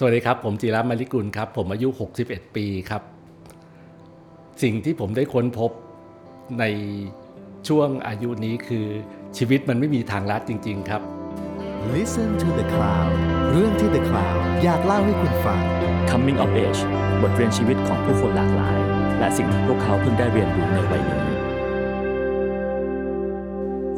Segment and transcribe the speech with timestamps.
[0.00, 1.88] สวัสดีครับ ผมจิรัมาริกุลครับ ผมอายุ
[2.22, 3.02] 61 ปีครับ
[4.62, 5.70] สิ่งที่ผมได้ค้นพบ
[6.60, 6.64] ใน
[7.68, 8.86] ช่วงอายุนี้คือ
[9.36, 11.02] ชีวิตมันไม่มีทางลัดจริง ๆ ครับ
[11.94, 13.12] Listen to the Cloud
[13.52, 15.60] เรื่องที่ The Cloud อยากเล่าให้คุณฟัง
[16.10, 16.80] Coming of Age
[17.22, 18.76] บทเรียนชีวิตของผู้คนหลากหลาย
[19.18, 21.22] และสิ่งที่พวกเขาเพิ่งได้เรียนรู้ในวัยนี้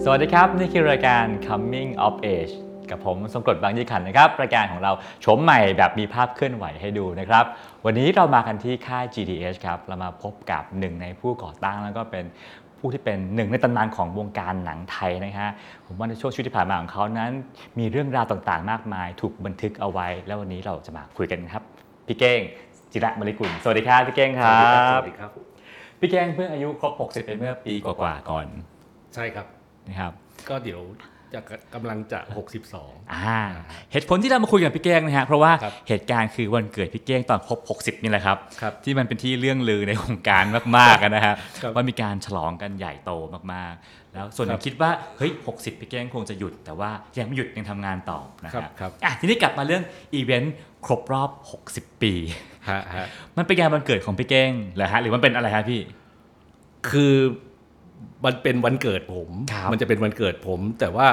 [0.03, 2.55] สวัสดีครับ นี่คือรายการ Coming of Age
[2.91, 7.45] กับผมสมกรดบางยี่ขันนะครับรายการของเราโฉมใหม่แบบมีภาพเคลื่อนไหวให้ดูนะครับ
[7.85, 12.25] วันนี้เรามากันที่ค่าย GTH ครับ เรามาพบกับหนึ่งในผู้ก่อตั้งแล้วก็เป็น
[12.79, 15.51] ผู้ที่เป็นหนึ่งในตำนานของวงการหนังไทยนะฮะ
[15.87, 17.31] ผมว่าในช่วงชีวิตที่ผ่านมาของเขานั้น
[17.79, 21.63] มีเรื่องราวต่างๆ มากมาย ถูกบันทึกเอาไว้ แล้ววันนี้เราจะมาคุยกันครับ
[22.07, 22.41] พี่เก้ง
[22.93, 25.31] จิระมริกุลสวัสดีครับพี่เก้งครัสบวัสดีครับ
[26.01, 28.47] พี่เก้งเพิ่งอายุครบ60ไปเมื่อปีกว่าๆก่อน
[29.15, 29.47] ใช่ครับ
[29.89, 30.13] นะครับ
[30.49, 30.81] ก็เดี๋ยว
[31.35, 31.41] จะ
[31.75, 32.19] กำลังจะ
[32.67, 33.41] 62อ่า
[33.93, 40.45] เหตุผลที่เรามาคุยกับพี่เก้งนะฮะเพราะว่าครับเหตุการณ์คือวันเกิดพี่เก้งตอนครบ 60 นี่แหละครับครับที่มันเป็นที่เลื่องลือในวงการ
[40.77, 43.11] มากๆอะนะฮะครับว่ามีการฉลองกันใหญ่โต
[43.53, 49.83] มากๆ แล้วส่วนหนึ่ครับคิดว่าเฮ้ย 60 พี่เก้งคงจะหยุด แต่ว่ายังไม่หยุดยังทำงานต่อนะครับครับครับอะทีนี้กลับมาเรื่อง
[50.15, 50.55] อีเวนต์
[50.87, 51.31] ครบรอบ
[51.67, 52.15] 60 ปี
[52.69, 55.81] ฮะฮะมันเป็นงานวันเกิดของพี่เก้งเหรอฮะหรือมันเป็นอะไรฮะพี่
[56.91, 57.15] คือ
[58.25, 61.09] มันเป็นวันเกิดผมครับมันจะเป็นวันเกิดผม แต่ว่า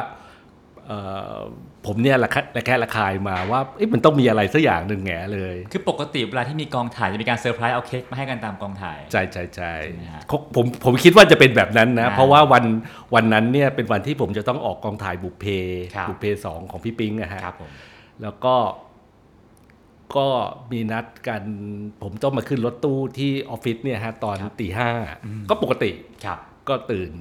[0.88, 1.00] เอ่
[1.36, 1.40] อ
[1.86, 12.64] ผมเนี่ยระคะระแคะระคายมาว่าเอ๊ะมันต้องมีอะไรสักอย่างหนึ่งแง่เลย คือปกติเวลาที่มีกองถ่ายจะมีการเซอร์ไพรส์เอาเค้กมาให้กันตามกองถ่าย ใช่ใช่ใช่ใช่ไหมฮะเขาผมผมคิดว่าจะเป็นแบบนั้นนะอ่าเพราะว่าวัน
[13.16, 15.46] วันนั้นเนี่ยเป็นวันที่ผมจะต้องออกกองถ่ายบุพเพ
[15.96, 17.72] ครับบุพเพสองของพี่ปิงนะฮะครับผม
[18.22, 18.56] แล้วก็
[20.18, 20.28] ก็
[20.72, 21.44] มีนัดกัน
[22.04, 24.90] ผมต้องมาขึ้นรถตู้ที่ออฟฟิศเนี่ยฮะตอนตีห้า
[25.50, 25.92] ก็ปกติ
[26.26, 27.12] ครับ ก็ตื่น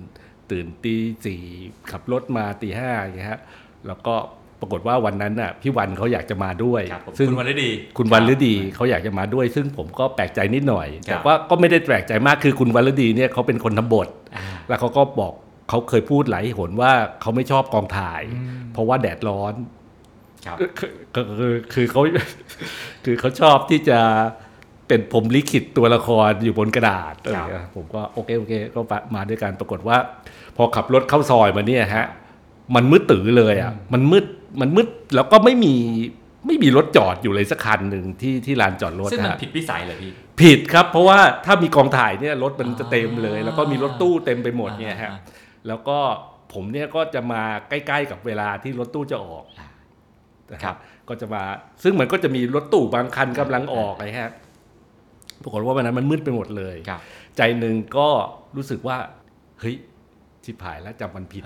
[0.50, 0.94] ตื่นตี
[1.25, 1.42] สี่
[1.91, 3.41] ขับรถมาตีห้าอย่างเงี้ยฮะ
[3.86, 4.14] แล้วก็
[4.61, 15.33] ปรากฏว่าวันนั้นน่ะพี่วันเขาอยากจะมาด้วยครับผมซึ่งคุณวันฤดี คุณวันฤดีครับเขาอยากจะมาด้วย ซึ่งผมก็แปลกใจนิดหน่อยครับแต่ว่าก็ไม่ได้แปลกใจมากคือคุณวันฤดีเนี่ยเขาเป็นคนทำบทอ่าแล้วเขาก็บอก
[15.68, 19.55] เขาเคยพูดหลายหนว่าเขาไม่ชอบกองถ่ายอืมเพราะว่าแดดร้อน
[20.46, 20.70] ครับคือ
[21.14, 22.02] คือคือคือเขา
[23.05, 23.98] คือเขาชอบที่จะ
[24.89, 28.80] เป็นผมลิขิตตัวละครอยู่บนกระดาษอะไรอย่างเงี้ยผมก็โอเคโอเค ก็
[29.14, 29.97] มาด้วยกันปรากฏว่า
[30.57, 32.07] พอขับรถเข้าซอยมาเนี่ยฮะ
[32.74, 34.25] มันมืดตื้อเลยอะ มันมืด
[34.61, 35.75] มันมืดแล้วก็ไม่มี
[36.46, 45.20] ไม่มีรถจอดอยู่เลยสักคันหนึ่งที่ที่ลานจอดรถซึ่งมันฮะผิดวิสัยเลยพี่ผิดครับ เพราะว่าถ้ามีกองถ่ายเนี่ยรถมันจะเต็มเลยอ่าแล้วก็มีรถตู้เต็มไปหมดเนี่ยฮะอ่า
[45.69, 45.98] แล้วก็
[46.52, 49.45] ผมเนี่ยก็จะมาใกล้ๆกับเวลาที่รถตู้จะออก
[50.52, 50.77] นะครับ
[51.08, 51.42] ก็จะมา
[51.83, 54.30] ซึ่งมันก็จะมีรถตู้บางคันกำลังออกไงฮะ
[55.42, 57.01] ปรากฏว่าวันนั้นมันมืดไปหมดเลยครับ
[57.36, 58.08] ใจหนึ่งก็
[58.57, 58.98] รู้สึกว่า
[59.61, 59.77] เฮ้ย
[60.45, 61.45] ชิบหายแล้วจำมันผิด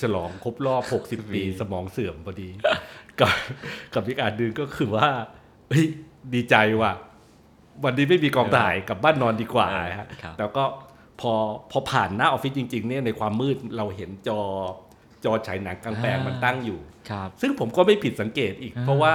[0.00, 2.48] ฉลองครบรอบ 60 ปีสมองเสื่อมพอดี
[3.20, 3.32] กับ
[3.94, 5.08] กับอีกอันหนึ่งก็คือว่า
[5.68, 5.86] เฮ้ย
[6.34, 6.92] ดีใจว่ะ
[7.84, 10.64] วันนี้ไม่มีกองถ่ายกลับบ้านนอนดีกว่าเออฮะครับแล้วก็
[11.20, 11.32] พอ
[11.70, 14.40] พอผ่านหน้าออฟฟิศจริง ๆ เนี่ยในความมืดเราเห็นจอ
[15.24, 16.80] จอฉายหนังกลางแปลงมันตั้งอยู่
[17.10, 19.14] ครับซึ่งผมก็ไม่ผิดสังเกตอีกอ่าเพราะว่า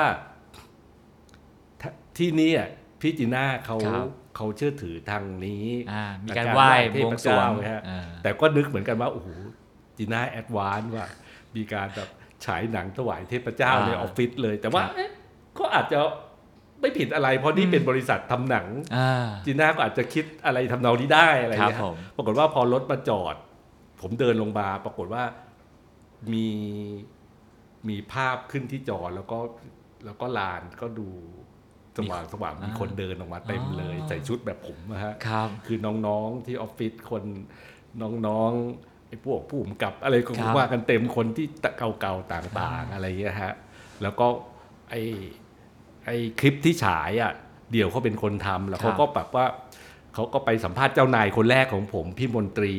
[1.81, 2.61] ถ้าที่เนี่ย
[3.01, 9.27] พี่จีน่าเขาครับเขาเชื่อถือทางนี้อ่ามีการไหว้เทบวงสรวงเจ้าไงฮะอ่า แต่ก็นึกเหมือนกันว่าโอ้โห
[9.97, 11.05] จีน่า advance ว่า
[11.55, 12.09] มีการแบบ
[12.45, 15.09] ฉายหนังถวายเทพเจ้าอ่าในออฟฟิศเลย แต่ว่าครับเอ๊ะ
[15.57, 15.99] ก็อาจจะ
[16.81, 23.35] ไม่ผิดอะไร เพราะนี่เป็นบริษัททำหนัง อ่า จีน่าก็อาจจะคิดอะไรทำนองนี้ได้อะไรครับเงี้ยผม ปรากฏว่าพอรถมาจอด
[24.01, 25.23] ผมเดินลงมา ปรากฏว่า
[26.33, 26.47] มี
[27.89, 29.39] มีภาพขึ้นที่จอแล้วก็
[30.05, 31.09] แล้วก็ลานก็ดู
[31.97, 37.23] สว่างสว่างมีคนเดินออกมาเต็มเลยใส่ชุดแบบผมนะฮะครับคือน้องๆที่ออฟฟิศคน
[38.27, 41.45] น้องๆไอ้พวกผู้กำกับอะไรก็ครับว่ากันเต็มคนที่
[41.79, 43.53] เก่าๆต่างๆอะไรเงี้ยฮะ
[44.01, 44.27] แล้วก็
[44.89, 45.01] ไอ้
[46.05, 47.31] ไอ้คลิปที่ฉายอะ
[47.71, 49.45] เดี่ยวเขาเป็นคนทำแล้วเขาก็แบบว่า
[50.13, 52.75] เขาก็ไปสัมภาษณ์เจ้านายคนแรกของผมพี่มนตรี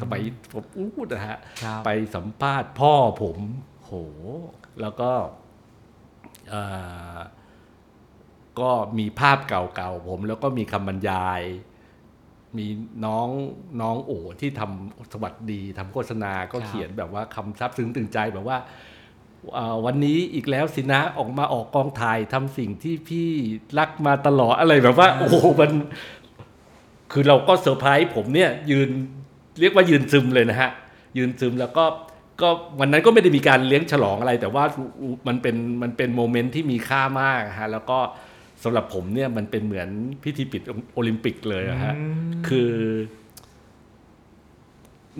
[0.00, 2.92] สมัยผมอู้นะฮะครับไปสัมภาษณ์พ่อ
[3.22, 3.38] ผม
[3.84, 3.92] โห
[4.80, 5.10] แล้วก็
[6.50, 6.62] เอ่
[7.14, 7.18] อ
[8.60, 11.42] ก็มีภาพเก่าๆผม แล้วก็มีคำบรรยาย
[12.58, 12.66] มี
[13.04, 13.28] น้อง
[13.80, 18.58] น้องโอที่ทำสวัสดีทำโฆษณาก็ครับเขียนแบบว่าคำซับซึ้งตึงใจแบบว่า
[19.54, 23.26] เอ่อวันนี้อีกแล้วสินะออกมาออกกองถ่ายทำสิ่งที่พี่
[23.78, 25.70] รักมาตลอดอะไรแบบว่า โอ้โหมัน
[27.12, 28.88] คือเราก็เซอร์ไพรส์ผมเนี่ยยืน
[29.60, 30.70] เรียกว่ายืนซึมเลยนะฮะ
[31.16, 31.84] ยืนซึมแล้วก็
[32.42, 32.48] ก็
[32.80, 34.64] วันนั้นก็ไม่ได้มีการเลี้ยงฉลองอะไร แต่ว่า
[35.28, 37.98] มันเป็นมันเป็น moment ที่มีค่ามากฮะแล้วก็
[38.64, 39.88] สำหรับผมเนี่ยมันเป็นเหมือน
[40.24, 40.62] พิธีปิด
[40.94, 41.94] โอลิมปิกเลยอะฮะ
[42.48, 42.70] คือ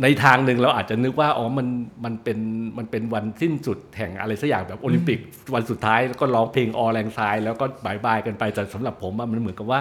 [0.02, 1.68] ในทางหนึ่งเราอาจจะนึกว่าอ๋อมัน
[2.04, 2.38] มันเป็น
[2.78, 5.18] มันเป็นวันสิ้นสุดแห่งอะไรสักอย่างแบบโอลิมปิก
[5.54, 9.80] วันสุดท้ายแล้วก็ร้องเพลงออแรงซาย แล้วก็บายบายกันไปแต่สำหรับผมอะมันเหมือนกับว่า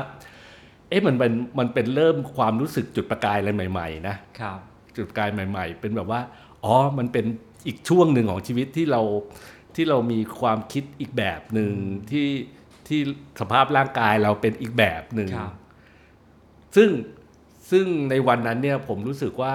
[0.89, 4.59] เอ๊ะมันเป็นมันเป็นเริ่มความรู้สึกจุดประกายอะไรใหม่ ๆ นะครับ
[4.95, 6.21] จุดประกายใหม่ ๆ เป็นแบบว่า
[6.63, 7.25] อ๋อมันเป็น
[7.67, 9.01] อีกช่วงหนึ่งของชีวิตที่เรา
[9.75, 11.71] ที่เรามีความคิดอีกแบบหนึ่ง
[12.11, 12.25] ที่
[12.89, 13.01] ที่
[13.41, 15.53] สภาพร่างกายเราเป็นอีกแบบหนึ่งครับ
[16.75, 16.89] ซึ่ง
[17.71, 19.53] ซึ่งในวันนั้นเนี่ยผมรู้สึกว่า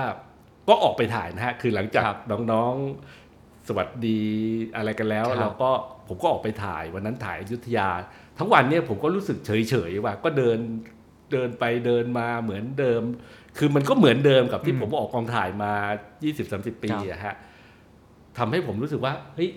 [0.68, 2.18] ก็ออกไปถ่ายนะฮะ คือหลังจากครับ
[2.52, 4.20] น้องๆสวัสดี
[4.76, 5.70] อะไรกันแล้วครับเราก็
[6.08, 7.88] ผมก็ออกไปถ่ายวันนั้นถ่ายอยุธยา
[8.38, 10.58] ทั้งวันเนี่ยผมก็รู้สึกเฉยๆว่า ก็เดิน
[11.32, 13.02] เดินไปเดินมาเหมือนเดิม
[13.58, 15.72] คือมันก็เหมือนเดิมกับที่อืมผมออกกองถ่ายมา
[16.28, 17.34] 20-30 ปีครับอะฮะ
[18.38, 19.50] ทำให้ผมรู้สึกว่าเฮ้ย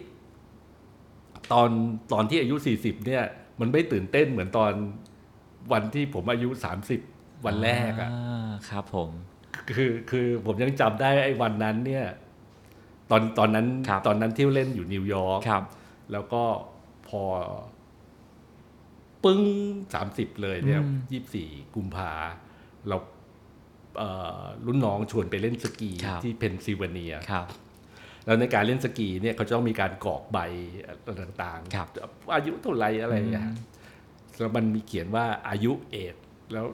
[1.52, 1.70] ตอน
[2.14, 3.24] ตอนที่อายุ 40 เนี่ย
[3.60, 4.74] มันไม่ตื่นเต้นเหมือนตอน
[5.72, 6.50] วันที่ผมอายุ
[6.98, 9.10] 30 วันแรกอะครับผม
[9.76, 12.06] คือคือผมยังจำได้ไอ้วันนั้นเนี่ย
[13.12, 15.64] ตอนตอนนั้นครับตอนนั้นที่เล่นอยู่นิวยอร์กครับ
[16.12, 16.44] แล้วก็
[17.08, 17.24] พอ
[19.24, 19.42] ปึ้ง
[19.96, 22.12] สามสิบเลยเนี่ยอืมยี่สี่กุมภา
[22.88, 22.98] เรา
[23.98, 24.10] เอ่
[24.40, 27.46] อรุ่นน้องชวนไปเล่นสกีครับที่เพนซิลเวเนียครับ
[28.26, 30.40] แล้วในการเล่นสกีเนี่ยเขาจะต้องมีการกรอกใบ
[31.06, 31.88] อะไรต่างครับ
[32.36, 33.56] อายุเท่าไหรอะไรอย่างเงี้ยอืม
[34.40, 36.16] แล้วมันมีเขียนว่าอายุเอด
[36.54, 36.66] แล้ว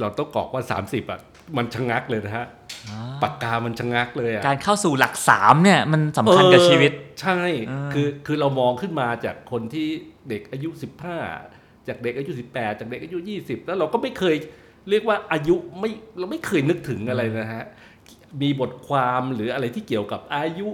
[0.00, 1.20] เราต้องกรอกว่าสามสิบอะ
[1.56, 2.46] มันชะงักเลยนะฮะ
[2.90, 9.88] อ่าปากกามันชะงักเลยอะการเข้าสู่หลักสามเนี่ยมันสำคัญกับชีวิตเออใช่อ่าคือคือเรามองขึ้นมาจากคนที่
[10.28, 11.18] เด็กอายุสิบห้า
[11.88, 14.36] จากเด็กอายุสิบแปดจากเด็กอายุยี่สิบแล้วเราก็ไม่เคย
[14.90, 17.64] เรียกว่าอายุไม่เราไม่เคยนึกถึงอะไรนะฮะ
[18.42, 20.68] มีบทความหรืออะไรที่เกี่ยวกับอายุ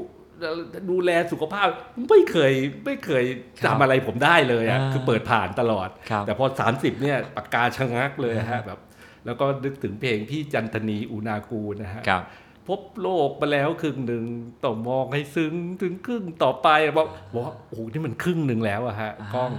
[0.91, 1.67] ดูแลสุขภาพ
[2.11, 2.53] ไม่เคย
[2.85, 3.25] ไม่เคย
[3.61, 8.79] ครับจำอะไรผมได้เลยอะอ่าคือเปิดผ่านตลอดครับแต่พอ 30 เนี่ยปากกาชะงักเลยฮะแบบ
[9.27, 12.23] แล้วก็นึกถึงเพลงพี่จันทนีอุณากูลนะฮะครับ
[12.69, 14.25] พบโลกมาแล้วครึ่งหนึ่ง
[14.65, 19.51] ต้องมองให้ซึ้งถึงครึ่งต่อไปบอกบอกว่าโอ้โหนี่มันครึ่งหนึ่งแล้วอะฮะอ่ากล้อง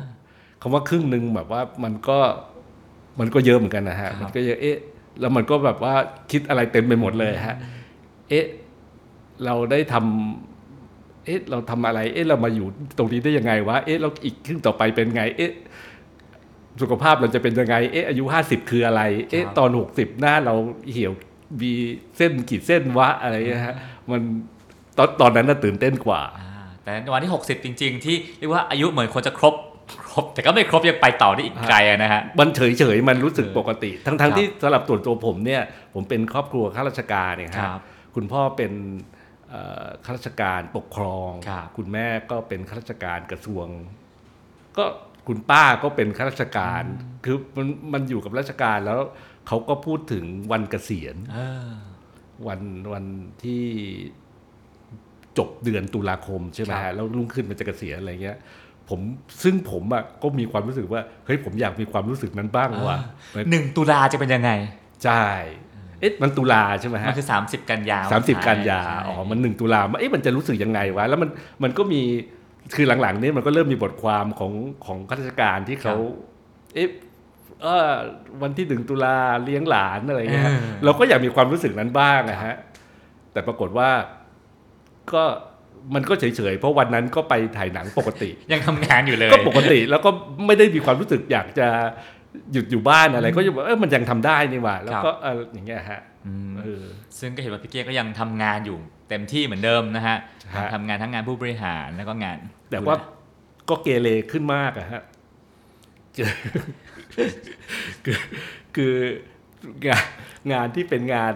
[0.62, 2.20] คำว่าครึ่งหนึ่งแบบว่ามันก็
[3.20, 4.78] มันก็เยอะเหมือนกันนะฮะครับมันก็เยอะเอ๊ะ
[5.20, 5.94] แล้วมันก็แบบว่า
[6.32, 7.56] คิดอะไรเต็มไปหมดเลยฮะ
[8.34, 8.48] เอ๊ะ
[9.46, 15.52] เราได้ทำเอ๊ะ เราทำอะไร เอ๊ะ เรามาอยู่ตรงนี้ได้ยังไงวะ เอ๊ะ เราอีกครึ่งต่อไปเป็นไง เอ๊ะ
[16.82, 20.56] สุขภาพเราจะเป็นยังไง เอ๊ะ อายุห้าสิบคืออะไร เอ๊ะครับตอนหกสิบหน้าเรา
[20.92, 21.14] เหี่ยว
[21.62, 21.72] มี
[22.18, 23.76] เส้นขีดเส้นวะอะไรเงี้ยฮะ
[24.10, 24.22] มัน
[24.98, 26.50] ตอนตอนนั้นน่ะตื่นเต้นกว่าอ่า
[26.84, 29.56] แต่ในวันที่ 60 จริง ๆ ที่เรียกว่าอายุเหมือนควรจะครบ
[30.10, 35.62] ครบ แต่ก็ไม่ครบยังไปต่อได้อีกไกลอะนะฮะ มันเฉยเฉยๆ มันรู้สึกปกติ ทั้งครัทั้บงที่สำหรับตัวตัวผมเนี่ย
[35.94, 37.82] ผมเป็นครอบครัวข้าราชการเนี่ยคฮะรับ
[38.16, 38.74] คุณพ่อเป็น
[39.50, 43.68] เอ่อข้าราชการปกครองครับคุณแม่ก็เป็นข้าราชการกระทรวง
[44.78, 44.86] ก็
[45.28, 46.84] คุณป้าก็เป็นข้าราชการ
[47.26, 49.00] คือมันมันอยู่กับราชการแล้ว
[49.48, 51.70] เขาก็พูดถึงวันเกษียณเออ
[52.48, 52.62] วัน
[52.94, 53.06] วัน
[53.44, 53.64] ที่
[55.38, 58.38] จบเดือนตุลาคมใช่ไหมครัฮะบแล้วรุ่งขึ้นมันจะเกษียณอะไรเงี้ย
[58.90, 59.00] ผม
[59.44, 62.98] ซึ่งผมอะก็มีความรู้สึกว่าเฮ้ยผมอยากมีความรู้สึกนั้นบ้างว่ะ
[63.50, 64.52] หนึ่งตุลาจะเป็นยังไง
[65.04, 65.24] ใช่
[66.04, 71.30] เอ๊ะมันตุลาใช่ไหมฮะมันคือ 30 กันยาสามสิบกันยาใช่อ๋อมันหนึ่งตุลาเอ๊ะมันจะรู้สึกยังไงวะแล้วมัน
[71.64, 72.02] มันก็มี
[72.76, 74.54] คือหลังๆนี้มันก็เริ่มมีบทความของ
[74.86, 75.96] ของข้าราชการที่เขา
[76.74, 76.88] เอ๊ะ
[77.62, 77.92] เออ
[78.42, 80.54] วันที่หนึ่งตุลาเลี้ยงหลานอะไรเงี้ยฮะ
[80.86, 82.56] เราก็อยากมีความรู้สึกนั้นบ้างนะฮะ
[83.34, 83.90] แต่ปรากฏว่า
[85.14, 85.24] ก็
[85.96, 90.10] มันก็เฉยๆ เพราะวันนั้นก็ไปถ่ายหนังปกติ ยังทำงานอยู่เลย ก็ปกติแล้วก็
[90.46, 91.68] ไม่ได้มีความรู้สึกอยากจะ
[92.54, 96.86] หยุดอยู่บ้านอะไรก็ยังบอกเออมันยังทำได้นี่หว่า แล้วก็เอออย่างเงี้ยฮะอืมเออ
[97.20, 98.78] ซึ่งก็เห็นว่าพี่เกียร์ก็ยังทำงานอยู่
[99.10, 100.18] เต็มที่เหมือนเดิมนะฮะ
[100.56, 102.38] ฮะทำงานทั้งงานผู้บริหารแล้วก็งาน
[102.72, 102.96] แต่ว่า
[103.70, 105.04] ก็เกเรขึ้นมากอะฮะ
[108.06, 108.18] คือ
[108.76, 108.94] คือ
[109.88, 110.06] งาน
[110.54, 111.36] งานที่เป็นงาน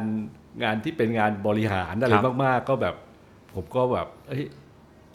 [0.63, 2.96] งานที่เป็นงานบริหารอะไรมาก ๆ ก็แบบ
[3.54, 4.44] ผมก็แบบเอ้ย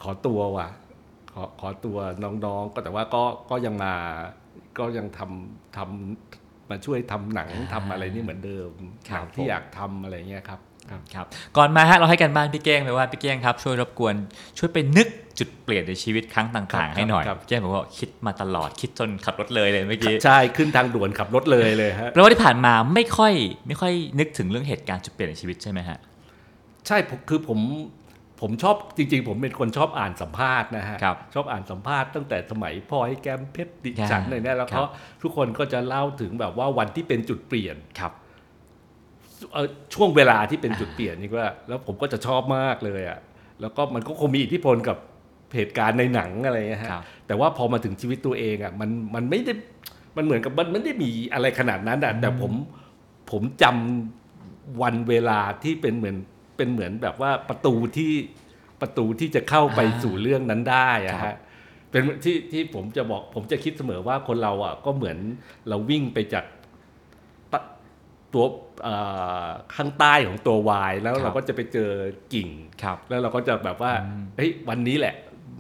[0.03, 0.69] ขอตัวว่ะ
[1.33, 3.95] ขอขอตัวน้องๆ ก็แต่ว่าก็ก็ยังมา
[4.79, 8.71] ก็ยังทำทำมาช่วยทำหนังทำอะไรนี่เหมือนเดิม
[9.09, 10.61] ครับหนังที่อยากทำอะไรเงี้ยครับ
[11.15, 11.27] ครับ
[11.57, 14.15] ก่อนมาฮะเราให้กันบ้านพี่เก้งไปว่าพี่เก้งครับช่วยรบกวน
[14.59, 23.33] ช่วยไปนึกจุดเปลี่ยนในชีวิตครั้งครัต่างบๆให้หน่อยครับพี่เก้งบอกว่าคิดมาตลอดคิดจนขับรถเลยเลยเมื่อกี้ใช่ขึ้นทางด่วนขับรถเลยเลยฮะแปลว่าที่ผ่านมาไม่ค่อย
[23.67, 25.99] ไม่ค่อยนึกถึงเรื่องเหตุการณ์จุดเปลี่ยนในชีวิตใช่ไหมฮะ
[26.87, 27.59] ใช่ผมคือผม
[28.43, 34.89] ผมชอบจริง ๆ ผมเป็นคนชอบอ่านสัมภาษณ์นะฮะครับชอบอ่านสัมภาษณ์ตั้งแต่สมัยพ่อให้แก้มเพชรดิฉันครับอะไรเนี่ยแล้วครัก็บ
[35.23, 38.13] ทุกคนก็จะเล่าถึงแบบว่าวันที่เป็นจุดเปลี่ยนครับ
[39.53, 43.19] เอ่อช่วงเวลาที่เป็นจุดเปลี่ยนนี่ก็แล้วผมก็จะชอบมากเลยอะ
[43.61, 44.97] แล้วก็มันก็คงมีอิทธิพลกับ
[45.57, 49.53] เหตุการณ์ในหนังอะไรเงี้ยฮะครับแต่ว่าพอมาถึงชีวิตตัวเองอะมันมันไม่ได้
[50.17, 52.53] มันเหมือนกับมันไม่ได้มีอะไรขนาดนั้นอะแต่ผม
[53.31, 56.17] ผมจำวันเวลาที่เป็นเหมือน
[56.63, 58.13] เป็นเหมือนแบบว่าประตูที่
[58.81, 61.37] ประตูที่จะเข้าไปอ่าสู่เรื่องนั้นได้อะครัฮะบ
[61.91, 65.19] เป็นที่ที่ผมจะบอกผมจะคิดเสมอว่าคนเราอะก็เหมือน
[65.69, 66.45] เราวิ่งไปจาก
[67.53, 67.59] ตะ
[68.33, 68.45] ตัว
[68.83, 68.95] เอ่
[69.45, 71.91] อข้างใต้ของตัววายแล้วเราก็จะไปเจอ
[72.35, 72.49] กิ่ง
[72.83, 75.17] ครับแล้วเราก็จะแบบว่าอืมเฮ้ยวันนี้แหละ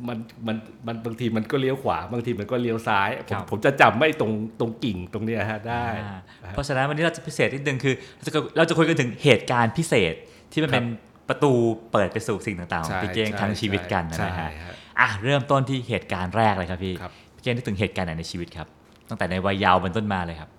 [0.08, 0.56] มันมัน
[0.86, 6.18] มันบางทีมันก็เลี้ยวขวาบางทีมันก็เลี้ยวซ้ายผมครับผมจะจำไม่ตรงตรงกิ่งตรงเนี้ยฮะได้อ่า
[6.54, 10.14] เพราะฉะนั้นวันนี้เราจะพิเศษนิดนึงคือเราจะเราจะคุยกันถึงเหตุการณ์พิเศษ
[10.52, 10.86] ที่มันครับเป็น
[11.28, 11.52] ประตู
[11.92, 18.66] เปิดไปสู่สิ่งต่างๆของใช่พี่เก้งใช่ทั้งชีวิตกันใช่นะฮะฮะอะเริ่มต้นที่เหตุการณ์แรกเลยครับพี่ครับพี่เก้งนึกถึงเหตุการณ์ไหนในชีวิตครับ
[19.08, 20.50] ตั้งแต่ในวัยเยาว์เป็นต้นมาเลยครับ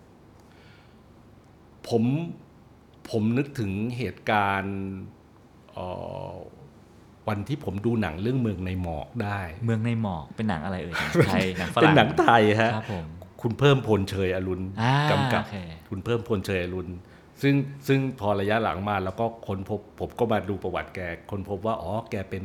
[1.87, 2.03] ผม
[3.09, 4.75] ผมนึกถึงเหตุการณ์
[5.73, 5.87] เอ่
[6.29, 6.33] อ
[7.27, 13.05] วันที่ผมดูหนังเรื่องเมืองในหมอกได้ เมืองในหมอกเป็นหนังอะไรเอ่ยหนังไทยเป็นหนังฝรั่งหนังไทยฮะครับผม
[13.41, 15.57] คุณเพิ่มพลเชยอรุณอ่ากำกับโอเค
[15.89, 16.89] คุณเพิ่มพลเชยอรุณ
[17.43, 17.55] ซึ่ง
[17.87, 20.99] ซึ่งพอระยะหลังมาแล้วก็ค้นพบผมก็มาดูประวัติแก
[21.31, 22.43] ค้นพบว่าอ๋อแกเป็น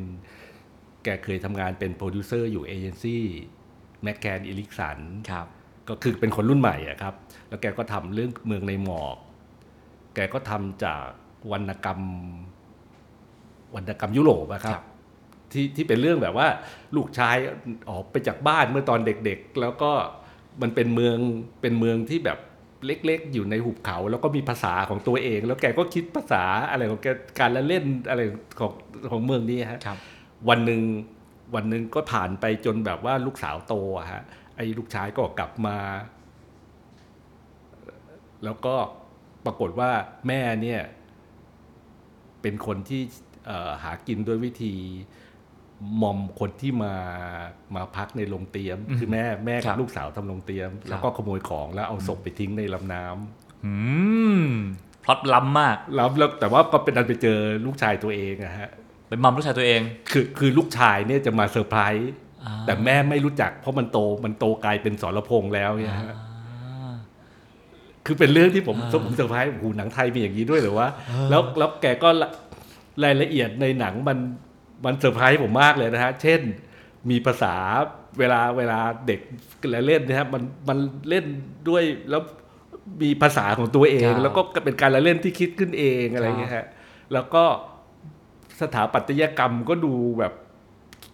[1.05, 4.99] แกเคยทำงานเป็นโปรดิวเซอร์อยู่ agency McCann Erickson
[5.31, 5.47] ครับ
[5.89, 7.15] ก็คือเป็นคนรุ่นใหม่อะครับ
[7.49, 9.17] แล้วแกก็ทำเรื่องเมืองในหมอก
[10.15, 11.03] แกก็ทำจาก
[11.53, 12.01] วรรณกรรม
[13.75, 14.87] วรรณกรรมยุโรปอะครับครับ
[15.53, 16.49] ที่ที่เป็นเรื่องแบบว่า
[16.97, 17.37] ลูกชาย
[17.91, 19.91] ออกไปจากบ้านเมื่อตอนเด็กๆ แล้วก็
[20.63, 21.17] มันเป็นเมือง
[21.61, 22.39] เป็นเมืองที่แบบ
[22.87, 27.07] เล็กๆ อยู่ในหุบเขา แล้วก็มีภาษาของตัวเอง แล้วแกก็คิดภาษาอะไรของแก
[27.41, 28.21] การละเล่นอะไร
[28.59, 28.73] ของ
[29.11, 29.99] ของเมืองนี้ฮะครับ
[30.49, 30.83] วันหนึ่ง
[31.55, 34.23] วันหนึ่งก็ผ่านไปจนแบบว่าลูกสาวโตอะฮะ
[34.57, 35.79] ไอ้ลูกชายก็กลับมา
[38.45, 38.75] แล้วก็
[39.45, 39.91] ปรากฏว่า
[40.27, 40.83] แม่เนี่ย
[42.43, 43.03] เป็นคนที่
[43.47, 44.75] เอ่อหากินด้วยวิธี
[46.03, 46.95] มอมคนที่มา
[47.75, 53.75] มาพักในโรงเตี๊ยมอืมคือแม่แม่ครับกับลูกสาวทำโรงเตี๊ยม แล้วก็ขโมยของแล้วเอาศพไปทิ้งในลำน้ำอื
[54.41, 54.45] ม
[55.05, 58.71] พล็อตล้ำมากแล้วแล้วแต่ว่าก็เป็นอันไปเจอลูกชายตัวเองอะฮะ
[59.09, 59.81] เป็นมอมลูกชายตัวเอง
[60.13, 62.11] คือคือลูกชายเนี่ยจะมาเซอร์ไพรส์
[62.45, 66.95] อ่าแต่แม่ไม่รู้จัก เพราะมันโตมันโตกลายเป็นสรพงษ์แล้วเนี่ยฮะอ่า
[68.07, 70.89] คือเป็นเรื่องที่ผมอ่าผมเซอร์ไพรส์โอ้โหหนังไทยมีอย่างนี้ด้วยเหรอวะ
[71.31, 72.29] แล้วแล้วแกก็ละ
[73.05, 74.19] รายละเอียดในหนังมัน
[74.85, 76.41] มันเซอร์ไพรส์ผมมากเลยนะฮะ เช่น
[77.11, 77.55] มีภาษา
[78.19, 79.21] เวลาเวลาเด็ก
[79.87, 81.25] เล่นนะฮะมันมันเล่น
[81.69, 82.23] ด้วยแล้ว
[83.03, 86.67] มีภาษาของตัวเองครับแล้วก็เป็นการละเล่นที่คิดขึ้นเองอะไรอย่างเงี้ยฮะ
[87.13, 87.45] แล้วก็
[88.61, 90.33] สถาปัตยกรรมก็ดูแบบ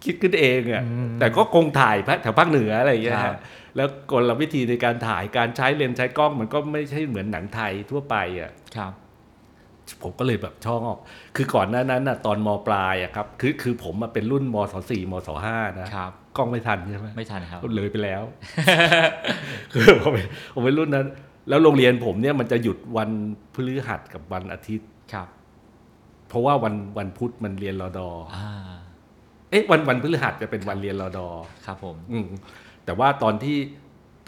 [0.05, 3.37] คิดขึ้นเองอะ่ะอืมแต่ก็คงถ่ายแถวภาคเหนืออะไรอย่างเงี้ยครัฮะบ
[3.75, 8.93] แล้วกลวิธีในการถ่ายการใช้เลนส์ใช้กล้องมันก็ไม่ใช่เหมือนหนังไทยทั่วไปอะครับ
[10.03, 10.95] ผมก็เลยแบบชอบ
[11.35, 18.23] คือก่อนหน้านั้นน่ะตอนมปลายอะครับ คือคือผมมาเป็นรุ่นมศสี่มศห้านะครับ กล้องไม่ทันใช่ไหมไม่ทันครับเลยไปแล้ว
[19.73, 21.07] คือผมเป็นผมเป็นรุ่นนั้น
[21.49, 23.09] แล้วโรงเรียนผมเนี่ยมันจะหยุดวัน
[23.53, 25.27] พฤหัสกับวันอาทิตย์ครับ
[26.29, 28.49] เพราะว่าวันวันพุธมันเรียนรอดออ่า
[29.49, 31.27] เอ๊ะวันวันพฤหัสจะเป็นวันเรียนรอดอ
[31.65, 32.27] ครับผม อืม
[32.85, 33.57] แต่ว่าตอนที่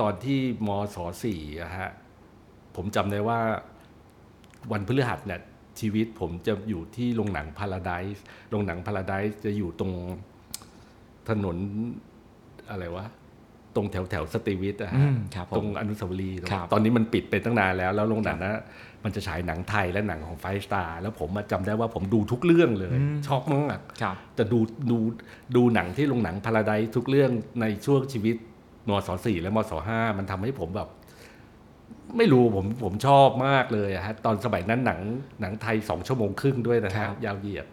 [0.02, 1.90] ตอนที่มศสี่อะฮะ
[2.76, 3.40] ผมจำได้ว่า
[4.72, 5.42] วันพฤหัสเนี่ย
[5.80, 9.92] ชีวิตผมจะอยู่ที่โรงหนังพาราไดส์โรงหนังพาราไดส์จะอยู่ตรง
[11.30, 11.58] ถนน
[12.72, 13.06] อะไรวะ
[13.76, 18.62] ตรงแถวแถวสตรีวิทย์อะอืฮะมครับผมตรงอนุสาวรีย์ครับตอนนี้มันปิดไปตั้งนานแล้ว แล้วโรงหนังนะ
[19.04, 24.60] มันจะฉายหนังไทยและหนังของไฟสตาร์แล้วผมมาจำได้ว่าผมดูทุกเรื่องเลยอืมชอบมากครับจะดู
[24.92, 24.98] ดู
[25.56, 27.32] ดูหนังที่โรงหนังพาราไดทุกเรื่อง
[27.62, 28.36] ในช่วงชีวิต
[28.90, 30.90] มศสี่และมศห้ามันทำให้ผมแบบ
[32.18, 35.00] ไม่รู้ผมผมชอบมากเลยอะฮะตอนสมัยนั้นหนัง
[35.42, 37.66] หนังไทยสองชั่วโมงครึ่งด้วยนะครัฮะบยาวเหยียด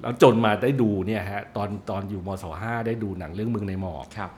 [0.00, 4.30] แล้วจนมาได้ดูเนี่ยฮะตอนตอนอยู่มศห้าได้ดูหนังเรื่องเมืองในหมอกครับ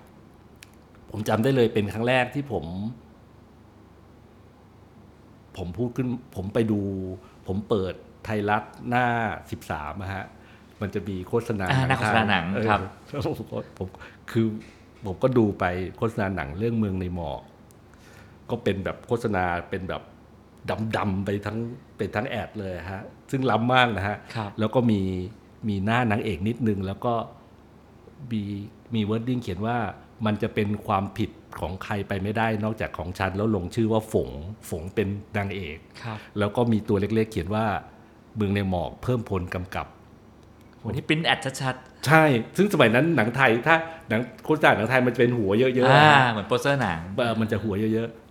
[1.11, 2.65] ผมจำได้เลยเป็นครั้งแรกที่ผม
[5.57, 6.81] ผมพูดขึ้น ผมไปดู
[7.47, 9.07] ผมเปิดไทยรัฐหน้า
[9.51, 10.25] สิบสามะฮะ
[10.81, 12.81] มันจะมีโฆษณาอ่าหน้าโฆษณาหนังเออครับ
[13.11, 13.89] แล้วผมก็ผม
[14.31, 14.47] คือ
[15.07, 15.65] ผมก็ดูไป
[15.97, 17.41] โฆษณาหนังเรื่องเมืองในหมอก
[18.51, 20.03] ก็เป็นแบบโฆษณาเป็นแบบ
[20.97, 21.59] ดำๆไปทั้ง
[21.97, 25.01] เป็นทั้ง ad เลยฮะซึ่งล้ำมากนะฮะครับแล้วก็มี
[25.69, 27.15] มีหน้านางเอกนิดนึง แล้วก็
[28.33, 28.43] มี
[28.95, 29.77] มี wording เขียนว่า
[30.27, 34.29] มันจะเป็นความผิดของใครไปไม่ได้นอกจากของฉัน แล้วลงชื่อว่าฝง
[34.71, 37.67] ฝงเป็นนางเอกครับแล้วก็มีตัวเล็กๆ เขียนว่า
[38.37, 39.87] เมืองในหมอกเพิ่มพลกำกับ
[40.85, 41.77] วันนี้ print ad ชัด
[42.07, 42.25] ใช่
[42.57, 43.77] ซึ่งสมัยนั้นหนังไทยถ้า
[44.09, 48.28] หนังโฆษณาหนังไทยมันจะเป็นหัวเยอะๆๆอ่าอะเหมือนโปสเตอร์หนังเออมันจะหัวเยอะๆ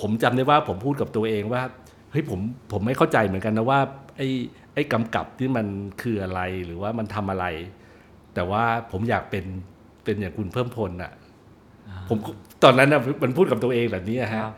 [0.00, 1.62] ผมจำได้ว่าผมพูดกับตัวเองว่า
[2.10, 2.40] เฮ้ยผม
[2.72, 3.80] ผมไม่เข้าใจเหมือนกันนะว่า
[4.16, 4.28] ไอ้
[4.74, 5.66] ไอ้กำกับที่มัน
[6.02, 7.46] คืออะไรหรือว่ามันทำอะไร
[8.34, 9.44] แต่ว่าผมอยากเป็น
[10.04, 11.12] เป็นอย่างคุณเพิ่มพลน่ะ
[12.08, 12.18] ผม
[12.64, 14.52] ตอนนั้นน่ะมันพูดกับตัวเองแบบนี้อะคฮะรับ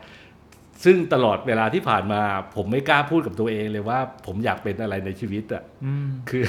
[0.83, 2.21] ซึ่งตลอดเวลาที่ผ่านมา
[2.55, 6.45] ผมไม่กล้าพูดกับตัวเองเลยว่า ผมอยากเป็นอะไรในชีวิตอะอืมคือ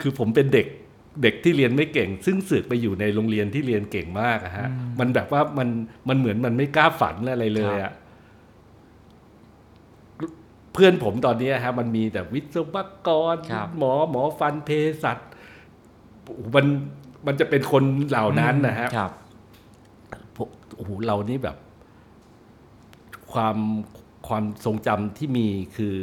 [0.00, 0.66] คือผมเป็นเด็ก
[1.22, 4.68] เด็กที่เรียนไม่เก่ง ซึ่งเสือกไปอยู่ในโรงเรียนที่เรียนเก่งมากอะฮะ
[5.00, 5.68] มันแบบว่ามัน
[6.08, 7.92] มันเหมือนมันไม่กล้าฝันอะไรเลยอะ
[10.72, 14.70] เพื่อนผมตอนนี้ฮะมันมีแต่วิศวกรครับหมอหมอฟันเภ
[15.02, 15.18] สัช
[16.24, 16.66] โอ้โหมัน
[17.26, 19.12] มันจะเป็นคนเหล่านั้นนะฮะครับ
[20.36, 21.56] พวกโอ้โหเรานี่แบบ
[23.32, 23.56] ความ
[24.28, 26.00] ความทรงจำที่มีคือ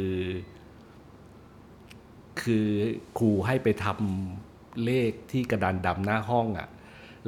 [2.42, 2.66] คือ
[3.18, 6.68] ครูให้ไปทำเลขที่กระดานดำหน้าห้องอะ่ะ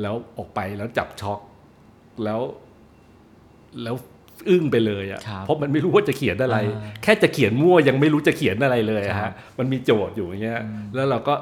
[0.00, 1.40] แล้วออกไปแล้วจับช็อก
[2.24, 2.40] แล้ว
[3.82, 3.96] แล้ว
[4.48, 10.60] อึ้งไปเลยอะครั่ะบเพราะมันไม่รู้ว่าจะเขียนอะไรอ่าแค่จะเขียนมั่วยังไม่รู้จะเขียนอะไรเลยอะครัฮะบมันมีโจทย์อยู่อย่างเงี้ย
[10.94, 11.34] แล้วเราก็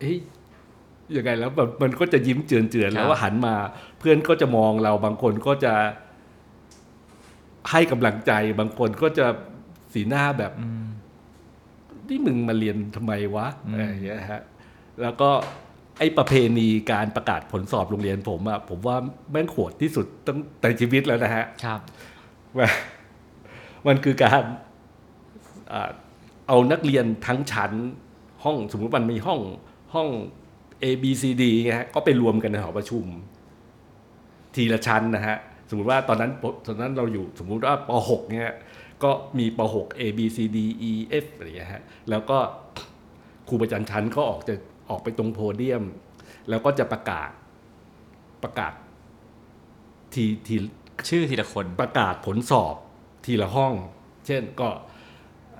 [0.00, 0.18] เฮ้ย
[1.16, 3.54] ยังไงแล้วแบบมันก็จะยิ้มเจือนๆแล้วก็หันมา
[3.98, 5.74] เพื่อนก็จะมองเราบางคนก็จะ
[7.70, 9.26] ให้กำลังใจ บางคนก็จะ
[9.92, 10.86] สีหน้าแบบอืม
[12.08, 14.42] นี่มึงมาเรียนทำไมวะอืมอะไรอย่างเงี้ยฮะ
[15.02, 15.30] แล้วก็
[15.98, 18.96] ไอ้ประเพณีการประกาศผลสอบโรงเรียนผมอะผมว่า
[19.30, 22.17] แม่งโหดที่สุดตั้งแต่ชีวิตแล้วนะฮะครับว่า
[23.86, 24.42] มันคือการ
[25.72, 25.74] อ
[26.48, 27.72] เอานักเรียนทั้งชั้น
[28.44, 29.40] ห้องสมมติมันมีห้อง
[29.94, 30.08] ห้อง
[30.82, 33.04] A B C D ไงฮะก็ไปรวมกันในหอประชุม
[34.54, 35.36] ทีละชั้นนะฮะ
[35.70, 36.32] สมมติว่าตอนนั้น
[36.66, 38.54] ตอนนั้นเราอยู่สมมุติว่าป .6 เนี่ย
[39.02, 40.58] ก็มีป .6 A B C D
[40.90, 40.92] E
[41.24, 42.38] F อะไรอย่างเงี้ยฮะแล้วก็
[43.48, 44.54] ครูประจำชั้นก็ออกจะ
[44.90, 45.84] ออกไปตรงโพเดียม
[46.48, 47.30] แล้วก็จะประกาศ
[48.42, 48.72] ประกาศ
[50.14, 50.56] ทีที
[51.08, 52.74] ชื่อทีละคนประกาศผลสอบ
[53.24, 53.72] ทีละห้อง
[54.26, 54.68] เช่นก็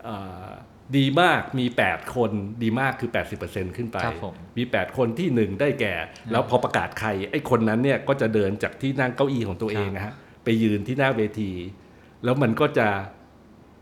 [0.05, 0.49] เอ่อ
[0.97, 2.31] ดีมากมี 8 คน
[2.63, 3.11] ดีมากคือ
[3.43, 5.95] 80%ขึ้นไปครับผมมี 8 คนที่ 1 ได้แก่
[6.31, 10.13] แล้วพอประกาศใครไอ้คนนั้นเนี่ยก็จะเดินจากที่นั่งเก้าอี้ของตัวเองนะฮะ
[10.45, 11.53] ไปยืนที่หน้าเวที
[12.25, 12.89] แล้วมันก็จะ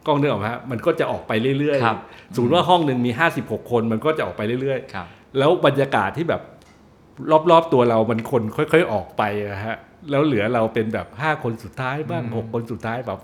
[0.06, 3.10] กล้องเนื้อออกมาฮะมันก็จะออกไปเรื่อยครับๆสมมติว่าห้องหนึ่งมี
[3.40, 5.06] 56 คนมันก็จะออกไปเรื่อยๆครับ
[5.38, 6.42] แล้วบรรยากาศที่แบบ
[7.50, 9.22] รอบๆตัวเรามันคนค่อย ๆออกไป
[9.52, 9.76] นะฮะ
[10.10, 13.20] แล้วเหลือเราเป็นแบบห้าคนสุดท้ายบ้างอืมหกคนสุดท้ายแบบ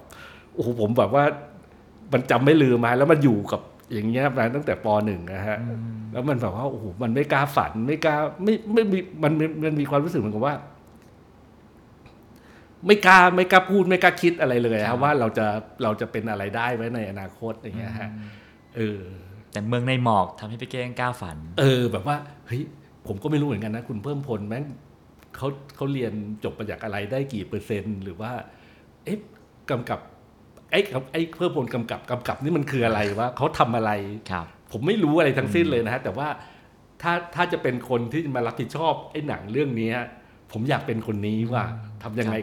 [0.55, 1.25] โอ้โหผมแบบว่า
[2.13, 3.61] มันจำไม่ลืมมาแล้วมันอยู่กับ
[3.93, 5.59] อย่างเงี้ยมาตั้งแต่ปหนึ่งนะฮะ
[6.13, 10.55] แล้วมันแบบว่าโอ้โหมันไม่กล้าฝันไม่กล้าไม่ไม่มีมันมันมันมีความรู้สึกเหมือนกับว่า
[12.87, 15.47] ไม่กล้าไม่กล้าพูดไม่กล้าคิดอะไรเลยครัฮะบว่าเราจะ
[15.83, 18.11] เราจะเป็นอะไรได้ไว้ในอนาคตอย่างเงี้ยฮะ
[18.77, 19.01] เออ
[19.53, 22.63] แต่เมืองในหมอกทำให้พี่เก้งกล้าฝัน เออ แบบว่าเฮ้ย
[23.07, 24.65] ผมก็ไม่รู้เหมือนกันนะ คุณเพิ่มพลแม่ง
[25.37, 26.13] เขาเขาเรียน
[26.45, 28.33] จบมาจากอะไรได้กี่เปอร์เซ็นต์ หรือว่า
[29.05, 29.19] เอ๊ะ
[29.71, 30.01] กำกับ
[30.71, 33.91] ไอ้ครับไอ้เพิ่มพลกำกับกำกับนี่มันคืออะไรวะเขาทำอะไร
[34.31, 36.29] ครับ ผมไม่รู้อะไรทั้งสิ้นเลยนะฮะแต่ว่า
[37.03, 39.91] ถ้าถ้าจะเป็นคนที่มารับผิดชอบไอ้หนังเรื่องนี้
[40.53, 41.63] ผมอยากเป็นคนนี้ว่า
[42.03, 42.37] ทำยังไง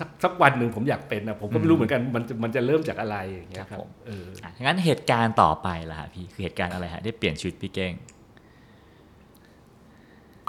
[0.00, 7.92] สักสักวันหนึ่งผมอยากเป็นนะผมก็ไม่รู้เหมือนกันมันจะมันจะเริ่มจากอะไรอย่างเงี้ยคครัรับบผมเอออะงั้นเหตุการณ์ต่อไปล่ะฮะพี่คือเหตุการณ์อะไรฮะที่เปลี่ยนชีวิตพี่เก้ง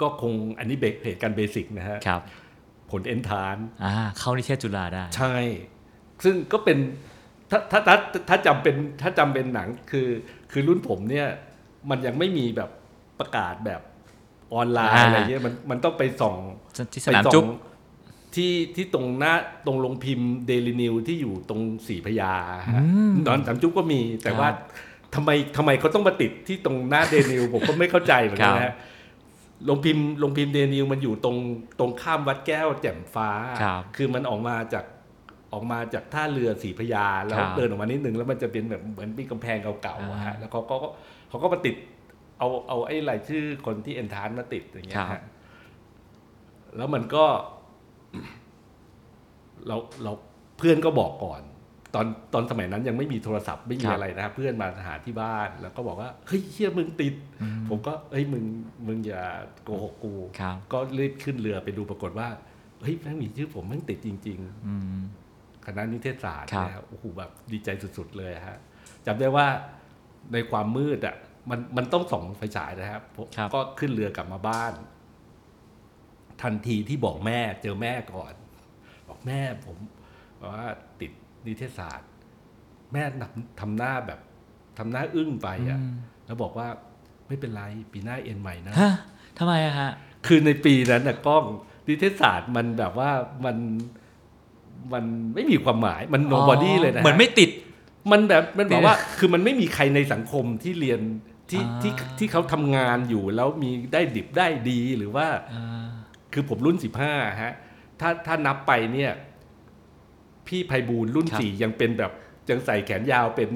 [0.00, 2.22] ก็คงอันนี้เบรกเหตุการณ์เบสิกนะฮะครับ
[2.90, 5.34] ผลเอนทานอ่าเข้านิเทศจุฬาได้ ใช่
[6.24, 6.78] ซึ่งก็เป็น
[7.50, 7.96] ถ้าถ้าถ้า
[8.28, 10.08] ถ้าจำเป็นถ้าจำเป็นหนังคือ
[10.52, 11.28] คือรุ่นผมเนี่ย
[11.90, 12.70] มันยังไม่มีแบบ
[13.20, 13.80] ประกาศแบบ
[14.54, 16.36] ออนไลน์อ่าอะไรเงี้ยมันมันต้องไปส่อง
[16.92, 17.44] ที่สไปนามส่องจุ๊บ
[18.34, 19.34] ที่ที่ตรงหน้า
[19.66, 22.34] ตรงลงพิมพ์เดลินิวที่อยู่ตรงสีพญา
[22.74, 24.48] ฮะอืมตอนสามจุ๊บก็มีแต่ครับว่า
[25.14, 28.74] ทำไมทำไมเขาต้องมาติดที่ตรงหน้าเดลินิวผมก็ไม่เข้าใจเหมือนกันครันะบฮะ
[29.68, 31.36] ลงพิมพ์ลงพิมพ์เดนิวมันอยู่ตรง
[31.78, 33.30] ตรงข้ามวัดแก้วแจ่มฟ้า
[33.62, 34.84] ครับคือมันออกมาจาก
[35.52, 40.76] ออกมาจากท่าเรือสีพญาแล้วครับเดินออกมานิดนึงแล้วมันจะเป็นแบบเหมือนมีกำแพงเก่าๆอะอ่าฮะแล้วเขาก็
[41.28, 41.76] เขาก็มาติด
[42.38, 45.22] เอาเอาไอ้รายชื่อคนที่เอนทานมาติดอย่างเงี้ยครัฮะบ
[46.76, 47.24] แล้วมันก็
[49.66, 50.12] เราเรา
[50.58, 51.42] เพื่อนก็บอกก่อน
[51.96, 57.14] ตอนตอนสมัยนั้นยังไม่มีโทรศัพท์ไม่มีครับอะไรนะเพื่อนมาหาที่บ้าน แล้วก็บอกว่าเฮ้ยเฮียมึงติด
[57.68, 58.44] ผมก็เฮ้ยมึง
[58.86, 59.24] มึงอย่า
[59.64, 62.28] โกหกกูครับก็รีบขึ้นเรือไปดูปรากฏว่า
[62.82, 64.98] เฮ้ยแม่งมีชื่อผมแม่งติดจริงๆอืม
[65.66, 68.58] คณะนิเทศศาสตร์ครับนะครับโอ้โหแบบดีใจสุดๆเลยฮะ
[69.06, 69.46] จำได้ว่า
[70.32, 71.16] ในความมืดอะ
[71.50, 74.72] มันมันต้องส่องไฟฉายนะครับผมครับก็ขึ้นเรือกลับมาบ้าน
[76.42, 78.34] ทันทีที่บอกแม่เจอแม่ก่อน
[79.08, 79.76] บอกแม่ผม
[80.40, 80.68] บอกว่า
[81.00, 81.12] ติด
[81.46, 82.08] นิเทศศาสตร์
[82.92, 84.20] แม่ทำทำหน้าแบบ
[84.78, 85.94] ทำหน้าอึ้งไปอะอืม
[86.26, 86.68] แล้วบอกว่า
[87.28, 88.92] ไม่เป็นไรปีหน้าเอ็นใหม่นะฮะ
[89.38, 89.90] ทำไมอะฮะ
[90.26, 91.44] คือในปีนั้นน่ะกล้อง
[91.88, 93.10] นิเทศศาสตร์มันแบบว่า
[93.44, 93.56] มัน
[94.92, 95.04] มัน
[95.34, 97.50] ไม่มีความหมายมัน nobody เลยนะฮะเหมือนไม่ติด
[98.12, 101.00] มันแบบมันบอกว่าเนี่ยคือมันไม่มีใครในสังคมที่เรียน
[101.50, 105.88] ที่อ่าที่ที่เขาทำงานอยู่แล้วมีได้ดิบได้ดีหรือว่าอ่า
[106.32, 107.52] คือผมรุ่นสิบห้าฮะ
[108.00, 109.12] ถ้าถ้านับไปเนี่ย
[110.48, 112.12] พี่ไพบูลย์รุ่นครับสี่ยังเป็นแบบ
[112.50, 113.48] ยังใส่แขนยาวเป็น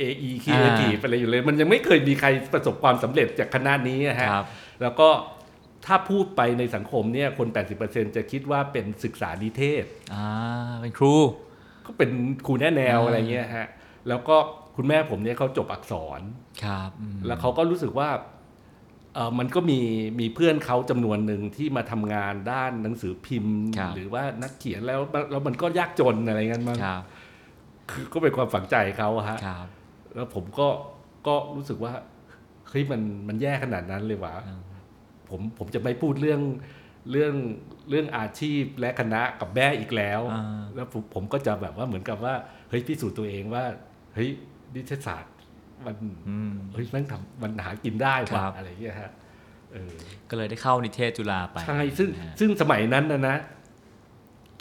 [0.00, 4.46] AE คีอ่าเอทีอะไรอยู่เลย มันยังไม่เคยมีใครประสบความสำเร็จจากคณะนี้นะฮะครับ
[4.82, 5.08] แล้วก็
[5.86, 7.48] ถ้าพูดไปในสังคมเนี่ยคน
[7.82, 10.26] 80%จะคิดว่าเป็นศึกษานิเทศอ่า
[10.80, 11.14] เป็นครู
[11.86, 12.10] ก็เป็น
[12.46, 13.66] ครูแน่แนวอ่าอะไรเงี้ยฮะ
[14.08, 14.36] แล้วก็
[14.76, 16.20] คุณแม่ผมเนี่ยเขาจบอักษร
[16.64, 18.35] ครับอืมแล้วเขาก็รู้สึกว่าเออ
[19.38, 19.80] มันก็มี
[20.20, 25.00] มีเพื่อนเขาจำนวนหนึ่งที่มาทำงานด้านหนังสือพิมพ์ครับหรือว่านักเขียนแล้ว
[25.30, 27.02] แล้วมันก็ยากจนอะไรเงี้ยมันครับ
[27.90, 29.66] คือก็เป็นความฝังใจเขาอะฮะครับ
[30.14, 30.68] แล้วผมก็
[31.26, 31.92] ก็รู้สึกว่า
[32.68, 34.62] เฮ้ยมันมันแย่ขนาดนั้นเลยวะอืม
[35.30, 36.40] ผมผมจะไม่พูดเรื่อง
[37.10, 37.34] เรื่อง
[37.90, 42.34] เรื่องอาชีพและคณะกับแม่อีกแล้วอ่าแล้วผมผมก็จะแบบว่าเหมือนกับว่า
[42.70, 43.64] เฮ้ยพิสูจน์ตัวเองว่า
[44.14, 44.28] เฮ้ย
[44.74, 45.32] นิเทศศาสตร์
[45.84, 45.96] มัน
[46.28, 49.10] อืมเฮ้ยมันทำมันหากินได้ครัว่ะบอะไรอย่างเงี้ยฮะ
[49.72, 49.94] เออ
[50.30, 53.36] ก็เลยได้เข้านิเทศจุฬาไปใช่ซึ่งนะฮะซึ่งสมัยนั้นนะนะ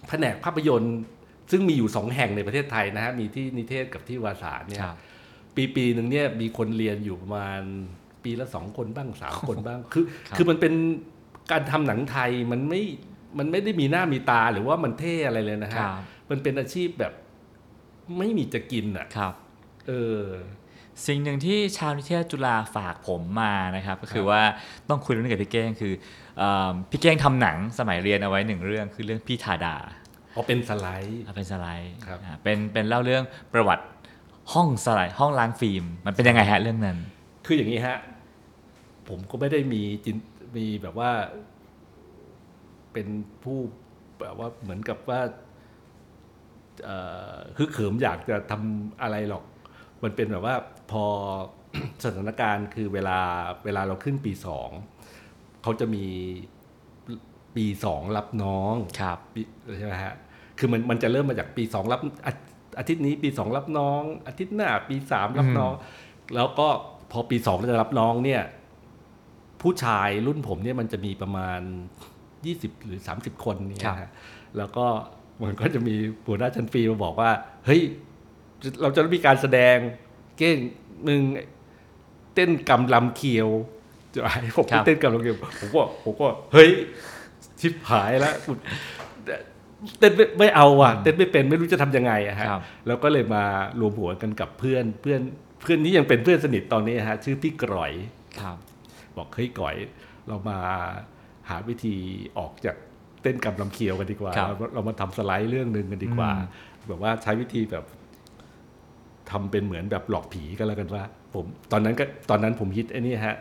[0.10, 0.98] แผนกภาพยนตร์
[1.52, 4.98] ซึ่งมีอยู่สองแห่งในประเทศไทยนะฮะมีที่นิเทศกับที่วารสารเนี่ยครับ
[5.56, 7.62] ปีปีหนึ่งเนี่ยมีคนเรียนอยู่ประมาณ
[8.24, 10.74] ปีละสองคนบ้างสามคนบ้างคือครับคือมันเป็น
[11.52, 12.82] การทำหนังไทยมันไม่
[13.38, 15.90] มันไม่ได้มีหน้ามีตาหรือว่ามันเท่อะไรเลยนะคฮะรับ
[16.30, 17.14] มันเป็นอาชีพแบบ
[18.18, 19.34] ไม่มีจะกินอะครับ
[19.88, 20.22] เออ
[21.08, 24.42] สิ่งหนึ่งที่ชาวนิเทศจุฬาฝากผมมานะครับก็คืคอรับว่า
[24.90, 25.94] ต้องคุยเรื่องนี้กับพี่เก้งคือ
[26.38, 29.76] เอ่อพี่เก้งทำหนังสมัยเรียนเอาไว้หนึ่งเรื่องคือเรื่องพี่ทาดา
[30.36, 33.86] พอเป็นสไลด์ อะเป็นสไลด์ครับ อะเป็นเป็นเล่าเรื่องประวัติ
[34.54, 36.98] ห้องสไลด์ห้องล้างฟิล์มมันเป็นยังไงฮะเรื่องนั้น
[37.46, 37.98] คืออย่างนี้ฮะ
[39.08, 40.18] ผมก็ไม่ได้มีจิน
[40.56, 41.12] มีแบบว่า
[42.94, 43.08] เป็น
[43.44, 43.58] ผู้
[44.22, 45.22] แบบว่าเหมือนกับว่า
[46.84, 46.98] เอ่
[47.34, 49.44] อฮึกเหิมอยากจะทำอะไรหรอก
[50.04, 50.56] มันเป็นแบบว่า
[50.92, 51.06] พอ
[52.04, 53.20] สถานการณ์คือเวลา
[53.66, 54.70] เวลาเราขึ้นปีสอง
[55.62, 56.06] เขาจะมี
[57.56, 59.42] ปีสองรับน้องครับปี
[59.78, 60.16] ใช่ไหมฮะ
[60.58, 62.34] คือมันมันจะเริ่มมาจากปีสองรับอา
[62.80, 65.74] อาทิตย์นี้ปีสองรับน้อง อาทิตย์หน้าปีสามรับน้อง
[66.36, 66.68] แล้วก็
[67.12, 68.42] พอปีสองจะรับน้องเนี่ย
[69.62, 71.60] ผู้ชายรุ่นผมเนี่ยมันจะมีประมาณ
[72.46, 74.12] ยี่สิบหรือสามสิบคนเนี่ยครับฮะ
[74.58, 74.86] แล้วก็
[75.44, 75.96] มันก็จะมี
[76.28, 77.32] หัวหน้าชั้นปีมาบอกว่า
[77.66, 77.82] เฮ้ย
[78.82, 79.78] เราจะมีการแสดง
[80.38, 80.58] เก้ง
[81.08, 81.22] มึง
[82.34, 83.50] เต้นกำลำเคียว
[84.14, 86.70] จะให้ผมครับเต้นกำลำเคียวผมก็ผมก็เฮ้ย
[87.60, 88.52] ชิบหายแล้วกู
[90.00, 93.44] เต้นไม่ไม่เอาอะเต้นไม่เป็นไม่รู้จะทำยังไงอะฮะครับแล้วก็เลยมา
[93.80, 95.22] รวมหัวกันกับเพื่อนเพื่อน
[95.62, 97.92] เพื่อนที่ยังเป็นเพื่อนสนิทตอนนี้ฮะชื่อพี่กร่อย
[98.40, 98.58] ครับ
[99.18, 99.76] บอกเฮ้ยก่อย
[100.28, 100.58] เรามา
[101.50, 101.96] หาวิธี
[102.38, 102.76] ออกจาก
[103.22, 106.46] เต้นกำลำเคียวกันดีกว่าครับเราเรามาทำสไลด์เรื่องหนึ่งกันดีกว่าอื
[106.84, 107.86] มแบบว่าใช้วิธีแบบ
[109.32, 113.38] ทำเป็นเหมือนแบบหลอกผีกันแล้วกันว่า ผมตอนนั้นก็ตอนนั้นผมฮิตไอ้นี่ฮะ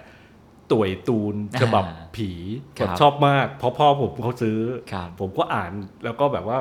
[0.73, 1.85] ต่วยตูนฉบับ
[2.17, 2.31] ผี
[2.79, 4.59] ครัผมบชอบมาก เพราะพ่อผมเขาซื้อ
[4.93, 5.73] ครับผมก็อ่าน
[6.05, 6.59] แล้วก็แบบว่า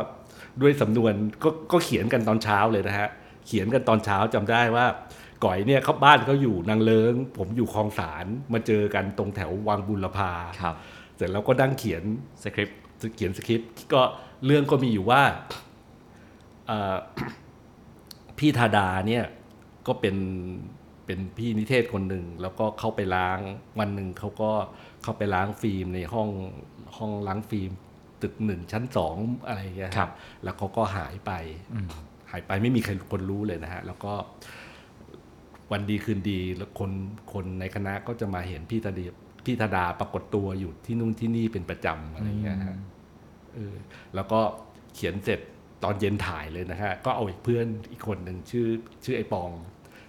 [0.62, 3.09] ด้วยสำนวนก็ก็เขียนกันตอนเช้าเลยนะฮะ
[3.47, 4.86] เขียนกันตอนเช้าจำได้ว่า
[5.43, 10.31] ก่อยเนี่ยเขาบ้านเขาอยู่นางเลิง ผมอยู่คลองสารมาเจอกันตรงแถววังบุรพา
[10.62, 10.75] ครับ
[11.15, 12.03] เสร็จแล้วก็ดั้งเขียน
[12.43, 12.79] สคริปต์
[13.15, 14.01] เขียนสคริปต์ก็
[14.45, 15.21] เรื่องก็มีอยู่ว่า
[16.67, 16.95] เอ่อ
[18.39, 19.24] พี่ธาดาเนี่ย
[19.88, 20.15] ก็เป็น
[21.06, 23.39] เป็นพี่นิเทศคนหนึ่งแล้วก็เข้าไปล้าง
[23.80, 24.52] วันหนึ่งเขาก็
[25.04, 26.30] เข้าไปล้างฟิล์มในห้อง
[26.98, 27.72] ห้องล้างฟิล์ม
[28.22, 29.15] ตึกหนึ่งชั้นสอง
[29.48, 30.12] อะไรอย่างเงี้ยครับ
[30.43, 31.32] แล้วเขาก็หายไป
[31.74, 31.88] อืม
[32.32, 34.13] หายไปไม่มีใครคนรู้เลยนะฮะ แล้วก็
[35.72, 36.91] วันดีคืนดีแล้วคน
[37.34, 39.04] คนในคณะก็จะมาเห็นพี่ธาดี
[39.46, 42.78] พี่ธาดาปรากฏตัวอยู่ที่นู่นที่นี่เป็นประจำอะไรอย่างเงี้ยฮะ
[43.56, 43.76] เออ
[44.15, 44.39] แล้วก็
[44.93, 45.39] เขียนเสร็จ
[45.84, 48.67] ตอนเย็นถ่ายเลยนะฮะ ก็เอาอีกเพื่อนอีกคนหนึ่งชื่อ
[49.04, 49.50] ชื่อไอ้ปอง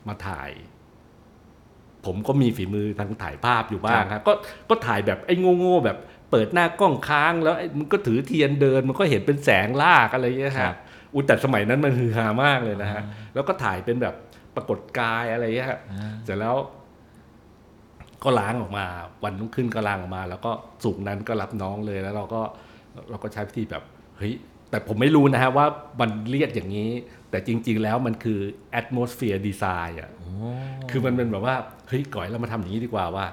[0.09, 0.51] มาถ่าย
[2.07, 4.33] ผมก็มีฝีมือทางถ่ายภาพอยู่บ้างครับ ก็
[4.71, 5.99] ก็ถ่ายแบบไอ้โง่ๆแบบ
[6.31, 10.77] เปิดหน้ากล้องค้าง แล้วไอ้มันก็ถือเทียนเดิน มันก็เห็นเป็นแสงลากอะไรอย่างเงี้ยครัฮะบ
[11.15, 13.03] อุยแต่สมัยนั้นมันฮือฮามากเลยนะฮะ
[13.35, 14.15] แล้วก็ถ่ายเป็นแบบ
[14.57, 16.57] ปรากฏกายอะไรอย่างเงี้ยฮะอ่าเสร็จแล้ว
[18.25, 18.87] ก็ล้างออกมา
[19.25, 20.53] วันรุ่งขึ้นก็ล้างออกมา แล้วก็
[20.85, 22.43] สุกร์นั้นก็รับน้องเลยแล้วเราก็
[23.11, 23.83] เราก็ใช้วิธีแบบ
[24.19, 24.35] เฮ้ย
[24.75, 25.67] แต่ผมไม่รู้นะฮะว่า
[26.01, 26.91] มันเรียกอย่างนี้
[27.31, 28.41] แต่จริง ๆ แล้วมันคือ
[28.81, 30.29] atmosphere design อะโอ้
[30.91, 31.57] คือมันเป็นแบบว่า
[31.89, 33.27] เฮ้ยก่อยเรามาทำอย่างนี้ดีกว่าว่า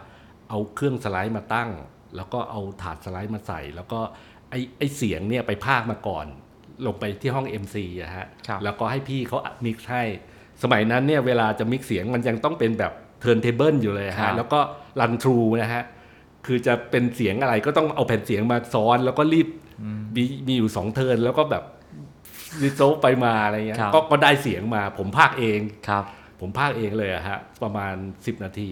[0.49, 1.69] เอาเครื่องสไลด์มาตั้ง
[2.15, 3.99] แล้วก็เอาถาดสไลด์มาใส่ แล้วก็
[4.49, 6.25] ไอ้ไอ้เสียงเนี่ยไปพากย์มาก่อน
[6.85, 10.03] ลงไปที่ห้อง MC อะฮะครับแล้วก็ให้พี่เขา mix ให้
[10.63, 14.59] สมัยนั้นเนี่ยเวลาจะ mix เสียงมันยังต้องเป็นแบบ turntable อยู่เลยครัฮะบแล้วก็
[14.99, 15.83] run through นะฮะ
[16.45, 19.47] คือจะเป็นเสียงอะไรก็ต้องเอาแผ่นเสียงมาซ้อน แล้วก็รีบ
[20.15, 21.63] มีมีอยู่สอง turn แล้วก็แบบ
[22.63, 26.03] dissolve ไปมาอะไรเงี้ยครับก็ก็ได้เสียงมาผมพากย์เองครับ
[26.39, 28.71] ผมพากย์เองเลยอะฮะประมาณ 10 นาที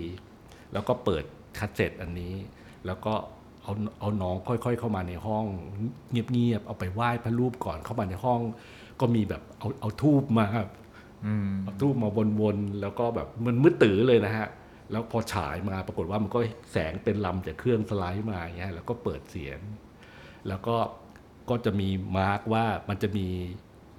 [0.74, 1.24] แล้วก็เปิด
[1.60, 2.34] คัสเซ็ตอันนี้
[2.86, 3.14] แล้วก็
[3.64, 5.46] เอาเอาเอาน้องค่อยๆ เข้ามาในห้อง
[6.12, 8.40] เงียบๆเอาไปไหว้พระรูปก่อนเข้ามาในห้อง
[9.00, 10.48] ก็มีแบบเอาเอาธูปมา
[11.26, 12.10] อืมเอาธูปมา
[12.42, 14.48] วนๆแล้วก็แบบมันมืดตื้อเลยนะฮะ
[14.92, 16.40] แล้วพอฉายมาปรากฏว่ามันก็
[16.72, 19.60] แสงเป็นลำจากเครื่องสไลด์มาอย่างเงี้ยแล้วก็เปิดเสียง
[20.48, 20.78] แล้วก็
[21.50, 23.28] ก็จะมีมาร์กว่ามันจะมี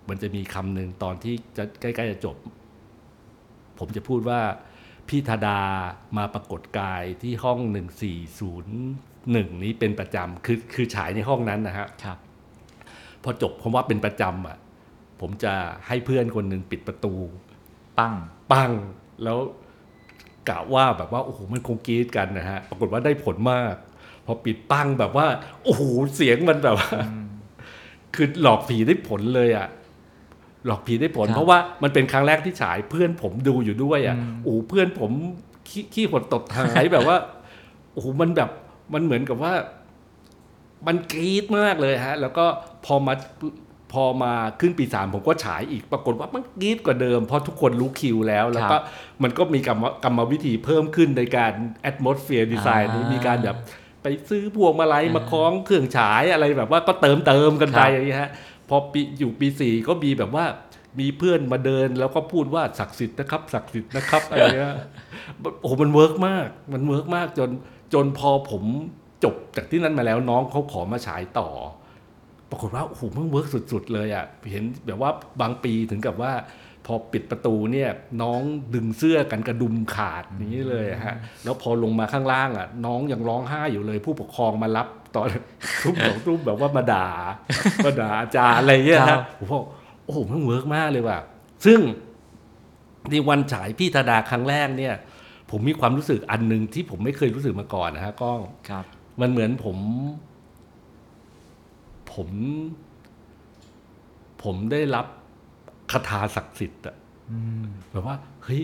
[0.09, 2.37] มันจะมีคำหนึ่งตอนที่จะใกล้ๆจะจบ
[3.79, 4.41] ผมจะพูดว่า
[5.09, 5.61] พี่ธดา
[6.17, 8.75] มาปรากฏกายที่ห้องหนึ่งสี่ศูนย์
[9.33, 12.19] หนึ่งนี้เป็นประจำคือคือฉายในห้องนั้นนะฮะครับ
[13.23, 14.59] พอจบผมว่าเป็นประจำอะ
[15.21, 15.53] ผมจะ
[15.87, 17.15] ให้เพื่อนคนหนึ่งปิดประตู
[17.99, 18.15] ปั้ง
[18.53, 18.71] ปัง
[19.25, 19.39] แล้ว
[20.49, 23.90] กะว่าแบบว่าโอ้โหมันคงกรีดกันนะฮะ ปรากฏว่าได้ผลมากพ
[24.31, 25.27] อปิดปังแบบว่า
[25.65, 25.83] โอ้โห
[26.15, 26.91] เสียงมันแบบว่า
[28.15, 29.69] คือหลอกผีได้ผลเลยอะ
[30.67, 35.11] หลอกผีได้ผลครับเพราะว่ามันเป็นครั้งแรกที่ฉายเพื่อนผมดูอยู่ด้วยอะอืมโอ้โหเพื่อนผม
[35.69, 37.17] ขี้ขี้หดตดหายแบบว่า
[37.93, 38.51] โอ้โหมันแบบ
[38.95, 39.53] มันเหมือนกับว่า
[40.87, 42.45] มันกรี๊ดมากเลยฮะ แล้วก็
[42.85, 43.15] พอมา
[43.93, 48.77] พอมาขึ้นปีสามผมก็ฉายอีกปรากฏว่ามันกรี๊ดกว่าเดิม เพราะทุกคนรู้คิวแล้ว แล้วก็
[49.23, 51.53] มันก็มีกรรมกรรมวิธีเพิ่มขึ้นในการ
[51.91, 53.57] atmosphere design นี้มีการแบบ
[54.03, 58.31] ไปซื้อพวงมาลัยมาคล้องเครื่องฉายอะไรแบบว่าก็เติมเติมกันไปอย่างนี้ฮะ
[58.69, 60.45] พอปีอยู่ปีสี่ก็มีแบบว่า
[61.01, 64.75] มีเพื่อนมาเดินแล้วก็พูดว่าศักดิ์สิทธิ์นะครับศักดิ์สิทธิ์นะครับอะไรเงี้ย
[65.61, 67.51] โอ้โหมัน work มาก มัน work มากจน
[67.95, 68.63] จนพอผม
[69.25, 71.49] จบจากที่นั้นมาแล้วน้องเขาขอมาฉายต่อ
[72.51, 75.11] ปรากฏว่าโอ้โหมัน work สุด ๆ เลยอะเห็นแบบว่า
[75.41, 76.33] บางปีถึงกับว่า
[76.87, 77.91] พอปิดประตูเนี่ย
[78.23, 78.41] น้อง
[78.75, 81.15] ดึงเสื้อกันกระดุมขาดอย่างนี้เลยอะฮะ
[81.45, 85.27] แล้วพอลงมาข้างล่างอะน้องยังร้องไห้อยู่เลย ผู้ปกครองมารับตอน
[85.83, 87.09] ทุ่มสองทุ่มแบบว่ามาด่า
[87.85, 89.65] มาด่าอาจารย์อะไรเงี้ยครับฮะผมบอก
[90.05, 91.19] โอ้โหมัน work มากเลยว่ะ
[91.67, 91.81] ซึ่ง
[93.11, 94.95] ในวันฉายพี่ธดาครั้งแรกเนี่ย
[95.51, 98.85] ผมมีความรู้สึกอันหนึ่งที่ผมไม่เคยรู้สึกมาก่อนนะฮะก้องครับ
[99.21, 99.79] มันเหมือนผม
[102.13, 102.29] ผม
[104.43, 105.07] ผมได้รับ
[105.91, 106.97] คาถาศักดิ์สิทธิ์อะ
[107.91, 108.63] แบบว่าเฮ้ย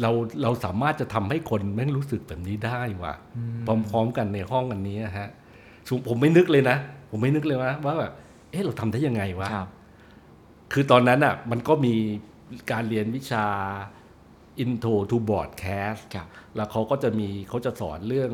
[0.00, 0.10] เรา
[0.42, 3.14] เราสามารถจะทำให้คนแม่งรู้สึกแบบนี้ได้ว่ะ
[3.88, 5.28] พร้อมๆกันในห้องอันนี้ฮะ
[5.88, 6.76] ผมผมไม่นึกเลยนะ
[7.10, 8.12] ผมไม่นึกเลยนะว่าแบบ
[8.50, 9.68] เอ๊ะเราทำได้ยังไงวะครับ
[10.72, 11.94] คือตอนนั้นอะ มันก็มี
[12.70, 13.46] การเรียนวิชา
[14.64, 18.30] Intro to Broadcast ครับแล้วเขาก็จะมีเขาจะสอนเรื่อง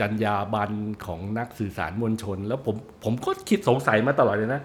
[0.00, 0.74] จรรยาบรรณ
[1.06, 4.62] ของนักสื่อสารมวลชน แล้วผมผมก็คิดสงสัยมาตลอดเลยนะ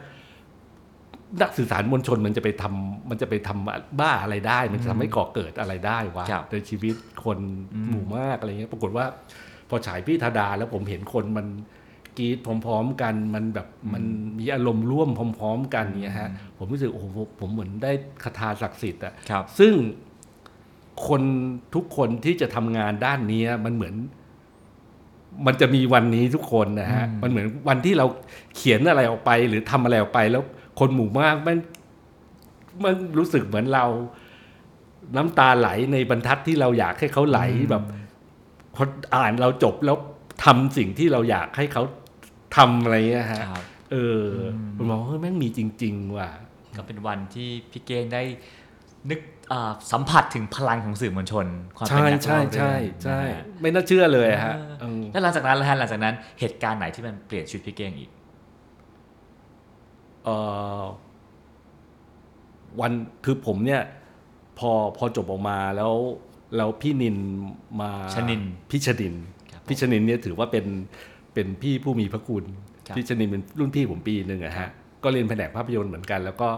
[1.42, 7.40] นักสื่อสารมวลชนมันจะไปทำมันจะไปทำบ้าอะไรได้ มันจะทำให้ก่อเกิดอะไรได้วะครับในชีวิตคน
[7.90, 9.06] หมู่มากอะไรเงี้ยปรากฏว่า
[9.70, 11.48] พอฉายพี่ธดาแล้วผมเห็นคนมัน
[12.18, 14.04] กรีดพร้อม ๆ กันมันแบบมัน
[14.40, 17.06] มีอารมณ์ร่วมพร้อม ๆ กันเนี่ยฮะ ผมรู้สึกโอ้โห
[17.40, 17.92] ผมเหมือนได้
[18.24, 19.74] คาถาศักดิ์สิทธิ์อะครับซึ่ง
[21.08, 21.22] คน
[21.76, 23.96] ทุกคนที่จะทำงานด้านนี้มันเหมือน
[25.46, 28.06] มันจะมีวันนี้ทุกคนนะฮะอืมมันเหมือนวันที่เรา
[28.56, 30.44] เขียนอะไรออกไป หรือทำอะไรออกไปแล้ว
[30.80, 31.58] คนหมู่มากมัน
[32.84, 33.86] มันรู้สึกเหมือนเรา
[35.16, 37.40] น้ำตาไหลในบรรทัดที่เราอยากให้เขาไหล
[37.70, 37.84] แบบ
[38.76, 38.84] พอ
[39.16, 39.98] อ่านเราจบแล้ว
[40.46, 41.84] ทำสิ่งที่เราอยากให้เขา
[42.56, 44.24] ทำอะไรเงี้ยฮะครับเออ
[44.78, 46.30] ผมมองว่าเฮ้ยแม่งมีจริง ๆ ว่ะ
[46.78, 48.22] ก็เป็นวันที่พี่เก้งได้
[49.10, 49.20] นึก
[49.52, 51.46] อ่าสัมผัสถึงพลังของสื่อมวลชน
[51.78, 58.19] ความเป็นใช่นักใช่เล่าเรื่องใช่ใช่นะฮะไม่น่าเชื่อเลยอะฮะเออแล้วหลังจากนั้นล่ะฮะหลังจากนั้นเหตุการณ์ไหนที่มันเปลี่ยนชีวิตพี่เก้งอีกเอ่อ
[62.82, 62.92] วัน
[63.26, 63.82] คือผมเนี่ย
[64.60, 65.94] พอพอจบออกมาแล้ว
[66.58, 67.18] แล้วพี่นิน
[67.82, 69.16] มาชนินพี่ชนิน
[69.52, 70.66] ครับผมพี่ชนินเนี่ยถือว่าเป็น
[71.34, 72.44] เป็นพี่ผู้มีพระคุณ
[72.88, 74.70] ครับพี่ชนินเป็นรุ่นพี่ผมปีหนึ่งอะฮะ
[75.04, 76.50] ก็เรียนแผนกภาพยนตร์เหมือนกัน แล้วก็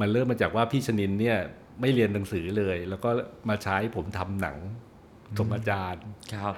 [0.00, 1.36] มันเริ่มมาจากว่าพี่ชนินเนี่ย
[1.80, 3.10] ไม่เรียนหนังสือเลย แล้วก็
[3.48, 4.56] มาใช้ผมทำหนัง
[5.38, 6.54] ส่งอาจารย์ครับ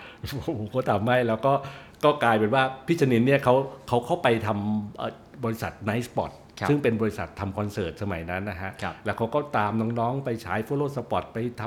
[0.58, 1.52] ผมก็ทำให้แล้วก็
[2.04, 3.54] ก็กลายเป็นว่าพี่ชนินเนี่ยเขา
[3.88, 5.12] เขาเข้าไปทำเอ่อ
[5.44, 11.62] บริษัท Night Spot ครับ ซึ่งเป็นบริษัททำคอนเสิร์ตสมัยนั้นนะฮะครับแล้วเขาก็ตามน้องๆ ไปฉาย Follow Spot ไปท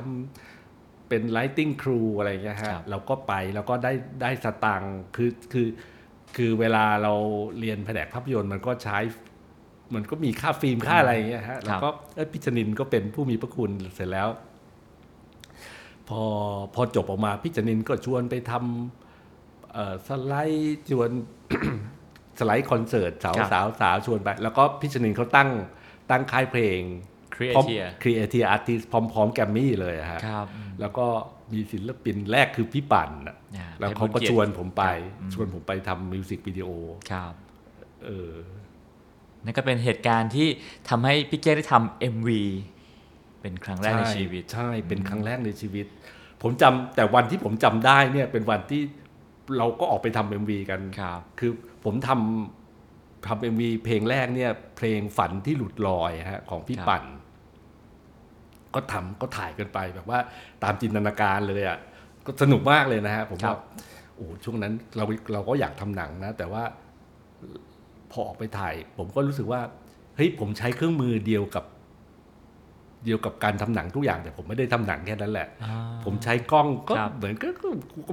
[0.52, 5.68] ำเป็น Lighting Crew อะไรอย่างเงี้ยฮะครับเราก็ไปแล้วก็ได้ได้สตังค์คือคือ
[6.36, 7.14] คือเวลาเรา
[7.58, 8.98] เรียนแผนกภาพยนตร์มันก็ใช้
[9.94, 14.28] มันก็มีค่าฟิล์มค่าอะไรอย่างเงี้ยฮะแล้วก็เอ้ยพี่ชนินก็เป็นผู้มีพระคุณเสร็จแล้ว
[16.08, 16.22] พอ
[16.74, 18.52] พอจบออกมาพี่จนินก็ชวนไปท
[19.12, 21.10] เอ่อสไลด์ชวน
[22.38, 25.50] สไลด์คอนเสิร์ตสาวครับสาวสาวชวนไป แล้วก็พี่ชนินเขาตั้ง
[26.10, 26.80] ตั้งค่ายเพลง
[27.36, 27.68] Creative
[28.02, 30.46] ครีเอทีอาร์ติสพร้อมๆ แกรมมี่เลยอะฮะครับ
[30.80, 31.06] แล้วก็
[31.52, 36.68] มีศิลปินแรกคือพี่ปั่นน่ะอ่าแล้วเป็นเขาก็บุญเกียรติชวนผมไปครับอืมชวนผมไปทำมิวสิกวิดีโอ
[37.10, 37.32] ครับ
[38.04, 38.32] เออ
[39.44, 40.48] นั่นก็เป็นเหตุการณ์ที่
[40.88, 42.30] ทำให้พี่เก้งได้ทำ MV
[43.40, 45.86] เป็นครั้งแรกในชีวิต ใช่ เป็นครั้งแรกในชีวิต
[46.42, 48.82] ผมจำแต่วันที่ผมจำได้เนี่ยเป็นวันที่
[49.58, 51.52] เราก็ออกไปทำเอ็มวีกันครับคือ
[51.86, 57.04] ผมทำทำเอ็มวีเพลงแรกเนี่ย เพลงฝันที่หลุดลอยฮะของพี่ครับปั่น
[58.74, 60.18] ก็ทำก็ถ่ายกันไปแบบว่า
[60.62, 61.78] ตามจินตนาการเลยอะ
[62.26, 63.60] ก็สนุกมากเลยนะฮะผมครัว่าบ
[64.16, 66.62] โอ้ช่วงนั้นเราเราก็อยากทำหนังนะ แต่ว่า
[68.10, 69.60] พอออกไปถ่าย ผมก็รู้สึกว่า
[70.16, 71.64] เฮ้ยผมใช้เครื่องมือเดียวกับ
[73.04, 77.68] เดียวกับการทำหนังทุกอย่างแต่ผมไม่ได้ทำหนังแค่นั้นแหละอ่าผมใช้กล้องก็ครับเหมือนก็ก็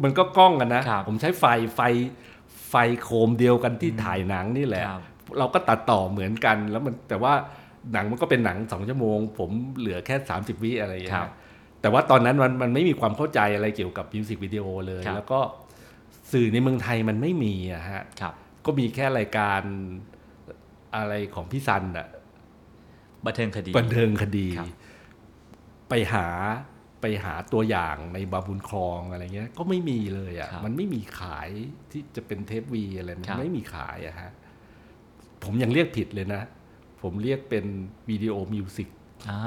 [0.06, 1.82] มันก็กล้องกันนะครับผมใช้ไฟไฟ
[2.74, 5.02] ไฟโคมเดียวกันที่ถ่ายหนังนี่แหละครับ
[5.40, 7.34] เราก็ตัดต่อเหมือนกันแล้วมันแต่ว่า
[7.94, 11.34] หนังมันก็เป็นหนังสองชั่วโมง ผมเหลือแค่ 30 วิอะไรอย่างเงี้ครับย
[11.82, 15.40] แต่ว่าตอนนั้นมันมันไม่มีความเข้าใจอะไรเกี่ยวกับมิวสิกวิดีโอเลยครับแล้วก็
[16.32, 18.34] สื่อในเมืองไทยมันไม่มีอะฮะครับ
[18.66, 19.62] ก็มีแค่รายการ
[20.96, 22.08] อะไรของพี่ซันอะ
[23.26, 24.68] บันเทิงคดีบันเทิงคดีครับ
[25.90, 26.26] ไปหา
[27.04, 31.50] ไปหาตัวอย่างในบาบุญคลองอะไรเงี้ย ก็ไม่มีเลยอะ่ะครับมันไม่มีขาย
[31.92, 34.32] ที่จะเป็นเทปวีอะไรมันครับไม่มีขายอะฮะ
[35.44, 36.42] ผมยังเรียกผิดเลยนะ
[37.02, 37.66] ผมเรียกเป็น
[38.10, 38.90] วิดีโอมิวสิก
[39.30, 39.42] อ่า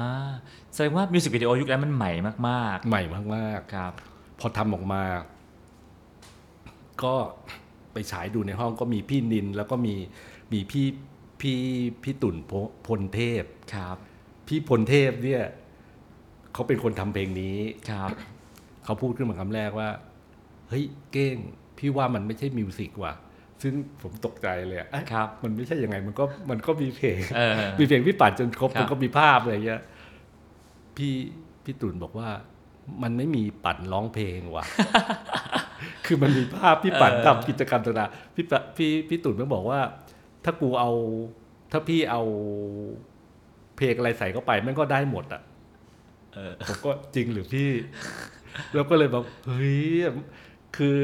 [0.73, 2.33] แสดงว่ามิวสิกวิดีโอยุคนั้นมันใหม่มา
[2.75, 3.03] กใหม่
[3.35, 5.03] มากๆครับๆพอทำออกมา
[7.03, 7.15] ก็
[7.93, 9.95] ไปฉายดูในห้องก็มีพี่นิน แล้วก็มี
[10.53, 10.87] มีพี่
[11.41, 11.59] พี่
[12.03, 12.51] พี่ตุ่นพ
[12.87, 13.43] พลเทพ
[13.73, 13.97] ครับ
[14.47, 15.43] พี่พลเทพเนี่ย
[16.57, 17.57] เขาเป็นคนทำเพลงนี้
[17.89, 18.11] ครับ
[18.85, 19.89] เขาพูดขึ้นมาคำแรกว่า
[20.69, 21.37] เฮ้ยเก้ง
[21.77, 23.13] พี่ว่ามันไม่ใช่มิวสิกว่ะ
[23.61, 29.81] ซึ่งผมตกใจเลยอะเอ๊ะครับ มันไม่ใช่ยังไงมันก็มันก็มีเพลงเออมีเพลงพี่ปัดจนครบครับมันก็มีภาพอะไรเงี้ย
[30.97, 31.13] พี่
[31.63, 32.29] พี่ตุ่นบอกว่า
[33.03, 34.65] มันไม่มีปั่นร้องเพลงว่ะ
[36.05, 39.79] คือมันมีภาพพี่ปั่นทำกิจกรรมต่างๆพี่ปะพี่พี่ตุ่นมันบอกว่า
[40.43, 40.91] ถ้ากูเอา
[41.71, 42.21] ถ้าพี่เอา
[43.77, 45.46] เพลงอะไรใส่เข้าไปมันก็ได้หมดอะเออ
[46.67, 47.71] ผมก็จริงหรือพี่
[48.73, 49.81] แล้วก็เลยแบบเฮ้ย
[50.77, 50.97] คือ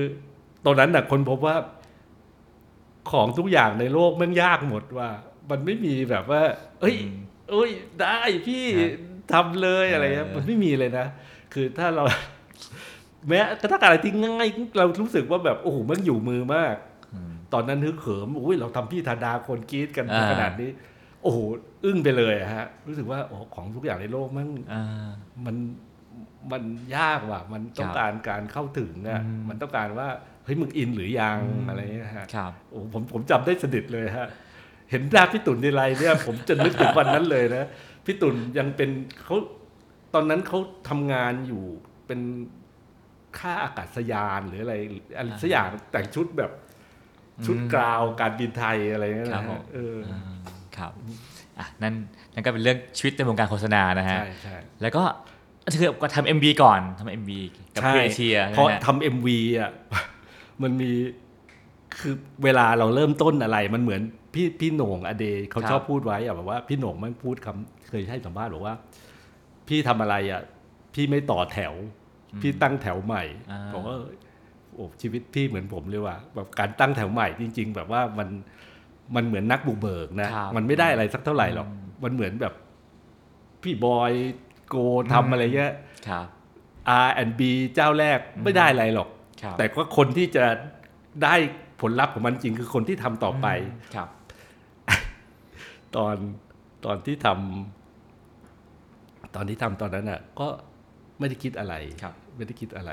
[0.65, 1.55] ตอนนั้นน่ะคนพบว่า
[3.11, 5.09] ของทุกอย่างในโลกมันยากหมดว่า
[5.49, 6.41] มันไม่มีแบบว่า
[6.81, 7.17] เอ้ยอืม
[7.51, 7.69] เอ้ย
[8.01, 8.17] ได้
[8.47, 8.91] พี่ครับ
[9.33, 11.05] ทำเลยอะไรเงี้ยเออมันไม่มีเลยนะ
[11.53, 12.03] คือถ้าเรา
[13.29, 16.75] แม้กระทั่งอะไรที่ง่ายเรารู้สึกว่าแบบโอ้โหมันอยู่มือมาก
[17.13, 20.69] อืมตอนนั้นฮึกเหิมอุ้ยเราทำพี่ธาดาคนกรีดกันอ่าขนาดนี้
[21.23, 21.39] โอ้โห
[21.85, 25.09] อึ้งไปเลยอะฮะ รู้สึกว่าโอ้ของทุกอย่างในโลกมันอ่า
[25.45, 25.55] มัน
[26.51, 26.63] มัน
[26.97, 30.07] ยากว่ะ มันต้องครับการการเข้าถึงอะอืมมันต้องการว่า
[30.45, 34.27] เฮ้ยมึงอินหรือยังอืมอะไรเงี้ยฮะครับโอ้ผมผมจำได้สนิทเลยฮะ
[34.89, 37.67] เห็นหน้าพี่ตุ่นในไรเนี่ย ผมจะนึกถึงวันนั้นเลยนะ
[38.05, 38.89] พี่ตุ่นยังเป็น
[39.23, 39.35] เขา
[40.13, 40.59] ตอนนั้นเขา
[40.89, 41.63] ทำงานอยู่
[42.07, 42.21] เป็น
[43.39, 44.75] ค่าอากาศยานหรืออะไร
[45.17, 46.51] อะไรสักอย่างแต่งชุดแบบ
[47.45, 50.21] ชุดอืมกราวการบินไทยอะไรเงี้ยครับนะผฮะมเอออ่า
[50.77, 50.91] ครับ
[51.59, 51.93] อะนั่น
[52.33, 55.03] นั่นก็เป็นเรื่องชีวิตในวงการโฆษณานะฮะใช่ใช่แล้วก็
[55.79, 57.39] คือก็ทำเอ็มบีก่อนทำเอ็มบี
[57.75, 59.71] กับใช่เพียเชียเพราะทำเอ็มวีอะ
[60.63, 60.91] มันมี
[61.99, 64.01] คือเวลาเราเริ่มต้นอะไรมันเหมือน
[64.33, 68.75] พี่พี่โหน่งอเดย์เขาชอบพูดไว้อะแบบว่าพี่โหน่งมันพูดคำเคยให้สัมภาษณ์บอกว่า
[69.67, 70.41] พี่ทำอะไรอะ
[70.93, 71.73] พี่ไม่ต่อแถว
[72.41, 73.95] พี่ตั้งแถวใหม่อ่าผมว่า
[74.75, 78.29] โอ้ชีวิตพี่เหมือนผมเลยว่ะแบบการตั้งแถวใหม่จริง ๆ แบบว่ามัน
[79.15, 82.53] มันเหมือนนักบุกเบิกนะครับมันไม่ได้อะไรสักเท่าไหร่หรอกอืมมันเหมือนแบบ
[83.63, 84.11] พี่บอย
[84.69, 84.75] โก
[85.13, 85.73] ทำอะไรเงี้ย
[86.07, 86.25] ครับ
[87.07, 87.41] R&B
[87.75, 89.09] เจ้าแรกไม่ได้อะไรหรอก
[89.41, 90.45] ครับแต่ก็คนที่จะ
[91.23, 91.35] ได้
[91.81, 93.47] ผลลัพธ์ของมันจริงคือคนที่ทำต่อไป
[93.95, 94.09] ครับ
[95.95, 96.15] ตอน
[96.85, 100.47] ตอนที่ทำตอนที่ทำตอนนั้นอะ ก็
[101.19, 102.91] ไม่ได้คิดอะไรครับไม่ได้คิดอะไร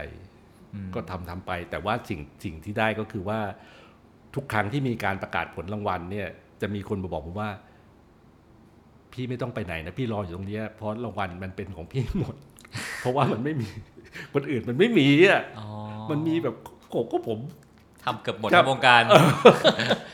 [0.75, 3.41] อืมก็ทำทำไป แต่ว่าสิ่งสิ่งที่ได้ก็คือว่า
[4.35, 6.29] ทุกครั้งที่มีการประกาศผลรางวัลเนี่ย
[6.61, 7.51] จะมีคนมาบอกผมว่า
[9.13, 12.37] พี่ไม่ต้องไปไหนนะพี่รออยู่ตรงเนี้ยเพราะรางวัลมันเป็นของพี่หมด
[13.01, 13.69] เพราะว่ามันไม่มี
[14.35, 15.67] คนอื่นมันไม่มีอะอ๋อ
[16.11, 16.55] มันมีแบบ
[16.91, 17.39] โขก็ผม
[18.05, 19.03] ทำเกือบหมดครัทั้บงวงการ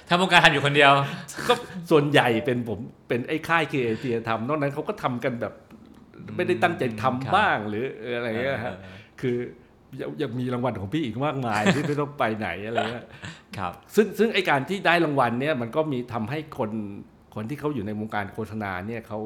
[0.09, 0.90] ทั้งวงการทำอยู่คนเดียว
[1.48, 1.55] ก็
[1.90, 5.55] ส่วนใหญ่เป็นผมเป็นไอ้ค่ายเคเอทีทำนอกนั้นเขาก็ทำกันแบบ
[6.37, 7.85] ไม่ได้ตั้งใจทำครับบ้างหรือ
[8.16, 9.37] อะไรเงี้ยฮะเออคือ
[10.01, 13.07] ยังยังมีรางวัลของพี่อีกมากมายที่ไม่ต้องไปไหนอะไรเงี้ย
[13.59, 16.70] ครับ ซึ่งซึ่งไอการที่ได้รางวัลเนี่ยมันก็มีทำให้คน
[17.35, 19.20] คนที่เขาอยู่ในวงการโฆษณาเนี่ยเขา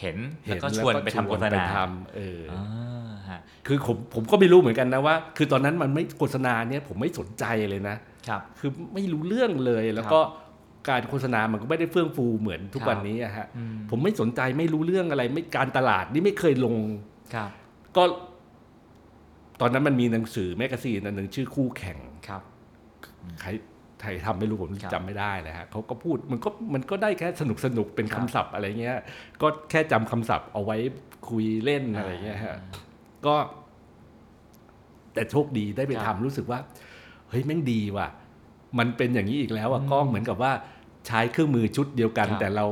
[0.00, 7.96] เห็นเห็แล้วก็ชวนไปทำโฆษณาไปทำเออออ่าฮะคือผมผมก็ไม่รู้เหมือนกันนะว่า คือตอนนั้นมันไม่โฆษณาเนี่ยผมไม่สนใจเลยนะ
[8.28, 10.20] ครับ คือไม่รู้เรื่องเลยแล้วก็
[10.88, 16.76] การโฆษณามันก็ไม่ได้เฟื่องฟูเหมือนทุกครับวันนี้อะฮะอืมผมไม่สนใจไม่รู้เรื่องอะไร ไม่การตลาดนี่ไม่เคยลง
[17.34, 17.50] ครับ
[17.96, 18.02] ก็
[19.60, 21.98] ตอนนั้นมันมีหนังสือแมกกาซีนอันหนึ่งชื่อคู่แข่ง
[22.28, 22.42] ครับ
[23.40, 23.48] ใคร
[24.00, 28.98] ใครทำไม่รู้ผมครับจำไม่ได้เลยฮะเขาก็พูดมันก็มันก็ได้แค่สนุกสนุกเป็นครัคำบศัพท์อะไรเงี้ย
[29.42, 30.76] ก็แค่จำคำศัพท์เอาไว้
[31.28, 32.56] คุยเล่นอะไรเงี้ยฮะ
[33.26, 33.34] ก็
[35.14, 36.58] แต่โชคดีได้ไปครัทำบรู้สึกว่า
[37.28, 38.08] เฮ้ยแม่งดีว่ะ
[38.78, 40.52] มันเป็นอย่างนี้อีกแล้วอะก็เหมือนกับว่า
[41.06, 42.66] ใช้เครื่องมือชุดเดียวกันครับแต่เรา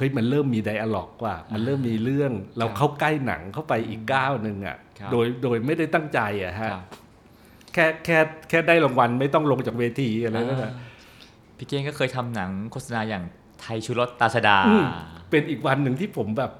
[0.00, 6.84] เฮ้ยมันเริ่มมีไดอะล็อกว่า มันเริ่มมีเรื่องเราครับเข้าใกล้หนังเข้าไปอีกก้าวหนึ่งอะครับโดยโดยไม่ได้ตั้งใจอะฮะครับ
[7.74, 10.72] แค่แค่แค่ได้รางวัลไม่ต้องลงจากเวทีอะไรนั่นแหละ
[11.56, 13.24] พี่เก้งก็เคยทำหนังโฆษณาอย่าง
[13.60, 14.84] ไทยชูรสตราชฎาอืม
[15.30, 16.52] เป็นอีกวันหนึ่งที่ผมแบบ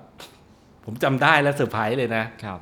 [0.84, 2.61] ผมจำได้และเซอร์ไพรส์เลยนะครับ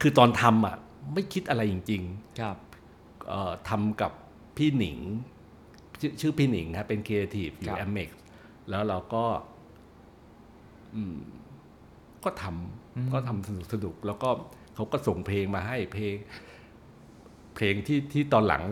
[0.00, 0.76] คือตอนทำอะ
[1.14, 2.02] ไม่คิดอะไรจริง
[2.40, 4.12] ครับๆเอ่อทำกับ
[4.56, 4.98] พี่หนิง
[6.00, 8.08] ชื่อชื่อพี่หนิงครับเป็นครีเอทีฟอครัยู่บแอมเม็ก
[8.70, 9.24] แล้วเราก็
[10.94, 11.16] อืม
[12.24, 14.28] ก็ทำก็ทำสนุกสนุกๆแล้วก็
[14.74, 16.14] เขาก็ส่งเพลงมาให้เพลง
[17.56, 18.62] เพลงที่ที่ตอนหลัง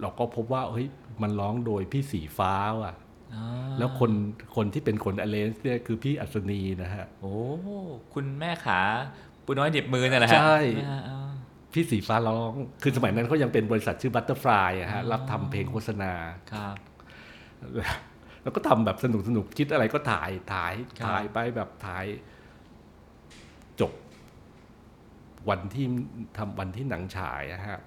[0.00, 0.86] เราก็พบว่าเฮ้ย
[1.22, 2.94] มันร้องโดยพี่สีฟ้าว่ะ
[3.34, 3.46] อ่า
[3.78, 4.10] แล้วคน
[4.56, 7.34] คนที่เป็นคน arrange เนี่ยคือพี่อัศนีนะฮะ โอ้
[8.14, 8.80] คุณแม่ขา
[9.44, 10.58] ปูน้อยหนีบมือนั่นแหละฮะใช่
[10.88, 11.30] อ่าอ่า
[11.72, 12.52] พี่สีฟ้าร้อง
[12.82, 16.12] คือสมัยนั้นเขายังเป็นบริษัทชื่อ Butterfly อะฮะอ๋อรับทำเพลงโฆษณา
[16.52, 16.76] ครับ
[18.42, 22.04] แล้วก็ทำแบบสนุกสนุกคิดอะไรก็ถ่ายถ่ายครับถ่ายไปแบบถ่าย
[23.80, 23.92] จบ
[25.48, 25.86] วันที่
[26.36, 27.80] ทำวันที่หนังฉายอะฮะ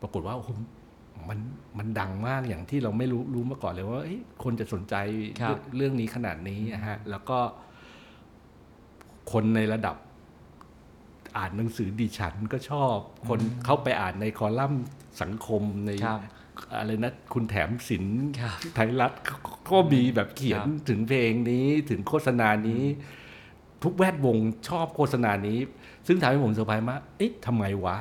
[0.00, 0.50] ปรากฏว่าโอ้โห
[1.28, 1.38] มัน
[1.78, 4.94] มันดังมากอย่างที่เราไม่รู้รู้มาก่อนเลยว่าเอ้ยคนจะสนใจ
[5.40, 7.38] ครับเรื่องเรื่องนี้ขนาดนี้อะฮะแล้วก็
[9.32, 9.96] คนในระดับ
[11.36, 12.96] อ่านหนังสือดิฉันก็ชอบ
[13.28, 14.84] คนเข้าไปอ่านในคอลัมน์
[15.22, 16.20] สังคมในครับ
[16.76, 19.34] อะไรนะคุณแถมศิลป์ครับไทยรัฐก็
[19.70, 22.84] ก็มีแบบเขียนครับถึงเพลงนี้ถึงโฆษณานี้
[23.82, 24.36] ทุกแวดวง
[24.68, 25.58] ชอบโฆษณานี้
[26.06, 27.96] ซึ่งทำให้ผมเซอร์ไพรส์มากเอ๊ะทำไมวะ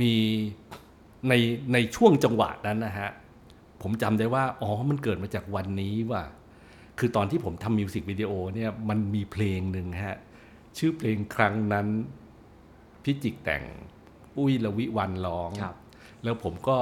[0.00, 0.14] มี
[1.28, 1.32] ใน
[1.72, 3.10] ในช่วงจังหวะนั้นนะฮะ
[3.82, 6.24] ผมจำได้ว่า อ๋อมันเกิดมาจากวันนี้ว่ะ
[6.98, 10.16] คือตอนที่ผมทำมิวสิกวิดีโอเนี่ยมันมีเพลงหนึ่งฮะ
[10.78, 11.86] ชื่อเพลงครั้งนั้น
[13.02, 13.64] พิจิกแต่ง
[14.38, 15.76] อุ้ยละวิวันร้องครับ
[16.24, 16.76] แล้วผมก็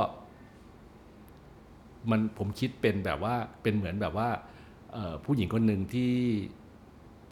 [2.10, 4.28] มันผมคิดเป็นแบบว่าเป็นเหมือนแบบว่า
[4.92, 6.14] เอ่อผู้หญิงคนหนึ่งที่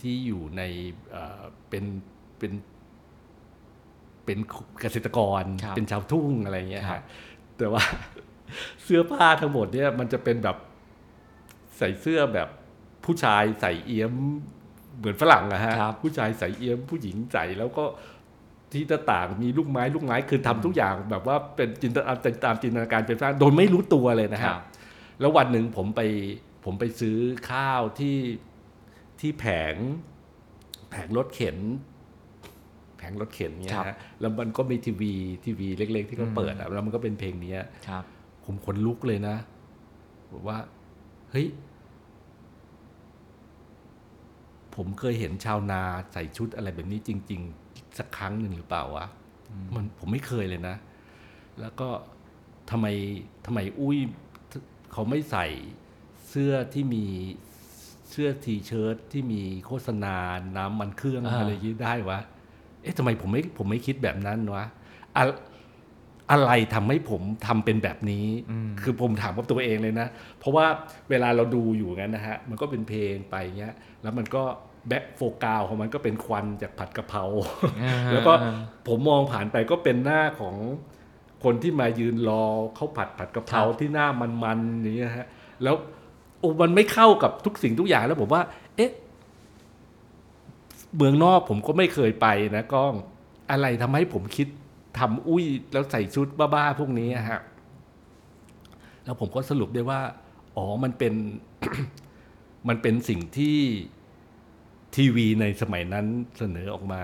[0.01, 0.63] ที่อยู่ใน
[1.11, 1.85] เอ่อเป็น
[2.39, 2.53] เป็น
[4.25, 4.39] เป็น
[4.81, 7.03] เกษตรกรครับเป็นชาวทุ่งอะไรเงี้ยครัฮะบ
[7.59, 7.83] แต่ว่า
[8.83, 10.57] เสื้อผ้าทั้งหมดเนี่ยมันจะเป็นแบบ
[11.79, 12.49] ใส่เสื้อแบบ
[13.05, 14.13] ผู้ชายใส่เอี้ยม
[14.99, 17.85] เหมือนฝรั่งอะฮะครับผู้ชายใส่เอี้ยมผู้หญิงใส่แล้วก็
[18.73, 22.15] ที่หน้าต่างมีลูกไม้ลูกไม้คือทำทุกอย่างแบบว่าเป็นจินตนา
[22.45, 24.61] ตามจินตนาการเป็นฝรั่งโดยไม่รู้ตัวเลยนะคฮะรับ
[25.21, 26.01] แล้ววันหนึ่งผมไป
[26.65, 27.17] ผมไปซื้อ
[27.51, 28.17] ข้าวที่
[29.21, 29.75] ที่แผง
[30.91, 31.57] แผงรถเข็น
[32.99, 35.13] แผงรถเข็นเนี่ยครับฮะแล้วมันก็มีทีวี
[35.45, 38.05] ทีวีเล็ก ๆ ที่เขาเปิดอะแล้วมันก็เป็นเพลงเนี้ยครับ
[38.45, 39.37] ผมขนลุกเลยนะ
[40.33, 40.59] บอกว่า
[41.31, 41.47] เฮ้ย
[44.75, 47.68] ผมเคยเห็นชาวนาใส่ชุดอะไรแบบนี้จริง ๆ
[47.99, 49.07] สักครั้งหนึ่งหรือเปล่าวะ
[49.75, 50.77] มันผมไม่เคยเลยนะ
[51.61, 51.89] แล้วก็
[52.71, 52.87] ทำไม
[53.47, 53.99] ทำไมอุ้ย
[54.93, 55.47] เขาไม่ใส่
[56.29, 57.05] เสื้อที่มี
[58.11, 60.17] เสื้อทีเชิ้ตที่มีโฆษณา
[60.57, 62.19] น้ำมันเครื่องอ่าอะไรอย่างนี้ได้วะ
[62.83, 64.65] เอ๊ะทำไมผมไม่ผมไม่คิดแบบนั้นวะ
[65.17, 65.25] อะ
[66.33, 68.27] อะไรทำให้ผมทำเป็นแบบนี้
[68.83, 70.07] คือผมถามกับตัวเองเลยนะ
[70.39, 70.67] เพราะว่า
[71.11, 74.45] เวลาเราดูอยู่งั้นนะฮะ มันก็เป็นเพลงไปเงี้ย แล้วมันก็
[74.89, 77.23] แบ็คโฟกาวของมันก็เป็นควันจากผัดกะเพรา
[78.13, 78.33] แล้วก็
[78.89, 80.57] ผมมองผ่านไปก็เป็นหน้าของ
[81.45, 82.45] คนที่มายืนรอ
[82.79, 84.07] ข้าวผัดผัดกะเพราครับที่หน้า
[84.45, 85.27] มันๆอย่างเงี้ยฮะ
[85.63, 85.77] แล้ว
[86.41, 88.43] โอ้มันไม่เข้ากับทุกสิ่งทุกอย่างแล้วผมว่า
[88.77, 88.91] เอ๊ะ
[90.97, 92.27] เมืองนอกผมก็ไม่เคยไป
[92.57, 92.95] นะก้อง
[93.51, 94.49] อะไรทำให้ผมคิด
[94.99, 97.41] ทำอุ้ยแล้วใส่ชุดบ้าๆพวกนี้อะฮะ
[99.05, 100.01] แล้วผมก็สรุปได้ว่า
[100.57, 101.15] อ๋อมันเป็น
[102.69, 103.59] มันเป็นสิ่งที่
[104.97, 106.07] ทีวีในสมัยนั้น
[106.39, 107.03] เสนอออกมา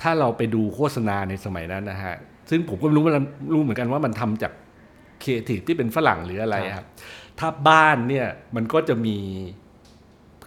[0.00, 2.16] ถ้าเราไปดูโฆษณาในสมัยนั้นนะฮะ
[2.50, 4.52] ซึ่งผมก็ไม่รู้มันรู้เหมือนกันว่ามันทำจาก
[5.22, 6.86] ครีเอทีฟที่เป็นฝรั่งหรืออะไรอะครับ
[7.38, 9.16] ถ้าบ้านเนี่ยมันก็จะมี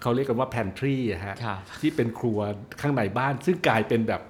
[0.02, 2.40] เขาเรียกกันว่า pantry อะฮะครับที่เป็นครัว
[2.82, 4.22] ข้างในบ้าน ซึ่งกลายเป็นแบบ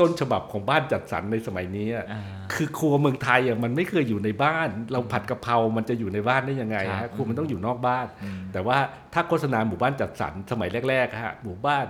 [0.00, 2.22] ต้นฉบับของบ้านจัดสรรในสมัยนี้อะอ่า
[2.52, 8.78] คือครัวเมืองไทยอะมันไม่เคยอยู่ในบ้าน เราผัดกะเพรา มันจะอยู่ในบ้านได้ยังไงครัฮะบครัวมันต้องอยู่นอกบ้านอืมแต่ว่า
[9.12, 11.86] ถ้าโฆษณาหมู่บ้านจัดสรรสมัยแรกๆฮะหมู่บ้าน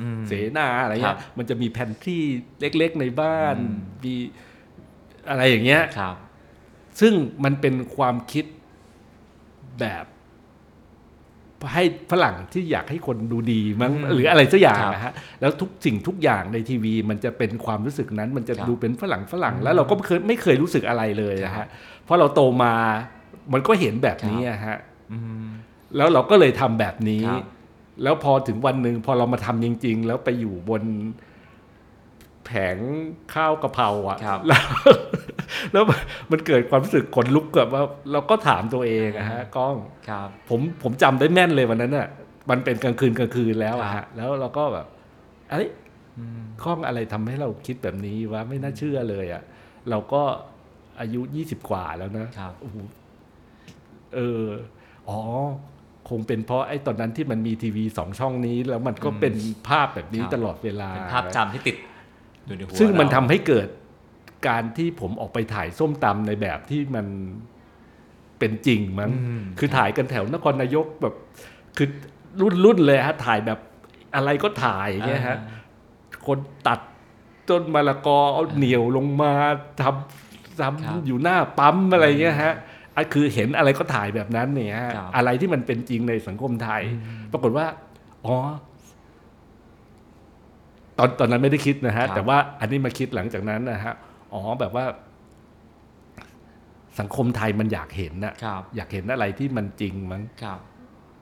[0.00, 2.18] อืมเสนาอะไรครัเงี้บยมันจะมีแพนทรี
[2.60, 4.14] เล็กๆในบ้านอืมมี
[5.28, 6.16] อะไรอย่างเงี้ยครับ
[7.00, 7.12] ซึ่ง
[7.44, 8.44] มันเป็นความคิด
[9.80, 10.04] แบบ
[11.74, 21.68] ให้ฝรั่งที่อยากให้คนดูดีมั้งอืมหรืออะไรสักอย่างครับนะฮะแล้วทุกสิ่งทุกอย่างในทีวี มันจะเป็นความรู้สึกนั้นมันจะครับดูเป็นฝรั่งฝรั่ง แล้วเราก็เคยไม่เคยรู้สึกอะไรเลยนะครัฮะบ
[22.04, 22.74] เพราะเราโตมา
[23.52, 24.76] มันก็เห็นแบบนี้อะฮะ
[25.12, 25.46] อืม
[25.96, 27.44] แล้วเราก็เลยทำแบบนี้ครับ
[28.02, 30.82] แล้วพอถึงวันหนึ่งพอเรามาทำจริง ๆ แล้วไปอยู่บน
[32.46, 32.76] แผง
[33.34, 34.64] ข้าวกะเพราอะครับแล้ว
[35.72, 35.84] แล้ว
[36.30, 37.82] มันเกิดความรู้สึกขนลุกแบบว่า
[38.12, 39.76] เราก็ถามตัวเองอะฮะกล้อง
[40.08, 42.08] ครับผมผมจำได้แม่นเลยวันนั้นน่ะ
[42.50, 44.86] มันเป็นกลางคืนกลางคืนแล้วอะครัฮะบแล้วเราก็แบบ
[45.50, 45.68] เอ้ย
[46.18, 49.42] อืมข้องอะไรทำให้เราคิดแบบนี้วะไม่น่าเชื่อเลยอะ
[49.90, 50.22] เราก็
[51.00, 52.76] อายุยี่สิบกว่าแล้วนะครับโอ้โห
[54.14, 54.46] เออ
[55.08, 55.18] อ๋อ
[56.08, 59.34] คงเป็นเพราะไอ้ตอนนั้นที่มันมีทีวีสองช่องนี้ แล้วมันก็อืมเป็น
[59.68, 61.76] ภาพแบบนี้ครับตลอดเวลาเป็นภาพจำที่ติด
[62.46, 63.68] อยู่ในหัวซึ่งมันเราทำให้เกิด
[64.46, 67.06] การที่ผมออกไปถ่ายส้มตำในแบบที่มัน
[68.38, 71.14] เป็นจริงมั้งอืมคือถ่ายกันแถวนครนายกแบบ
[71.76, 71.88] คือ
[72.40, 73.58] รุ่นรุ่นเลยฮะถ่ายแบบ
[74.14, 75.38] อะไรก็ถ่ายเงี้ยฮะ
[76.26, 76.80] คนตัด
[77.48, 79.32] ต้นมะละกอเอาเหนียวลงมา
[79.80, 82.54] ทำทครับำอยู่หน้าปั๊มอะไรเงี้ยฮะ
[82.94, 86.82] อะคือเห็นอะไรก็ถ่ายแบบนั้นเนี่ยฮะครับอะไรที่มันเป็นจริงในสังคมไทย
[87.32, 87.66] ปรากฏว่า
[88.26, 88.36] อ๋อ
[90.98, 93.94] ตอนตอนนั้นไม่ได้คิดนะฮะครับแต่ว่าอันนี้มาคิดหลังจากนั้นนะฮะ
[94.32, 94.84] อ๋อแบบว่า
[96.98, 100.58] สังคมไทยมันอยากเห็นน่ะครับอยากเห็นอะไรที่มันจริงมั้งครับ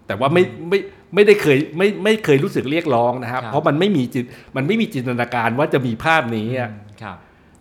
[0.07, 0.79] แต่ว่าไม่ไม่
[1.15, 4.25] ไม่ได้เคยไม่ไม่เคยรู้สึกเรียกร้องนะครับครับเพราะมันไม่มีจิต
[4.57, 6.71] มันไม่มีจินตนาการว่าจะมีภาพนี้อะ
[7.03, 7.17] ครับ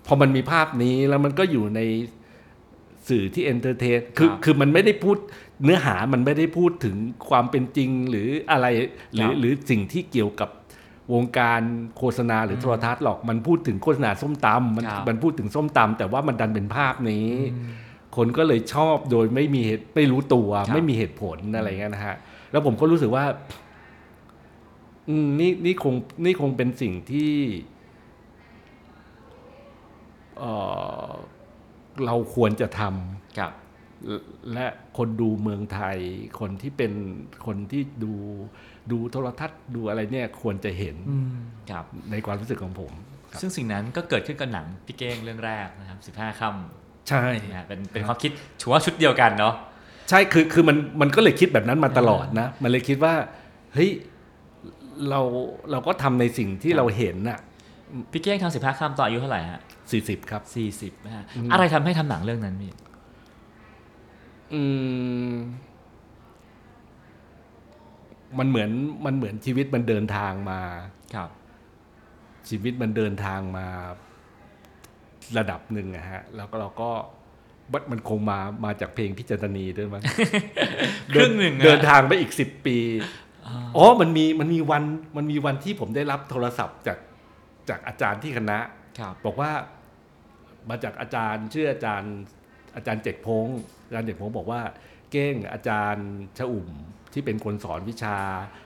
[0.08, 1.82] พอมันมีภาพนี้แล้วมันก็อยู่ใน
[3.10, 5.18] สื่อที่ entertain คือครับคือมันไม่ได้พูด
[5.64, 6.96] เนื้อหามันไม่ได้พูดถึง
[7.30, 8.68] ความเป็นจริงหรืออะไร
[9.14, 10.50] หรือครับหรือสิ่งที่เกี่ยวกับ
[11.14, 11.62] วงการ
[11.98, 17.30] โฆษณาหรือโทรทัศน์หรอกมันพูดถึงโฆษณาส้มตำมันครับมันพูดถึงส้มตำแต่ว่ามันดันเป็นภาพนี้
[18.16, 22.16] คนก็เลยชอบโดยไม่มีเหตุไม่รู้ตัวครับไม่มีเหตุผลอะไรเงี้ยนะฮะ
[22.52, 23.26] แล้วผมก็รู้สึกว่า
[25.10, 25.96] อืมนี่นี่คง
[26.26, 27.34] นี่คงเป็นสิ่งที่
[30.38, 30.54] เอ่
[31.08, 31.10] อ
[32.06, 32.82] เราควรจะท
[33.40, 34.20] ครับำและ
[34.54, 35.98] และคนดูเมืองไทย
[36.40, 36.92] คนที่เป็น
[37.46, 38.14] คนที่ดู
[38.92, 40.96] ดูโทรทัศน์ดูอะไรเนี่ยควรจะเห็น
[41.72, 42.92] ครับในความรู้สึกของผม
[43.42, 48.32] ซึ่งสิ่งนั้นก็เกิดขึ้นกับหนังพี่เก้งเรื่องแรกนะครับ 15ค่ำใช่นะฮะเป็นเป็นความคิด
[48.62, 49.54] ถือว่าชุดเดียวกันเนาะ
[50.10, 53.14] ใช่คือคือมันมันก็เลยคิดแบบนั้นมาตลอดนะ มันเลยคิดว่า
[53.74, 53.90] เฮ้ย
[55.10, 55.22] เรา
[55.72, 57.40] เราก็ทำในสิ่งที่ครับเราเห็นน่ะ
[58.12, 59.60] พี่เก้งทำ15ค่ำตอนอายุเท่าไหร่ฮะ
[59.92, 60.42] สี่สิบครับ
[60.96, 62.72] 40นะฮะอะไรทำให้ทำหนังเรื่องนั้นพี่
[64.54, 64.62] อื
[65.30, 65.34] ม
[68.40, 68.72] มันเหมือน
[69.06, 70.62] มันเหมือนชีวิตมันเดินทางมา
[71.16, 71.30] ครับ
[72.50, 73.68] ชีวิตมันเดินทางมา
[75.38, 76.90] ระดับหนึ่งอะฮะ แล้วก็เราก็
[77.72, 80.04] มันมันคงมามาจากเพลงพิจารณีด้วยมั้ง
[81.14, 82.78] ครึ่งหนึ่งอะเดินทางไปอีกสิบปี
[83.78, 84.84] อ๋อมันมีมันมีวัน
[85.18, 86.98] มันมีวันที่ผมได้รับโทรศัพท์จาก
[87.70, 88.60] จากอาจารย์ที่คณะ
[89.00, 89.52] ครับบอกว่า
[90.70, 92.14] มาจากอาจารย์ชื่ออาจารย์
[92.76, 94.62] อาจารย์เจกพงศ์อาจารย์เจกพงศ์บอกว่า
[95.12, 96.08] เก้งอาจารย์
[96.38, 96.70] ชะอุ่ม
[97.16, 98.16] ที่เป็นคนสอนวิชา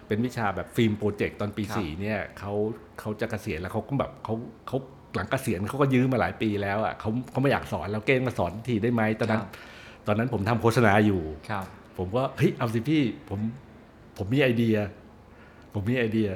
[0.07, 2.53] เป็นวิชาแบบฟิล์มโปรเจกต์ตอนปีครับสี่เนี่ยเขา
[2.99, 4.35] เขาจะเกษียณแล้วเขาก็แบบเขา
[4.67, 4.77] เขา
[5.15, 9.43] หลังเกษียณเขาก็ยื้อมาหลายปีแล้วอะเขาเขาไม่อยากสอนแล้วเก้งมาสอนทีได้ไหมตอนนั้น
[10.07, 11.65] ตอนนั้นผมทำโฆษณาอยู่ครับ
[11.97, 13.39] ผมก็เฮ้ยเอาสิพี่ผม
[14.17, 14.77] ผมมีไอเดีย
[15.73, 16.29] ผมมีไอเดีย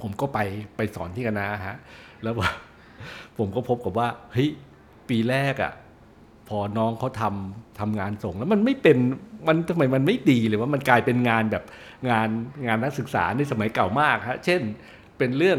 [0.00, 0.38] ผมก็ไป
[0.76, 1.76] ไปสอนที่คณะฮะ
[2.22, 2.50] แล้วว่า
[3.38, 4.50] ผมก็พบกับว่าเฮ้ย
[5.08, 5.72] ปีแรกอะ่ะ
[6.48, 8.98] พอน้องเขาทำทำงานส่งแล้วมันไม่เป็น
[9.46, 11.64] มันทำไมมันไม่ดีเลยว่ามันกลายเป็นงานแบบ
[12.10, 12.28] งาน
[12.66, 14.60] งานนักศึกษาในสมัยเก่ามากฮะเช่น
[15.18, 15.58] เป็นเรื่อง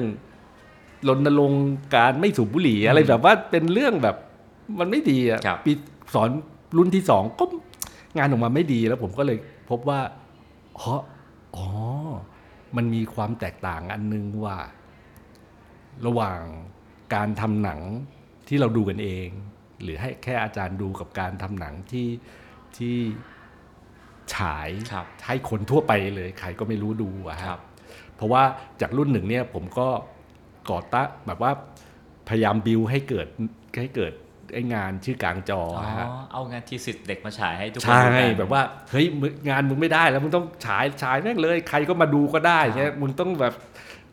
[1.07, 1.65] รณรงค์
[1.95, 4.15] การไม่สูบบุหรี่อะไรแบบว่าเป็นเรื่องแบบ
[4.79, 5.71] มันไม่ดีอะครับปี
[6.13, 6.29] สอน
[6.77, 7.45] รุ่นที่สองก็
[8.17, 9.37] งานออกมาไม่ดีแล้วผมก็เลย
[9.69, 9.99] พบว่า
[10.79, 10.93] อ๋อ
[11.55, 11.67] อ๋อ
[12.75, 14.57] มันมีความแตกต่างอันนึงว่า
[16.05, 16.39] ระหว่าง
[17.15, 17.79] การทำหนัง
[18.47, 19.27] ที่เราดูกันเอง
[19.83, 22.09] หรือให้แค่อาจารย์ดูกับการทำหนังที่
[22.77, 22.97] ที่
[24.35, 27.59] ฉายครับให้คนทั่วไปเลยใครก็ไม่รู้ดูอะครับ
[28.15, 28.43] เพราะว่า
[28.81, 29.87] จากรุ่นหนึ่งเนี่ยผมก็
[30.71, 31.51] ก่อตั้งแบบว่า
[32.29, 33.27] พยายามบิวให้เกิด
[33.81, 34.13] ให้เกิด
[34.53, 38.61] ไอ้งานชื่อกลางจออ๋ออะฮะเอางานทีสิทธิ์เด็กมาฉายให้ทุกคนใช่ดูกันแบบว่า
[38.91, 43.53] เฮ้ยมึงงานมึงไม่ได้แล้วมึงต้องฉายฉายแม่งเลย ใครก็มาดูก็ได้ครับเงี้ยมึงต้องแบบ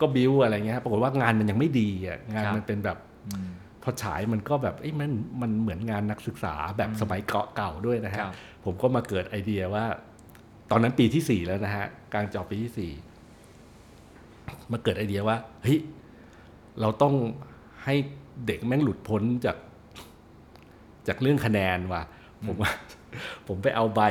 [0.01, 2.97] ก็บิวอะไรเงี้ยปรากฏว่างานมันยังไม่ดีอะงานครับมันเป็นแบบ
[3.27, 3.49] อืม
[3.83, 8.33] พอฉายมันก็แบบเอ้ยมันมันเหมือนงานนักศึกษาแบบสมัยเกาะเก่าด้วยนะคฮะรับ
[8.63, 9.85] ผมก็มาเกิดไอเดียว่า
[10.71, 12.91] ตอนนั้นปีที่สี่แล้วนะฮะกลางจอปีที่สี่
[14.71, 15.79] มาเกิดไอเดียว่าเฮ้ย
[16.81, 17.15] เราต้อง
[17.83, 17.95] ให้
[18.45, 19.57] เด็กแม่งหลุดพ้นจาก
[21.07, 22.01] จากเรื่องคะแนนว่ะ
[22.47, 22.71] ผมว่า
[23.47, 24.01] ผมไปเอาใบ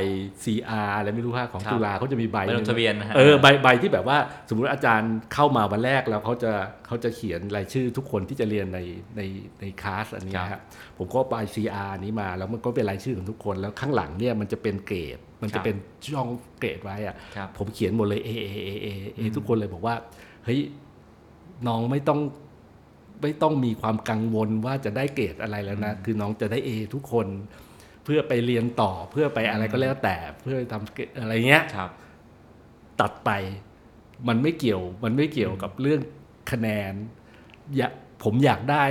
[0.43, 6.53] CR อะไรไม่รู้ว่าของครับจุฬาเขาจะมีใบใบลงทะเบียนนะฮะ เออใบใบที่แบบว่าสมมุติอาจารย์เข้ามาวันแรกแล้วเขาจะ
[6.87, 8.81] เขาจะเขียนรายชื่อทุกคนที่จะเรียนใน
[9.17, 9.23] ใน
[9.61, 10.61] ในคลาสอันนี้ครับฮะ
[10.99, 15.77] ผมก็ใบ CR นี้มาแล้วมันก็เป็นรายชื่อของทุกคนแล้วข้างหลังเนี่ยมันจะเป็นเกรด มันจะเป็น
[16.15, 16.29] ช่อง
[16.61, 18.89] เกรดไว้อะครับ ผมเขียนหมดเลย A A A A
[19.19, 19.95] A ทุกคนเลยบอกว่า
[20.45, 20.61] เฮ้ย
[21.67, 22.21] น้องไม่ต้อง
[23.23, 27.27] ไม่ต้องมีความกังวลว่าจะได้เกรดอะไรแล้วนะ คือน้องจะได้ A ทุกคน
[28.05, 31.91] เพื่อไปเรียนต่อเพื่อไปอะไรก็แล้วแต่เพื่อทำเกรดอะไรเงี้ยครับ
[33.01, 33.31] ตัดไป
[34.29, 36.01] มันไม่เกี่ยวมันไม่เกี่ยวกับเรื่อง
[36.51, 36.93] คะแนน
[37.77, 37.93] อยาก
[38.25, 38.85] ผมอยากได้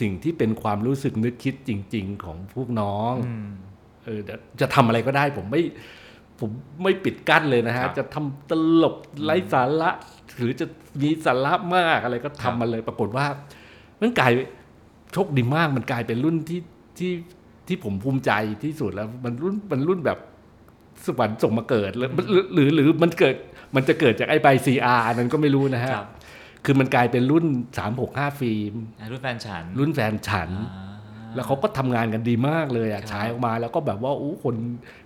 [0.00, 3.48] สิ่งที่เป็นความรู้สึกนึกคิดจริง ๆ ของพวกน้องอืม
[4.04, 5.62] เออเดี๋ยวจะทำอะไรก็ได้ ผมไม่
[6.40, 6.50] ผม
[6.82, 8.52] ไม่ปิดกั้นเลยนะคฮะรับจะทำต
[8.82, 9.90] ลกไร้สาระ
[10.36, 10.66] หรือจะ
[11.02, 13.26] มีสาระมากอะไรก็ครัทำบมาเลย ปรากฏว่า
[14.00, 14.32] มันกลาย
[15.12, 16.60] โชคดีมากมันกลายเป็นรุ่นที่
[16.98, 17.12] ที่
[17.66, 18.32] ที่ผมภูมิใจ
[18.64, 20.18] ที่สุดแล้วมันรุ่นมันรุ่นแบบ
[21.06, 23.34] สวรรค์ส่งมาเกิดแล้วหรือหรือหรือมันเกิด
[23.76, 26.08] มันจะเกิดจากไอ้ใบซีอาร์นั้นก็ไม่รู้นะฮะครับ
[26.64, 27.46] คือมันกลายเป็นรุ่น
[27.78, 30.84] สามหกห้าฟิล์มอ่ารุ่นแฟนฉัน รุ่นแฟนฉันอ่า
[31.34, 34.56] แล้วเขาก็ทำงานกันดีมากเลยอะครับฉายออกมาแล้วก็แบบว่าโอ้คน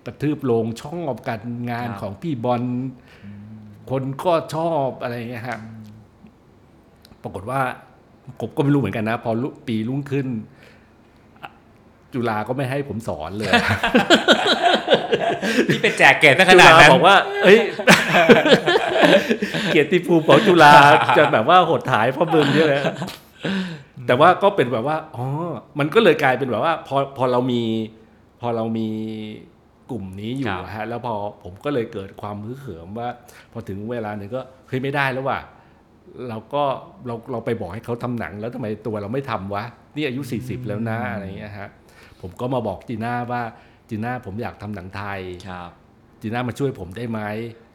[0.07, 2.62] กระทืบลงช่องออกกันงานครับของพี่บอล
[3.91, 5.59] คนก็ชอบอะไรอย่างเงี้ยฮะ
[7.22, 7.61] ปรากฏว่า
[8.41, 10.47] ผมก็ไม่รู้เหมือนกันนะ พอรุ่งปีรุ่งขึ้นอะ
[12.15, 13.51] จุฬาก็ไม่ให้ผมสอนเลย
[15.69, 17.59] นี่เป็นแจกเกรดซะขจุนาดฬานั้นบอกว่า เอ้ย
[19.69, 20.73] เกียรติภูมิของจุฬา
[21.19, 22.83] จะแบบว่าหดหายเพราะมึงเนี่ยแหละ
[24.07, 25.25] แต่ว่าก็เป็นแบบว่าอ๋อ
[25.79, 27.63] มันก็เลยกลายเป็นแบบว่า พอพอเรามี
[28.41, 28.89] พอเรามี
[29.91, 33.09] กลุ่มนี้อยู่ครับอะฮะ แล้วพอผมก็เลยเกิดความมือเขิมว่า
[33.53, 35.41] พอถึงเวลาหนึ่งก็เฮ้ยไม่ได้แล้วว่ะ
[36.29, 36.63] เราก็
[37.07, 39.65] เราเราไปบอกให้เขาทำหนังแล้วทำไมตัวเราไม่ทำวะ
[39.97, 41.69] นี่อายุสี่สิบแล้วนะอะไรอย่างเงี้ยฮะ
[42.21, 43.43] ผมก็มาบอกจีน่าว่า
[43.89, 45.71] จีน่าผมอยากทำหนังไทยครับ
[46.21, 47.21] จีน่ามาช่วยผมได้ไหม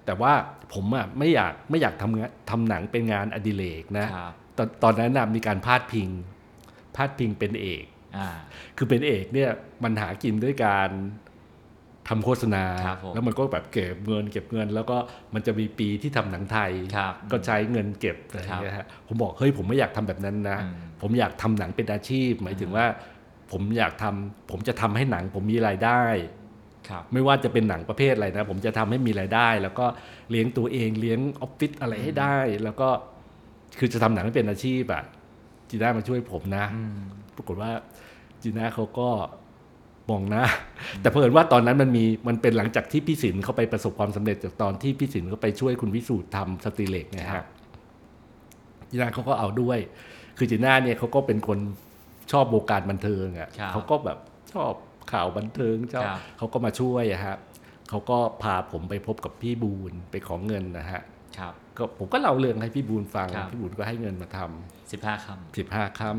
[0.06, 0.34] แต่ว่า
[0.74, 6.10] ผมอะไม่อยากไม่อยากทำงานทำหนังเป็นงานอดิเรกนะครับตอนตอนนั้นนะมีการพาดพิง
[6.96, 7.86] พาดพิงเป็นเอก
[8.18, 8.30] อ่า
[8.78, 9.50] คือเป็นเอกเนี่ย
[9.84, 10.89] มันหากินด้วยการ
[12.10, 14.98] ทำโฆษณาครับผมแล้วมันก็แบบเก็บเงิน เก็บเงิน แล้วก็
[15.34, 22.86] มันจะมีปีที่ทำหนังไทยครับก็ใช้เงินเก็บอะไรอย่างเงี้ยฮะผมบอกเฮ้ยผมไม่อยากทำแบบนั้นนะอืมผมอยากทำหนังเป็นอาชีพ หมายถึงว่า
[23.52, 26.02] ผมอยากทำผมจะทำให้หนังผมมีรายได้
[26.89, 29.86] ครับไม่ว่าจะเป็นหนังประเภทอะไรนะ ผมจะทำให้มีรายได้ แล้วก็
[30.32, 32.89] เลี้ยงตัวเองเลี้ยงออฟฟิศอะไรให้ได้ แล้วก็
[33.80, 35.04] คือจะทำหนังให้เป็นอาชีพอะ
[35.70, 37.00] จีน่ามาช่วยผมนะอืม
[37.36, 37.72] ปรากฏว่า
[38.43, 39.10] จีน่าเขาก็
[40.10, 40.43] มองหนะ
[41.02, 47.46] แต่เพิ่นว่าตอนนั้นมันมีมันเป็นหลังจากที่พี่สินเขาไปประสบความสำเร็จจากตอนที่พี่สินเขาไปช่วยคุณวิสูตรทำสตรีเหล็กเนะครัฮะบ
[48.89, 49.80] จีน่าเขาก็เอาด้วย
[50.38, 51.60] คือจีน่าเนี่ยเขาก็เป็นคน
[52.32, 54.18] ชอบวงการบันเทิงอะครับเขาก็แบบ
[54.54, 54.74] ชอบ
[55.12, 57.38] ข่าวบันเทิงชอบครับเขาก็มาช่วยอะฮะ
[57.90, 61.02] เขาก็พาผมไปพบกับพี่บูลย์ไปขอเงินนะฮะ
[61.38, 66.12] ครับก็ผมก็เล่าเรื่องให้พี่บูลย์ฟังครับพี่บูลย์ก็ให้เงินมาทำสิบห้าค่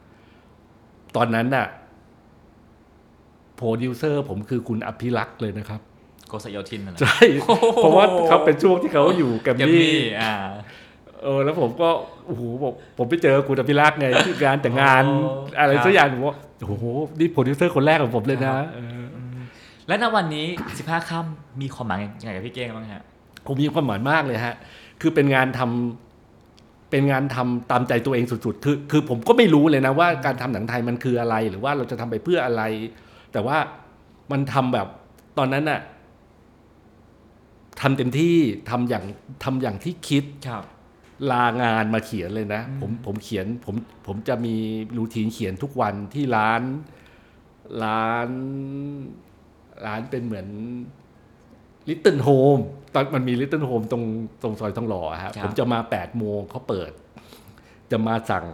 [0.00, 1.66] ำสิบห้าค่ำตอนนั้นน่ะ
[3.56, 7.20] โปรดิวเซอร์ผมคือคุณอภิรักษ์เลยนะครับโกษะโยธินนั่นแหละใช่
[7.76, 10.34] เพราะว่าเขาเป็นช่วงที่เขาอยู่แกัมแกมมี่มี่อ่า
[11.22, 11.88] เออแล้วผมก็
[12.26, 16.36] โอ้โหบอกผมไปเจอคุณอภิรักษ์ไงที่งานแต่งงานโอ้อะไรครับสักอย่างผมว่า
[16.68, 16.84] โอ้โห
[17.18, 19.02] นี่โปรดิวเซอร์คนแรกของผมเลยครันะบเออ
[19.88, 20.46] และณวันนี้
[20.78, 23.02] สิบห้าค่ำมีความหมายยังไงกับพี่เก้งบ้างฮะ
[23.46, 24.54] ผมมีความหมายมากเลยฮะ
[25.00, 32.62] คือเป็นงานทำเป็นงานทำตามใจตัวเองสุดๆ คือ คือผมก็ไม่รู้เลยนะว่าการทำหนังไทยมันคืออะไร หรือว่าเราจะทำไปเพื่ออะไร
[33.32, 33.56] แต่ว่า
[34.32, 34.86] มันทำแบบ
[35.38, 35.80] ตอนนั้นน่ะ
[37.80, 38.36] ทำเต็มที่
[38.70, 39.04] ทำอย่าง
[39.44, 40.64] ทำอย่างที่คิดครับ
[41.30, 43.74] ลางานมาเขียนเลยนะอืมผมผมเขียนผม
[44.06, 44.54] ผมจะมี
[44.96, 46.62] routine เขียนทุกวันที่ร้าน
[47.84, 48.28] ร้าน
[49.86, 50.46] ร้านเป็นเหมือน
[51.88, 52.58] Little Home
[52.94, 54.04] ตอนมันมี Little Home ตรง
[54.42, 56.90] ตรงซอยทองหล่ออะฮะครับผมจะมาแปดโมงเขาเปิด
[57.90, 58.46] จะมาสั่ง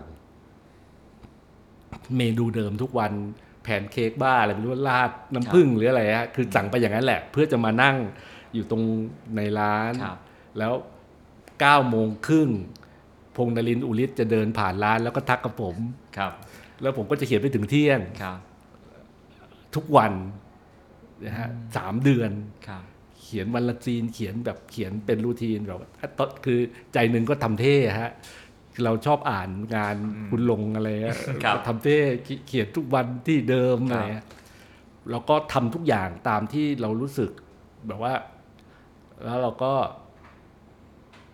[2.16, 3.12] เมนูเดิมทุกวัน
[3.62, 7.96] แผนเค้กบ้าอะไรไม่รู้ว่าราดน้ำผึ้งหรืออะไรฮะคือสั่งไปอย่างนั้นแหละ เพื่อจะมานั่ง
[8.54, 8.82] อยู่ตรง
[9.36, 10.18] ในร้านครับ
[10.58, 10.72] แล้ว
[11.60, 12.50] เก้าโมงครึ่ง
[13.36, 15.76] พงษ์นรินทร์อุริศจะเดินผ่านร้านแล้วก็ทักกับผม
[16.16, 16.32] ครับ
[16.82, 18.38] แล้วผมก็จะเขียนไปถึงเที่ยงครับ
[19.74, 20.12] ทุกวัน
[21.24, 22.30] นะฮะสามเดือน
[22.68, 22.82] ครับ
[23.22, 25.78] เขียนวันละซีนเขียนแบบเขียนเป็นรูทีนแบบ
[26.18, 26.58] ตอนคือ
[26.92, 28.12] ใจหนึ่งก็ทำเท่ฮะ
[28.84, 29.96] เราชอบอ่านงาน
[30.30, 31.98] คุณลงอะไรอะครับทำเท่
[32.48, 34.26] เขียนทุกวันที่เดิมครับอะไรเงี้ย
[35.10, 37.30] แล้วก็ทำทุกอย่างตามที่เรารู้สึก
[37.86, 38.14] แบบว่า
[39.24, 39.72] แล้วเราก็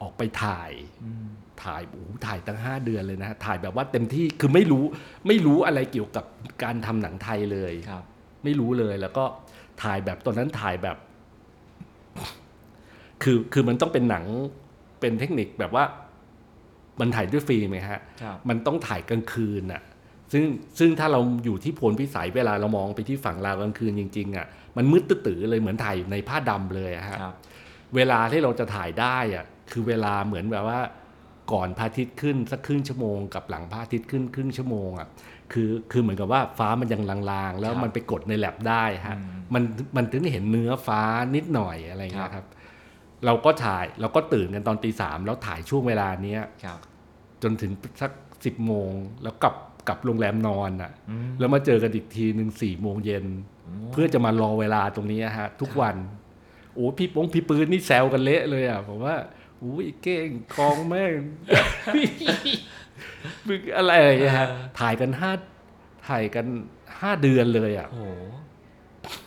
[0.03, 0.71] ออกไปถ่าย
[1.05, 1.27] อืม
[1.65, 4.85] ถ่ายโอ้โหถ่ายตั้งห้าเดือนเลยนะ ถ่ายแบบว่าเต็มที่คือไม่รู้
[5.27, 6.25] ไม่รู้อะไรเกี่ยวกับ
[6.63, 8.05] การทำหนังไทยเลยครับ
[8.45, 9.25] ไม่รู้เลยแล้วก็
[9.83, 10.97] ถ่ายแบบตอนนั้นถ่ายแบบ
[13.23, 14.25] คือคือมันต้องเป็นหนัง
[15.01, 15.85] เป็นเทคนิคแบบว่า
[17.01, 19.83] มันถ่ายด้วยฟิล์มไงฮะครับมันต้องถ่ายกลางคืนน่ะ
[20.33, 20.45] ซึ่ง
[20.79, 24.47] ซึ่งถ้าเราอยู่ที่โพลพิสัยเวลาเรามองไปที่ฝั่งลาวกลางคืนจริงๆอะ
[24.77, 27.35] มันมืดตื้อๆเลยเหมือนถ่ายอยู่ในผ้าดำเลยอะฮะครับ
[27.97, 30.81] เวลาที่เราจะถ่ายได้อะ คือเวลาเหมือนแบบว่า
[31.53, 35.09] ก่อนพระอาทิตย์ขึ้นสักครึ่งชั่วโมงกับหลังพระอาทิตย์ขึ้นครึ่งชั่วโมงอะ
[35.53, 37.19] คือคือเหมือนกับว่าฟ้ามันยังลา
[37.51, 39.63] งๆ แล้วครับมันไปกดในแลบได้ฮะอืมมัน
[39.97, 41.01] มันถึงเห็นเนื้อฟ้า
[41.37, 42.47] นิดหน่อยอะไรเงี้คยรับครับ
[43.27, 46.79] เราก็ถ่ายเราก็ตื่นกันตอนตีสามแล้วถ่ายช่วงเวลาเนี้ยครับ
[47.43, 48.13] จนถึงสัก
[48.45, 48.91] สิบโมง
[49.23, 49.55] แล้วกลับ
[49.89, 53.25] กลับโรงแรมนอนอะอืมแล้วมาเจอกันอีกทีหนึ่งสี่โมงเย็น
[53.93, 55.97] เพื่อจะมารอเวลาตรงนี้ฮะ ทุกวัน
[56.75, 59.15] โอ้พี่ปงพี่ปืนนี่แซวกันเละเลยอะผมว่า
[59.63, 61.15] อุ้ยเก่งกองแม่ง
[63.47, 65.31] มึงอะไรอย่างเงี้ยฮะเออถ่ายกันห้า
[66.09, 66.47] ถ่ายกัน
[67.01, 68.05] ห้าเดือนเลยอะโอ้โห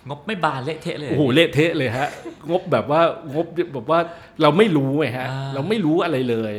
[0.08, 2.08] งบไม่บานเละเทะเลยโอ้โหเละเทะเลยฮะ
[2.50, 3.02] งบแบบว่า
[3.36, 4.00] งบแบบว่า
[4.42, 6.54] เราไม่รู้ไงฮะอ่าเราไม่รู้อะไรเลย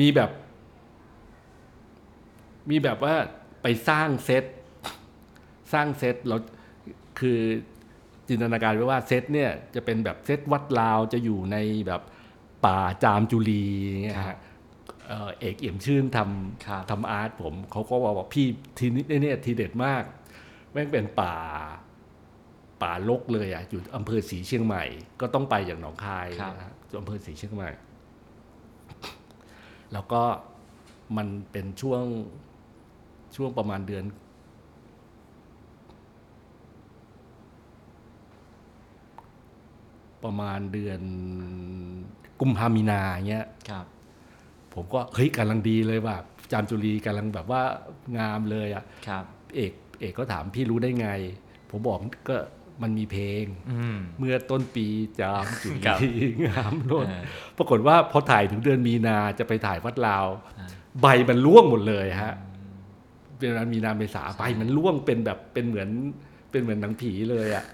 [0.00, 0.30] มีแบบ
[2.70, 3.14] มีแบบว่า
[3.62, 4.44] ไปสร้างเซต
[5.72, 6.36] สร้างเซตเรา
[7.20, 7.40] คือ
[8.28, 12.02] จินตนาการไว้ว่าเซตเนี่ยจะเป็นแบบเซตวัดลาวจะอยู่ในแบบ
[12.66, 14.38] ป่าจามจุลีอย่างเงี้ยครัฮะบ
[15.06, 16.18] เอ่อเอกเอี่ยมชื่นท
[16.66, 18.46] ครับำทำอาร์ตผมเขาก็บอกว่าพี่
[18.78, 20.02] ทีนี้เนี่ยทีเด็ดมาก
[20.72, 21.34] แม่งเป็นป่า
[22.82, 24.84] ป่าลกเลยอะอยู่อำเภอศรีเชียงใหม่
[25.20, 27.70] ก็ต้องไปอย่างหนองคายครับนะฮะอยู่อำเภอศรีเชียงใหม่
[29.92, 30.22] แล้วก็
[31.16, 32.04] มันเป็นช่วง
[33.36, 34.04] ช่วงประมาณเดือน
[40.24, 41.00] ประมาณเดือน
[42.42, 43.86] กุมภามีนาเงี้ยครับ
[44.74, 46.16] ผมก็เฮ้ยกำลังดีเลยว่า
[46.52, 47.62] จามจุรีกำลังแบบว่า
[48.18, 49.24] งามเลยอะครับ
[49.56, 51.08] เอกเอกก็ถามพี่รู้ได้ไง
[51.70, 52.36] ผมบอกก็
[52.82, 54.86] มันมีเพลงอืมเมื่อต้นปี
[55.20, 56.08] จามจุครับลี
[56.46, 57.24] งามโลดเออ
[57.58, 60.26] ปรากฏว่าพอถ่ายถึงเดือนมีนาจะไปถ่ายวัดลาว
[60.58, 60.68] อ่า
[61.02, 62.34] ใบมันร่วงหมดเลยฮะ
[63.38, 65.88] เดือนมีนาเมษาใบมันร่วงเป็นแบบเป็นเหมือน
[66.50, 67.64] เป็นเหมือนหนังผีเลยอะ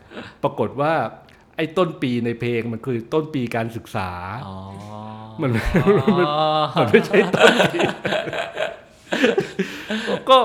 [0.42, 0.92] ปรากฏว่า
[1.58, 4.10] ไอ้ต้นปีในเพลงมันคือต้นปีการศึกษา
[4.48, 4.56] อ๋อ
[5.40, 5.58] มันมั
[6.24, 6.26] น
[6.78, 7.78] มันไม่ใช่ต้นปี
[10.30, 10.38] ก็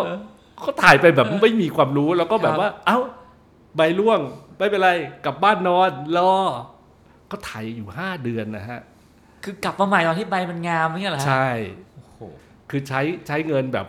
[0.64, 2.98] ก็ถ่ายไปแบบไม่มีความรู้แล้วก็แบบว่า เอ้า
[3.76, 4.20] ใบร่วง
[4.58, 4.92] ไม่เป็นไร
[5.26, 6.34] กลับบ้านนอนรอ
[7.32, 8.80] ก็ถ่ายอยู่ห้าเดือนนะฮะ
[9.44, 11.50] คือกลับมาใหม่ตอนที่ใบมันงามไม่ใช่เหรอฮะใช่
[11.94, 12.20] โอ้โห
[12.70, 13.88] คือใช้ใช้เงินแบบ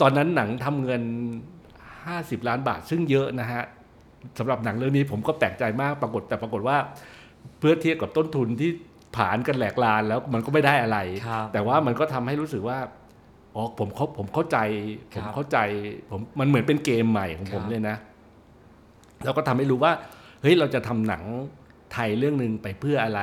[0.00, 1.02] ตอนนั้นหนังทำเงิน
[2.06, 3.62] ห้าสิบล้านบาทซึ่งเยอะนะฮะ
[4.38, 6.76] สำหรับหนังเรื่องนี้ผมก็แปลกใจมากปรากฏแต่ปรากฏว่า
[7.58, 8.70] เพื่อเทียบกับต้นทุนที่
[9.16, 10.98] ผานกันแหลกลานแล้วมันก็ไม่ได้อะไร
[11.28, 12.78] ครับแต่ว่ามันก็ทำให้รู้สึกว่า
[13.54, 14.58] อ๋อผมเขาผมเข้าใจ
[15.14, 15.58] ผมครับเข้าใจ
[16.10, 17.96] ผมมันเหมือนเป็นเกมใหม่ของผมครับเลยนะ
[19.24, 19.92] แล้วก็ทำให้รู้ว่า
[20.42, 21.22] เฮ้ยเราจะทำหนัง
[21.92, 23.20] ไทยเรื่องหนึ่งไปเพื่ออะไร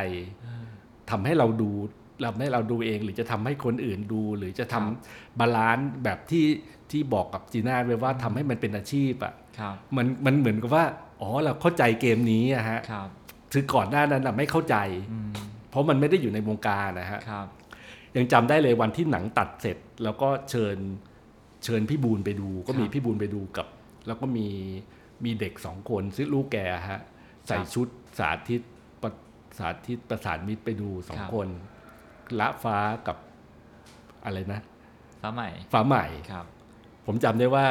[1.12, 1.72] ทำให้เราดู
[2.26, 6.46] ทำให้เราดูเอง หรือจะทำให้คนอื่นดู หรือจะทำ balance แบบที่
[6.91, 9.45] ที่บอกกับจีน่าไว้ว่าทำให้มันเป็นอาชีพอะครับ
[9.97, 10.86] มันมันเหมือนกับว่า
[11.22, 13.10] อ๋อเราเข้าใจเกมนี้อะฮะครับ
[13.53, 14.76] คือก่อนหน้านั้นน่ะไม่เข้าใจ
[15.12, 15.34] อืม
[15.70, 17.47] เพราะมันไม่ได้อยู่ในวงการนะฮะครับ
[18.16, 20.78] ยังจำได้เลยวันที่หนังตัดเสร็จ แล้วก็เชิญ
[21.64, 23.68] เชิญพี่บูลย์ไปดู ก็มีครับพี่บูลย์ไปดูกับ
[24.08, 24.47] แล้วก็มี
[25.26, 26.58] มีเด็กสองคนซึ่งลูกแก
[26.89, 27.01] ฮะ
[27.47, 27.88] ใส่ชุด
[28.20, 28.62] สาธิต
[29.01, 29.12] ประ
[29.60, 31.47] สาธิตประสานมิตรไปดูสองครับคน
[32.39, 32.78] ละฟ้า
[33.08, 33.18] กับ
[34.26, 34.62] อะไรนะ
[35.22, 36.45] ฟ้าใหม่ ฟ้าใหม่ครับ
[37.06, 37.66] ผมจำได้ว่า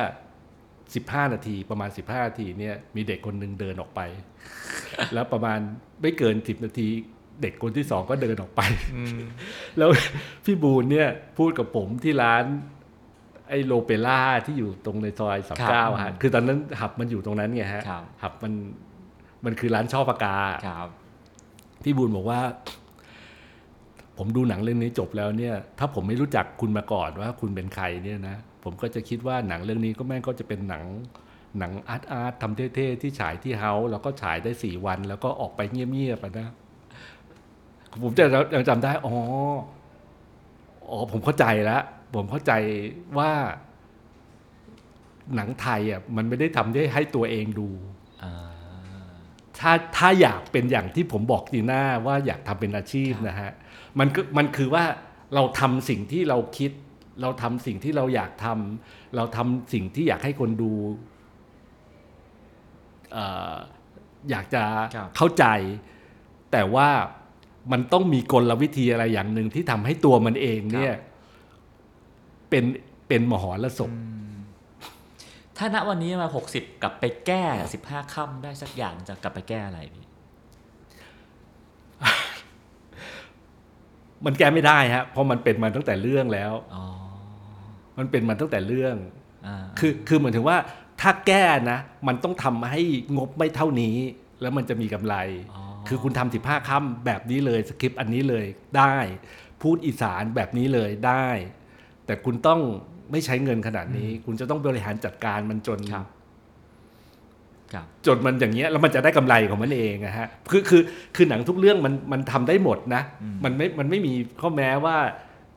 [0.95, 4.01] สิบห้านาที ประมาณสิบห้านาทีเนี่ยมีเด็กคนหนึ่งเดินออกไป
[5.15, 5.59] แล้วประมาณ
[6.03, 6.89] ไม่เกินสิบนาที
[7.43, 8.61] เด็กคนที่สองก็เดินออกไป
[9.79, 9.91] แล้ว
[10.45, 12.45] พี่บูนเนี่ยพูดกับผมที่ร้าน
[13.49, 18.53] ไอ้โลเปล่าที่อยู่ตรงในซอยสามครัเก้าบฮะคือตอนนั้นหับมันอยู่ตรงนั้นไงฮะครับหับมัน
[19.45, 20.37] มันคือร้านช่อปากกา
[20.67, 20.89] ครับ
[21.83, 22.41] พี่บูนบอกว่า
[24.19, 30.85] ผมดูหนังเรื่องนี้จบแล้วเนี่ย ถ้าผมไม่รู้จักคุณมาก่อนว่าคุณเป็นใครเนี่ยนะ ผมก็จะคิดว่าหนังเรื่องนี้ก็แม่งก็จะเป็นหนัง
[31.59, 36.49] หนังอาร์ตอาร์ตทำเท่ๆที่ฉายที่เฮาส์แล้วก็ฉายได้สี่วัน แล้วก็ออกไปเงียบๆอะนะ
[38.03, 39.15] ผมจะยังจำได้อ๋อ
[40.89, 41.83] อ๋อผมเข้าใจแล้ว
[42.15, 42.53] ผมเข้าใจ
[43.19, 43.33] ว่า
[45.35, 47.69] หนังไทยอะมันไม่ได้ทำได้ให้ตัวเองดู
[48.23, 48.35] อ่า
[49.59, 53.53] ถ้าถ้าอยากเป็นอย่างที่ผมบอกจีน่าว่าอยากทำเป็นอาชีพครับนะฮะ
[53.99, 54.85] มันก็มันคือว่า
[55.35, 56.71] เราทำสิ่งที่เราคิด
[57.23, 60.73] เราทำสิ่งที่เราอยากทำเราทำสิ่งที่อยากให้คนดู
[63.13, 63.55] เอ่อ
[64.31, 64.63] อยากจะ
[64.97, 65.45] ครับเข้าใจ
[66.53, 66.89] แต่ว่า
[67.73, 70.95] มันต้องมีกลวิธีอะไรอย่างหนึ่งที่ทำให้ตัวมันเองเนี่ย
[72.51, 72.65] เป็น
[73.09, 73.91] เป็นมหรสพ
[75.59, 77.45] ถ้าณวันนี้มาหกสิบกลับไปแก้
[77.75, 80.05] สิบห้าค่ำได้สักอย่างจะกลับไปแก้อะไรพี่
[84.25, 86.85] มันแก้ไม่ได้ฮะเพราะมันเป็นมาตั้งแต่เรื่องแล้วอ๋อ
[87.99, 88.97] มันเป็นมาตั้งแต่เรื่อง
[89.47, 90.59] อ่าคือคือเหมือนถึงว่า
[91.01, 91.79] ถ้าแก้นะ
[92.09, 92.83] มันต้องทำให้
[93.17, 93.97] งบไม่เท่านี้
[94.41, 95.17] แล้วมันจะมีกำไร
[95.55, 98.47] อ๋อคือคุณทำสิบห้าค่ำแบบนี้เลยสคริปต์อันนี้เลย
[98.79, 98.97] ได้
[99.63, 101.29] พูดอีสานแบบนี้เลยได้
[102.07, 102.61] แต่คุณต้อง
[103.13, 106.07] ไม่ใช้เงินขนาดนี้ คุณจะต้องบริหารจัดการมันจนครับ
[107.73, 110.83] ครับจนมันอย่างเงี้ยแล้วมันจะได้กำไรของมันเองอะฮะคือคือ
[111.17, 114.97] คือหนังทุกเรื่องมันมันทำได้หมดนะอืมมันไม่มันไม่มีข้อแม้ว่า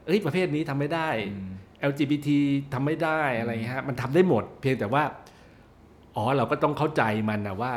[0.05, 1.51] เอ้ยประเภทนี้ทำไม่ได้อืม
[1.89, 2.29] LGBT
[2.73, 5.03] ทำไม่ได้อะไรเงี้ยฮะมันทำได้หมด เพียงแต่ว่า
[6.15, 7.73] อ๋อเราก็ต้องเข้าใจมันนะว่า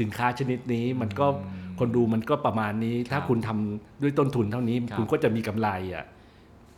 [0.00, 6.04] สินค้าชนิดนี้มันก็อืมคนดูมันก็ประมาณนี้ ถ้าครับคุณทำด้วยต้นทุนเท่านี้ครับคุณก็จะมีกำไรอะ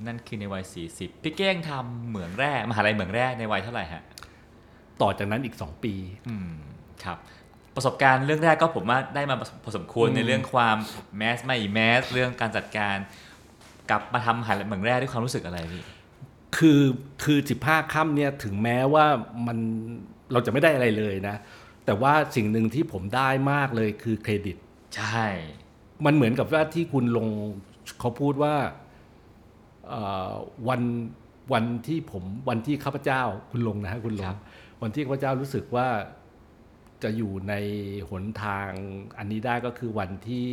[0.06, 4.02] นั่นคือในวัย 40 พี่เก้งทำเหมืองแร่มหาลัยเหมืองแร่ในวัยเท่าไหร่ฮะ
[5.02, 5.94] ต่อจากนั้นอีกสองปี
[6.28, 6.52] อืม
[7.04, 7.18] ครับ
[7.76, 10.76] ประสบการณ์เรื่องแรกก็ผมว่าได้มาพอสมควรอืมในเรื่องความ
[11.16, 12.96] แมสไม่แมสเรื่องการจัดการ
[13.90, 15.82] กลับมาทำมหาลัยเหมืองแร่ด้วยความรู้สึกอะไรพี่
[16.56, 16.80] คือ
[17.24, 19.06] คือสิบห้าค่ำเนี่ยถึงแม้ว่า
[19.46, 19.58] มัน
[20.32, 21.36] เราจะไม่ได้อะไรเลยนะ
[21.84, 24.56] แต่ว่าสิ่งหนึ่งที่ผมได้มากเลยคือเครดิต
[24.96, 25.24] ใช่
[26.04, 27.28] มันเหมือนกับว่าที่คุณลง
[28.00, 28.54] เขาพูดว่า
[29.88, 30.32] เอ่อ
[30.68, 30.82] วัน
[31.52, 34.34] วันที่ผมวันที่ข้าพเจ้าคุณลงนะฮะคุณลง
[34.82, 35.88] วันที่ข้าพเจ้ารู้สึกว่า
[37.02, 37.54] จะอยู่ใน
[38.10, 38.68] หนทาง
[39.18, 40.48] อันนี้ได้ก็คือวันที่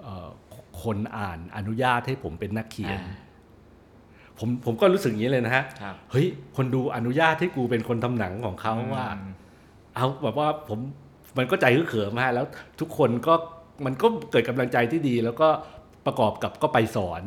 [0.00, 0.28] เอ่อ
[0.82, 3.29] คนอ่านอนุญาตให้ผมเป็นนักเขียนอ่า
[4.40, 6.26] ผมผมก็รู้สึกอย่างนี้เลยนะฮะครับเฮ้ย
[6.56, 9.32] คนดูอนุญาตให้กูเป็นคนทำหนังของเขาว่าอืม
[9.94, 10.78] เอาแบบว่าผม
[11.38, 12.46] มันก็ใจฮึกเขิมฮะแล้ว
[12.80, 13.34] ทุกคนก็
[13.84, 15.48] มันก็เกิดกำลังใจที่ดี แล้วก็
[16.06, 17.22] ประกอบกับก็ไปสอน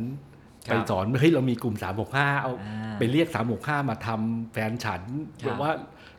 [0.67, 1.75] ครับไปสอนเฮ้ยเรามีกลุ่ม
[2.09, 3.27] 365 เอาอ่าไปเรียก
[3.59, 5.01] 365 มาทำแฟนฉัน
[5.41, 5.71] ครับแบบว่า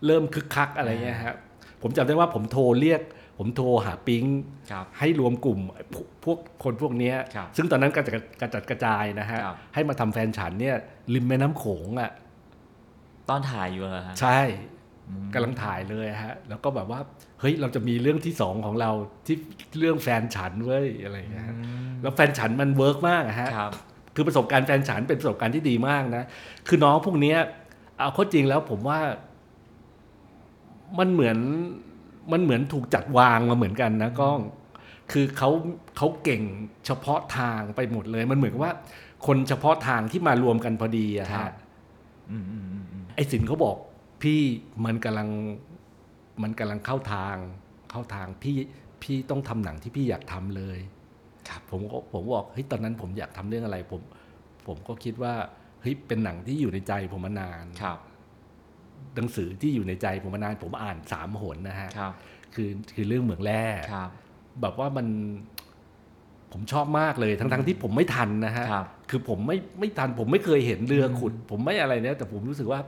[0.06, 1.36] เริ่มคึกคักอะไรเงี้ยฮะ
[1.82, 3.00] ผมจำได้ว่าผมโทรเรียก
[3.38, 4.24] ผมโทรหาปิง
[4.70, 5.60] ครับให้รวมกลุ่ม
[5.92, 10.76] พวกพวกคนพวกเนี้ยครับซึ่งตอนนั้นกระจัดกระจัดกระจายนะฮะครับให้มาทำแฟนฉันเนี่ย
[11.14, 12.10] ริมแม่น้ำโขงอะ
[13.28, 14.40] ตอนถ่ายอยู่เหรอฮะใช่
[15.08, 17.00] อืมกำลังถ่ายเลยฮะ แล้วก็แบบว่า
[17.40, 18.90] เฮ้ย เราจะมีเรื่องที่สองของเรา
[19.26, 19.36] ที่
[19.78, 23.72] เรื่องแฟนฉันเว้ยอะไรอย่างเงี้ยฮะอืมแล้วแฟนฉันมัน work มากอะฮะครับ
[24.14, 26.24] คือประสบการณ์แฟนฉันเป็นประสบการณ์ที่ดีมากนะ
[26.68, 27.38] คือน้องพวกเนี้ย
[27.98, 29.00] เอาเข้าจริงแล้วผมว่า
[30.98, 31.38] มันเหมือน
[32.32, 34.40] มันเหมือนถูกจัดวางมาเหมือนกันนะก้อง
[35.12, 35.50] คือเขา
[35.96, 36.42] เขาเก่ง
[36.86, 38.74] เฉพาะทางไปหมดเลย มันเหมือนกับว่า
[39.26, 41.52] คนเฉพาะทางที่มารวมกันพอดีอะครัฮะบ
[42.30, 43.76] อืมอืมอืมอืมไอ้สินเขาบอก
[44.22, 44.40] พี่
[44.84, 45.28] มันกำลัง
[46.42, 47.36] มันกำลังเข้าทาง
[47.90, 48.56] เข้าทางพี่
[49.02, 50.78] พี่ต้องทำหนังที่พี่อยากทำเลย
[51.48, 54.00] ครับผมก็ผมบอกเฮ้ยตอนนั้นผมอยากทำเรื่องอะไรผม
[54.66, 55.34] ผมก็คิดว่า
[55.80, 57.98] เฮ้ยเป็นหนังที่อยู่ในใจผมมานานครับ
[59.16, 62.12] หนังสือที่อยู่ในใจผมมานานผมอ่านสามหนนะฮะครับ
[62.54, 64.10] คือคือเรื่องเหมืองแร่ครับ
[64.60, 65.06] แบบว่ามัน
[66.52, 72.80] ผมชอบมากเลยทั้งทั้งที่ผมไม่ทันนะฮะครับคือผมไม่ไม่ทัน ผมไม่เคยเห็นเรือขุด ผมไม่อะไรเนี่ยแต่ผมรู้สึกว่า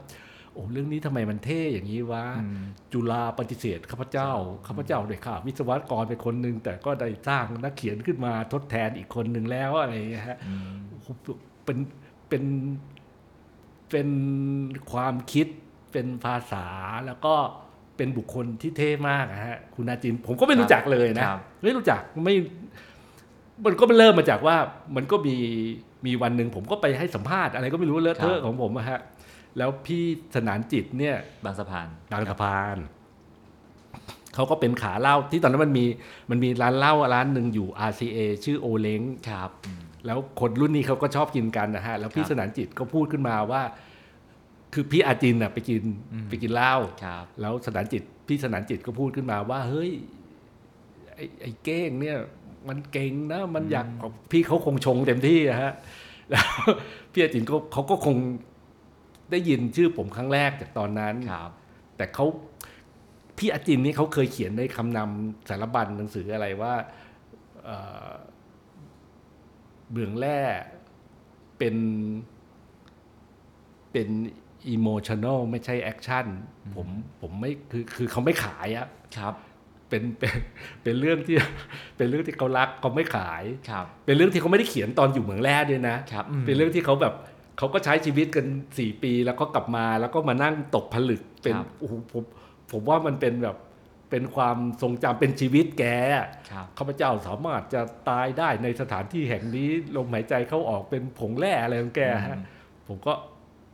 [0.52, 4.30] โอ้เรื่องนี้ทำไมมันเท่อย่างนี้วะอืม จุฬาปฏิเสธข้าพเจ้า
[4.66, 11.08] ข้าพเจ้าเลยค่ะวิศวกรเป็นคนหนึ่งแต่ก็ได้สร้างนักเขียนขึ้นมาทดแทนอีกคนหนึ่งแล้วอะไรอย่างเงี้ยฮะ อืมโอ้โห
[11.64, 11.78] เป็น
[12.28, 12.44] เป็น
[13.90, 14.08] เป็น
[14.92, 15.46] ความคิด
[15.96, 16.66] เป็นภาษา
[17.06, 17.34] แล้วก็
[17.96, 22.34] เป็นบุคคลที่เท่มากอะฮะคุณอาจิน ผมก็ไม่รู้จักเลยนะครับไม่รู้จักไม่
[23.64, 24.56] มันก็เริ่มมาจากว่า
[24.96, 25.36] มันก็มี
[26.06, 29.00] มีวันหนึ่งผมก็ไปให้สัมภาษณ์อะไรก็ไม่รู้เลอะเทอะของผมอะฮะ
[29.58, 30.02] แล้วพี่
[30.34, 32.76] สนานจิตเนี่ย บางสะพานบางสะพาน
[34.34, 35.86] เขาก็เป็นขาเหล้าที่ตอนนั้นมันมี
[36.30, 43.62] มันมีร้านเหล้าร้านหนึ่งอยู่ RCA ชื่อโอเล้งครับอืมแล้วคนรุ่นนี้เขาก็ชอบกินกันนะฮะ แล้วพี่ครับสนานจิตก็พูดขึ้นมาว่า
[44.76, 46.74] คือพี่อาจินน่ะไปกินอืมไปกินเหล้า
[47.04, 49.90] ครับแล้วสนานจิตพี่สนานจิตก็พูดขึ้นมาว่า เฮ้ย
[51.14, 52.18] ไอ้ไอ้เก้งเนี่ย
[52.68, 53.86] มันเก่งนะ มันอยาก
[54.30, 55.72] พี่เขาคงชงเต็มที่อะฮะ
[56.30, 56.46] แล้ว
[57.12, 58.16] พี่อาจินก็เขาก็คง
[59.30, 61.50] ได้ยินชื่อผมครั้งแรกจากตอนนั้นครับ
[61.96, 62.26] แต่เขา
[63.38, 66.74] พี่อาจินนี่เขาเคยเขียนในคำนสารบัญหนังสืออะไรว่า
[67.64, 67.76] เอ่
[68.08, 68.12] อ
[69.90, 70.40] เหมืองแร่
[71.58, 71.76] เป็น
[73.92, 74.08] เป็น
[74.68, 76.26] อิโมชัน a ลไม่ใช่ action
[76.76, 76.86] ผม
[77.20, 78.86] ผมไม่คือคือเขาไม่ขายอะ
[79.16, 79.34] ครับ
[79.88, 80.34] เป็นเป็น
[80.82, 81.36] เป็นเรื่องที่
[81.96, 87.14] เป็นเรื่องที่เขารักเขาไม่ขายครับ เป็นเรื่องที่เขาไม่ได้เขียนตอนอยู่เมืองแร่ด้วยนะครับอืมเป็นเรื่องที่เขาแบบ
[87.58, 88.46] เขาก็ใช้ชีวิตกัน
[88.78, 92.22] สี่ปี แล้วก็กลับมาแล้วก็มานั่งตกผลึกเป็นครับโอ้โหผม
[92.72, 93.56] ผมว่ามันเป็นแบบ
[94.10, 95.84] เป็นความทรงจำเป็นชีวิตแก
[96.50, 102.44] ครับข้าพเจ้าสามารถจะตายได้ในสถานที่แห่งนี้ลมหายใจเข้าออกเป็นผงแร่อะไรของแกฮะอืม
[102.88, 103.12] ผมก็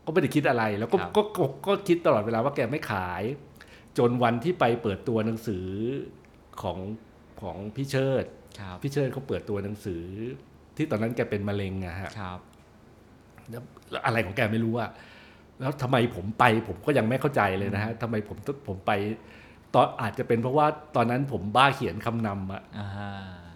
[0.04, 3.22] ก็ไม่ได้คิดอะไร แล้วก็ครับก็ก็ก็คิดตลอดเวลาว่าแกไม่ขาย
[3.98, 5.66] จนวันที่ไปเปิดตัวหนังสือ
[6.62, 6.78] ของ
[7.42, 8.24] ของพี่เชิด
[8.60, 10.02] ครับพี่เชิดเขาเปิดตัวหนังสือ
[10.76, 12.40] ที่ตอนนั้นแกเป็นมะเร็งอะฮะครับ
[13.50, 13.62] แล้ว
[14.06, 14.90] อะไรของแกไม่รู้อะ
[15.60, 18.92] แล้วทำไมผมไปผมก็ยังไม่เข้าใจเลยนะฮะทำไมผมต้องผมไป
[19.74, 22.88] ตอนอาจจะเป็นเพราะว่าตอนนั้นผมบ้าเขียนคำนำอะอ่า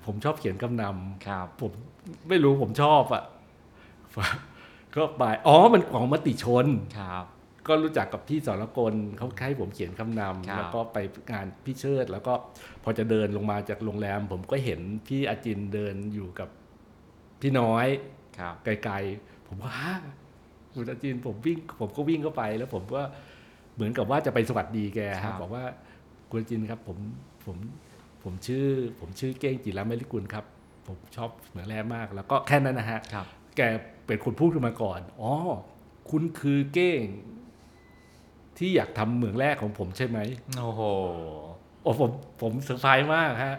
[0.07, 0.85] ผมชอบเขียนคำน
[1.27, 1.73] ครับำผม
[2.29, 3.23] ไม่รู้ผมชอบอะ
[4.97, 6.67] ก็ไปอ๋อมันของมติชน
[6.99, 7.25] ครับ
[7.69, 10.99] ก็รู้จักกับพี่สรกลเขาให้ผมเขียนคำนำครับแล้วก็ไป
[11.31, 12.35] งานพี่เชิด แล้วก็
[12.85, 16.49] พอจะเดินลงมาจากโรงแรม ผมก็เห็นพี่อาจินเดินอยู่กับ
[17.43, 17.87] พี่น้อย
[18.39, 19.95] ครับไกลๆ ผมว่าฮะ
[20.75, 23.03] คุณอาจินผมวิ่ง ผมก็วิ่งเข้าไป แล้วผมก็
[23.75, 25.65] เหมือนกับว่าจะไปสวัสดีแกครัฮะบบอกว่า
[26.31, 26.99] คุณอาจินครับผม
[27.47, 27.57] ผม
[28.25, 28.67] ผมชื่อ
[29.01, 30.45] ผมชื่อเก้งจิรามริกุลครับ
[30.89, 33.27] ผมชอบเหมืองแร่มาก แล้วก็แค่นั้นนะฮะครับ
[33.57, 33.63] แก
[34.07, 35.33] เป็นคนพูดขึ้นมาก่อน อ๋อ
[36.11, 37.05] คุณคือเก้ง
[38.59, 40.19] ที่อยากทำเหมืองแรกของผมใช่ไหม
[40.59, 40.83] โอ้โห
[41.83, 42.11] โอ้ผม
[42.43, 43.57] ผมเซอร์ไพรส์มากฮะ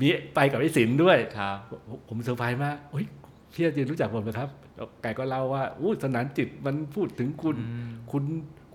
[0.00, 1.56] มีไปกับไอ้สินด้วย ครับ
[1.88, 3.06] ผมผมเซอร์ไพรส์มากเฮ้ย
[3.54, 8.24] พี่อาจินต์รู้จักผมไหมครับแล้วแกก็เล่าว่าอู้สนานจิตต์มันพูดถึงคุณอืมคุณ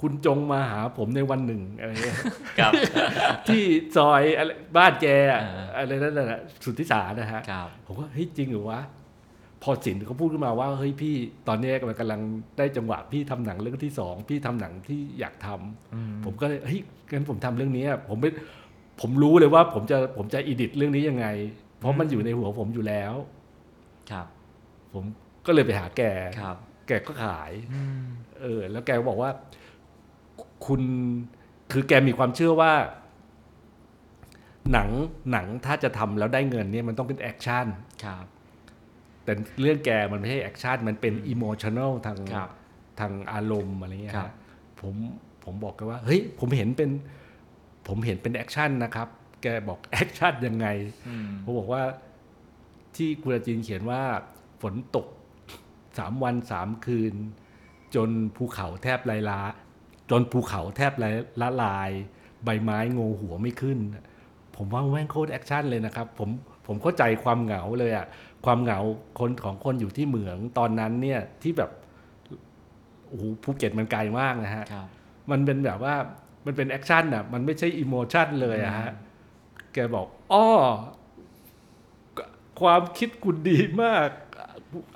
[0.02, 2.20] คุณคงมาหาผมในวันหนึ่งอะไรเงี้ย
[2.60, 2.74] ครับ
[3.48, 3.64] ที่
[3.98, 8.80] ซอยอะไรบ้านแกอะเออออะไรนั่นแหละสุทธิสารนะฮะครับผมว่าเฮ้ยจริงเหรอวะ
[9.64, 11.16] พอสินเขาพูดขึ้นมาว่าเฮ้ยพี่
[11.48, 12.22] ตอนนี้มันกำลัง
[12.58, 16.82] ได้จังหวะพี่ทำหนังเรื่องที่สองพี่ทำหนังที่อยากทำอืมผมก็เลยเฮ้ย
[17.12, 18.30] งั้นผมทำเรื่องนี้อะผมไม่
[19.02, 21.28] ผมรู้เลยว่าผมจะผมจะ edit เรื่องนี้ยังไง
[21.78, 23.14] เพราะมันอยู่ในหัวผมอยู่แล้ว
[24.12, 24.28] ครับ
[24.94, 25.04] ผม
[25.46, 26.02] ก็เลยไปหาแก
[26.42, 26.58] ครับ
[26.88, 28.04] แกก็ขายอืม
[28.42, 29.32] เออ แล้วแกก็บอกว่า
[30.66, 30.82] คุณ
[31.72, 32.74] คือแกมีความเชื่อว่า
[34.72, 34.90] หนัง
[35.32, 37.66] หนังถ้าจะทำแล้วได้เงินเนี่ยมันต้องเป็น action
[38.06, 38.26] ครับ
[39.24, 42.50] แต่เรื่องแกมันไม่ใช่ action มันเป็นอิโมชัน a ลทางครับ
[43.00, 44.34] ทางอารมณ์อะไรเงี้ยครับฮะ
[44.82, 44.94] ผม
[45.44, 46.90] ผมบอกกันว่าเฮ้ยผมเห็นเป็น
[47.88, 49.08] ผมเห็นเป็น action นะครับ
[49.42, 50.68] แกบอก action ยังไง
[51.08, 51.84] อืมผมบอกว่า
[52.96, 54.02] ที่คุณอาจินต์เขียนว่า
[54.62, 55.08] ฝนตก
[55.98, 57.14] สามวันสามคืน
[57.96, 59.42] จนภูเขาแทบลายล้า
[60.12, 61.10] จนภูเขาแทบละ
[61.42, 61.90] ละลาย
[62.44, 63.80] ใบไม้งงหัวไม่ขึ้น
[64.56, 66.30] ผมว่าแม่งโคตร action เลยนะครับ ผม
[66.68, 68.06] ผมเข้าใจความเหงาเลยอะ
[68.46, 68.80] ความเหงา
[69.20, 71.72] คนของคนอยู่ที่เหมืองตอนนั้นเนี่ยที่แบบ
[73.08, 74.88] โอ้โหภูเก็ตมันไกลมากนะฮะครับ
[75.32, 75.96] มันเป็นแบบว่า
[76.46, 78.90] มันเป็น action อะมันไม่ใช่ emotion เลยอะฮะ
[79.74, 80.46] แกบอกอ้อ
[82.62, 84.10] ความคิดคุณดีมาก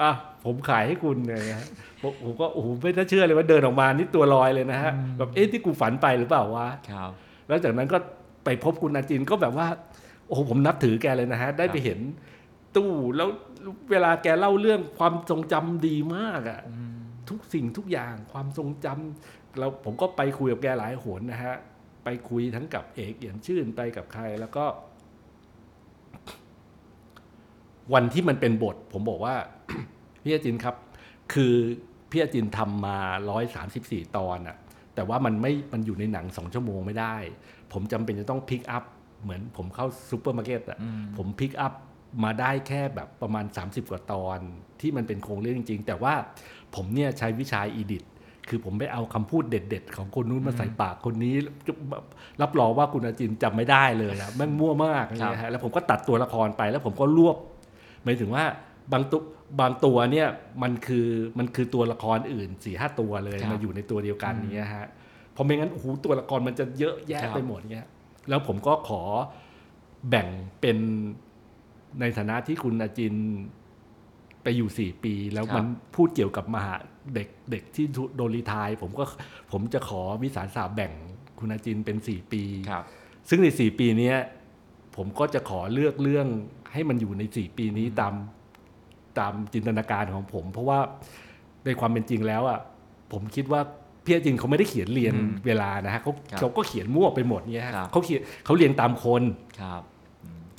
[0.01, 0.11] อะ
[0.45, 1.67] ผมขายให้คุณเลยฮะ
[2.01, 7.11] ผมผมก็โอ้โหไม่น่าเชื่อเลยว่าเดินออกมานี่ตัวลอยเลยนะฮะแบบเอ๊ะที่กูฝันไปหรือเปล่าวะครับ
[7.47, 7.97] แล้วจากนั้นก็
[8.45, 9.67] ไปพบคุณอาจินต์ก็แบบว่า
[10.27, 11.99] โอ้โหผมนับถือแกเลยนะฮะ ได้ไปเห็น
[12.75, 13.29] ตู้แล้ว
[13.91, 16.97] เวลาแกเล่าเรื่องความทรงจำดีมากอะอืม
[17.29, 21.55] ทุกสิ่งทุกอย่างความทรงจำเราผมก็ไปคุยกับแกหลายหนนะฮะ
[22.03, 24.65] ไปคุยทั้งกับเอกเอี่ยมชื่นไปกับใครแล้วก็
[27.93, 29.35] วันที่มันเป็นบท ผมบอกว่า
[30.23, 30.75] พี่อาจินครับ
[31.33, 31.53] คือ
[32.09, 32.97] พี่อาจินทำมา
[33.29, 34.57] ร้อยสามสิบสี่ตอนอะ
[34.95, 37.15] แต่ว่ามันไม่มันอยู่ในหนังสองชั่วโมงไม่ได้
[37.73, 38.83] ผมจำเป็นจะต้อง pick up
[39.23, 41.73] เหมือนผมเข้าซูเปอร์มาร์เก็ตอะอืมผม pick up
[42.23, 44.39] มาได้แค่แบบประมาณ 30 กว่าตอน
[44.81, 46.13] ที่มันเป็นโครงเรื่องจริง ๆ แต่ว่า
[46.75, 48.03] ผมเนี่ยใช้วิชา edit
[48.49, 51.35] คือผมไปเอาคำพูดเด็ด ๆ ของคนนู้นมาใส่ปากคนนี้
[52.41, 57.37] รับรองว่าคุณอาจินต์จำไม่ได้เลยอะแม่งมั่วมากเลยนะฮะแล้วผมก็ตัดตัวละครไปแล้วผมก็รวบ
[58.03, 58.43] หมายถึงว่า
[58.93, 59.21] บางตัว
[59.59, 60.27] บางตัวเนี่ย
[60.63, 61.07] มันคือ
[61.39, 64.87] มันคือตัวละครอื่นสี่ห้าตัวเลยมาอยู่ในตัวเดียวกันเนี้ยฮะ
[65.33, 67.87] เพราะไม่งั้นโอ้โหตัวละครมันจะเยอะแยะไปหมดเงี้ย
[68.29, 69.01] แล้วผมก็ขอ
[70.09, 70.27] แบ่ง
[70.61, 70.77] เป็น
[71.99, 73.15] ในฐานะที่คุณอาจิน
[74.43, 75.65] ไปอยู่สี่ปี แล้วครับมัน
[75.95, 76.75] พูดเกี่ยวกับมหา
[77.15, 79.05] เด็กเด็กที่โดนรีไทายผมก็
[79.51, 80.91] ผมจะขอวิสารสาแบ่ง
[81.39, 82.83] คุณอาจินเป็นสี่ปีครับ
[83.29, 84.17] ซึ่งในสี่ปีเนี้ย
[84.95, 86.27] ผมก็จะขอเลือกเรื่อง
[86.73, 88.13] ให้มันอยู่ในสี่ปีนี้ตาม
[89.19, 90.79] ตามจินตนาการของผม เพราะว่า
[91.65, 92.59] ในความเป็นจริงแล้วอะ
[93.11, 93.61] ผมคิดว่า
[94.05, 99.21] พี่อาจินเขาไม่ได้เขียนเรียนอืมเวลานะฮะเขาครับเขาก็เขียนมั่วไปหมดเนี่ยฮะครับเขาเขียนเขาเรียงตามคน
[99.61, 99.81] ครับ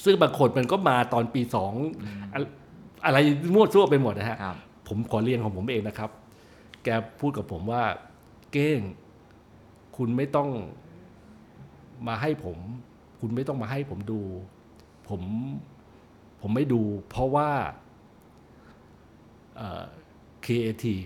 [0.05, 1.73] ซึ่งบางคนมันก็มาตอนปีสอง
[2.35, 2.41] อะ
[3.05, 3.19] อะไร
[3.55, 4.57] มั่วซั่วไปหมดนะฮะครับ
[4.89, 6.11] ผมขอเรียนของผมเองนะครับ
[6.85, 6.89] แก
[7.21, 7.83] พูดกับผมว่า
[8.53, 8.81] เก้ง
[9.97, 10.51] คุณไม่ต้อง
[12.07, 12.59] มาให้ผม
[13.21, 14.21] คุณไม่ต้องมาให้ผมดู
[15.09, 15.23] ผม
[16.41, 17.51] ผมไม่ดู เพราะว่า
[20.45, 21.05] ครีเอทีฟ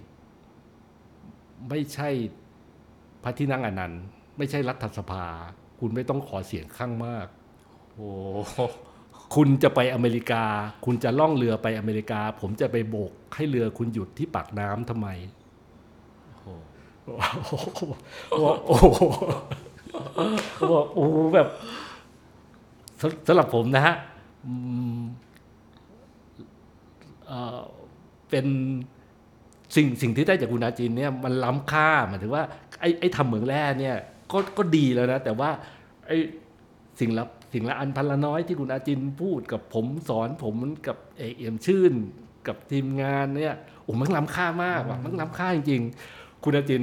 [1.68, 2.08] ไม่ใช่
[3.22, 4.02] พระที่นั่งอนันต์
[4.38, 5.26] ไม่ใช่รัฐสภา
[5.80, 7.26] คุณไม่ต้องขอเสียงข้างมาก
[7.94, 8.10] โอ้
[9.34, 10.44] คุณจะไปอเมริกา
[10.84, 15.08] คุณจะล่องเรือไปอเมริกา ผมจะไปโบกให้เรือคุณหยุดที่ปากน้ำทำไม
[16.36, 16.44] โห
[17.04, 17.14] โอ้
[17.46, 17.82] โห
[18.30, 18.84] โอ้โห
[19.94, 21.48] โอ้โหโอ้โหแบบ
[23.00, 23.94] สำสำหรับผมนะฮะ
[24.46, 24.52] อื
[24.98, 25.00] ม
[27.26, 27.60] เอ่อ
[28.30, 28.46] เป็น
[29.76, 32.44] สิ่งสิ่งที่ได้จากคุณอาจินเนี่ยมันล้ำค่าหมายถึงว่า
[32.80, 33.96] ไอ้ไอ้ทำเหมืองแร่เนี่ย
[34.32, 35.50] ก็ก็ดีแล้วนะ แต่ว่า
[36.06, 36.18] ไอ้
[37.00, 40.54] สิ่งละสิ่งละอันพันละน้อยที่คุณอาจินพูดกับผมสอนผม
[40.86, 41.92] กับเอกเอี่ยมชื่น
[42.46, 46.82] กับทีมงานเนี่ยโอ้มันล้ำค่ามากว่ะมันล้ำค่าจริงๆ คุณอาจิน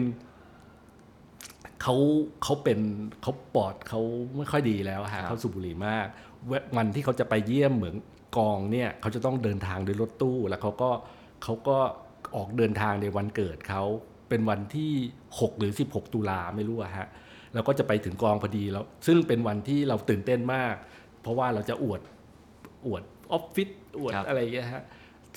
[1.81, 1.95] เขา
[2.43, 2.79] เขาเป็น
[3.21, 4.01] เขาปอดเขา
[4.37, 6.07] ไม่ค่อยดีแล้วครัฮะบเขาสูบบุหรี่มาก
[6.47, 7.95] เววันที่เขาจะไปเยี่ยมเหมือน
[8.37, 10.89] กองเนี่ยเขาจะต้องเดินทางด้วยรถตู้แล้วเขาก็
[11.43, 11.77] เขาก็
[12.35, 13.83] ออกเดินทางในวันเกิดเขา
[14.29, 14.91] เป็นวันที่
[15.25, 17.07] 6 หรือ 16 ตุลาไม่รู้อะฮะ
[17.53, 20.75] แล้วก็จะไปถึงกองพอดีแล้วซึ่งเป็นวันที่เราตื่นเต้นมาก
[21.21, 22.01] เพราะว่าเราจะอวด
[22.87, 23.69] อวดออฟฟิศ
[23.99, 24.83] อวดครับอะไรอย่างเงี้ยฮะ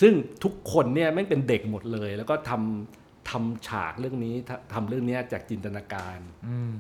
[0.03, 0.15] ซึ่ง
[0.45, 6.19] ทุกคนเนี่ยแม่งเป็นเด็กหมดเลย แล้วก็ทำทำฉากเรื่องนี้ทำทำเรื่องเนี้ยจากจินตนาการ
[6.49, 6.75] อืม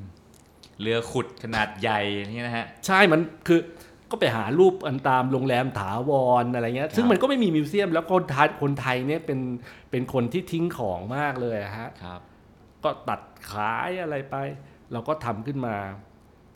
[0.80, 3.60] เรือขุดขนาดใหญ่อย่างนี่นะฮะ ใช่มันคือ
[4.10, 9.40] ก็ไปหารูปอันตามโรงแรมถาวรอะไรเงี้ยซึ่งมันก็ไม่มีมิวเซียม แล้วคนไทยคนไทยเนี่ยเป็น
[9.90, 12.20] เป็นคนที่ทิ้งของมากเลยอะฮะครับ
[12.84, 14.36] ก็ตัดขายอะไรไป
[14.92, 15.76] เราก็ทำขึ้นมา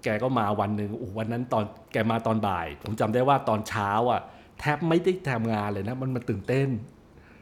[0.05, 4.21] แกก็มาวันหนึ่งโอ้โหวันนั้นตอนแกมาตอนบ่าย ผมจำได้ว่าตอนเช้าอะ
[4.61, 6.69] แทบไม่ได้ทำงานเลยนะ มันมาตื่นเต้น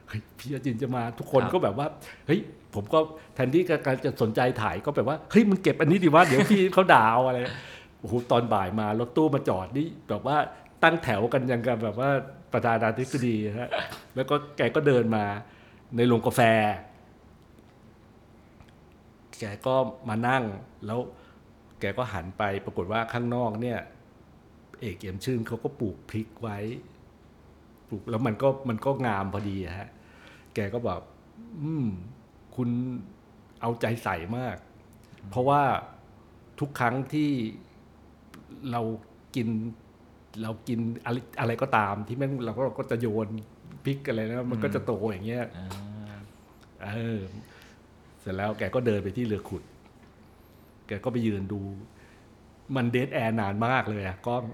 [0.09, 1.87] เฮ้ยพี่อาจินจะมาทุกคนครับก็แบบว่า
[2.27, 2.41] เฮ้ย
[2.75, 2.99] ผมก็
[3.35, 7.39] แทนที่การจะสนใจถ่ายก็แบบว่าเฮ้ยมึงเก็บอันนี้ดีวะเดี๋ยวพี่เขาด่าเอาอะไร
[8.03, 10.37] โอ้โหตอนบ่ายมารถตู้มาจอดนี่แบบว่า
[10.83, 12.11] ตั้งแถวกันยังกับแบบว่า
[12.53, 13.71] ประธานาธิบดีฮะ
[14.15, 15.25] แล้วก็แกก็เดินมา
[15.97, 16.41] ในโรงกาแฟ
[19.39, 19.75] แกก็
[20.09, 20.45] มานั่ง
[20.87, 21.01] แล้ว
[21.81, 23.79] แกก็หันไปปรากฏว่าข้างนอกเนี่ย
[24.81, 26.59] เอกเอี่ยมชื่นเขาก็ปลูกพริกไว้
[27.89, 29.89] ปลูกแล้วมันก็มันก็งามพอดีอะฮะ
[30.55, 31.01] แกก็บอก
[31.61, 31.87] อืม
[32.57, 32.69] คุณ
[33.61, 34.57] เอาใจใส่มาก
[35.31, 35.63] เพราะว่า
[36.61, 37.31] ทุกครั้งที่
[38.73, 38.83] เรา
[39.37, 39.49] กิน
[40.43, 43.29] เรากินอะไรอะไรก็ตามที่แม่งเราก็เราก็จะโยน
[43.85, 46.19] พริกอะไรนะมันก็จะโตอย่างเงี้ยอ่า
[46.85, 47.21] เออ
[48.21, 49.63] เสร็จแล้วแกก็เดินไปที่เรือขุด
[50.89, 51.61] แกก็ไปยืนดู
[52.77, 54.45] มันเดทแอร์นานมากเลยอะกล้อง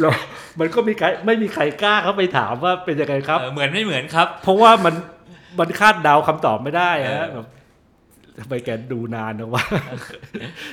[0.00, 0.12] แล้ว
[0.58, 4.94] มันก็มีใครไม่มีใครกล้าเข้าไปถามว่าเป็นยังไงครับเออเหมือนไม่เหมือนครับ เพราะว่ามัน
[5.58, 7.46] มันคาดเดาคำตอบไม่ได้เอฮะอแบบ
[8.38, 9.64] ทำไมแกดูนานนะวะ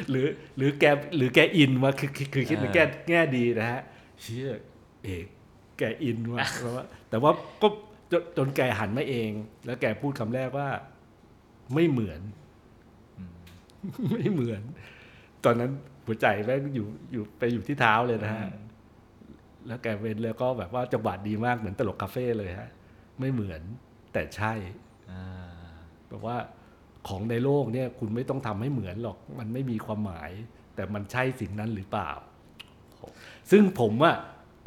[0.10, 0.86] หรือหรือแก
[1.18, 3.82] หรือแกอินมาคือคือคือคิดในแง่แง่ดีนะฮะ
[4.22, 4.50] เชื่อ
[5.04, 5.26] เอก
[5.78, 7.68] แกอินว่ะเพราะว่าแต่ว่าก็
[8.12, 9.32] จนจนแกหันมาเอง
[9.66, 10.70] แล้วแกพูดคำแรกว่า
[11.74, 12.22] ไม่เหมือน
[14.14, 14.62] ไม่เหมือน
[15.46, 15.72] ตอนนั้น
[16.06, 18.46] หัวใจแม่งอยู่อยู่ไปอยู่ที่เท้าเลยนะฮะ
[19.68, 22.70] แล้วแกเว้นแล้วก็แบบว่าจังหวะดีมากเหมือนตลกคาเฟ่เลยฮะ
[23.20, 23.62] ไม่เหมือน
[24.14, 24.54] แต่ใช่
[25.12, 25.24] อ่า
[26.10, 26.38] แบบว่า
[27.08, 30.32] ของในโลกเนี่ยคุณไม่ต้องทำให้เหมือนหรอก มันไม่มีความหมาย
[30.76, 32.12] แต่มันใช่สิ่งนั้นหรือเปล่า
[33.52, 34.16] ซึ่งผมอะ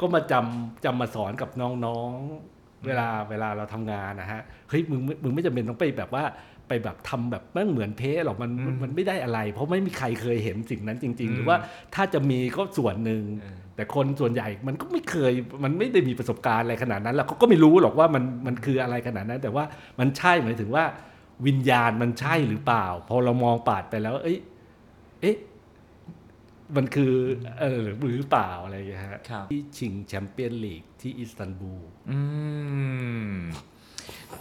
[0.01, 1.49] ก็มาจำจำมาสอนกับ
[1.85, 6.23] น้องๆ เวลาเวลาเราทำงานนะฮะ เฮ้ยมึงไม่มึงไม่จำเป็นต้องไปแบบว่า
[6.67, 11.57] ไปแบบทำแบบแม่งเหมือนเพ้หรอกมันมันมันไม่ได้อะไร เพราะไม่มีใครเคยเห็นสิ่งนั้นจริง ๆ หรือว่า
[11.95, 15.33] ถ้าจะมีก็ส่วนหนึ่งเออแต่คนส่วนใหญ่มันก็ไม่เคย
[15.63, 19.63] มันไม่ได้มีประสบการณ์อะไรขนาดนั้น แล้วเขาก็ไม่รู้หรอกว่ามันมันคืออะไรขนาดนั้น แต่ว่า
[19.99, 20.83] มันใช่หมายถึงว่า
[21.45, 24.37] วิญญาณมันใช่หรือเปล่า พอเรามองปาดไปแล้ว เอ้ย
[25.21, 25.37] เอ๊ะ
[26.75, 27.13] มันคือ
[27.59, 32.19] เออหรือเปล่าอะไรอย่างเงี้ยฮะครับที่ชิง Champions League ที่อิสตันบูลอื
[33.29, 33.33] ม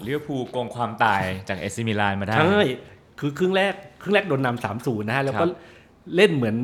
[0.07, 2.63] ลิเวอร์พูลโกงความตายจากเอซิมิลานมาได้ใช่
[3.21, 5.49] คือครึ่งแรกครึ่งแรกโดนนำสามศูนย์นะฮะ แล้วก็ครับ
[6.17, 6.57] เล่นเหมือน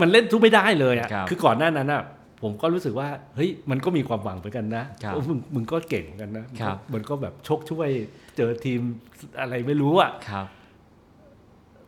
[0.00, 2.02] มันเล่นสู้ไม่ได้เลยอะครับคือก่อนหน้านั้นอะ
[2.42, 7.88] ผมก็รู้สึกว่าเฮ้ยมันก็มีความหวังเหมือนกันนะครับเออมึงมึงก็เก่งเหมือนกันนะครับมันก็แบบโชคช่วย
[8.36, 8.80] เจอทีม
[9.40, 10.46] อะไรไม่รู้อะครับ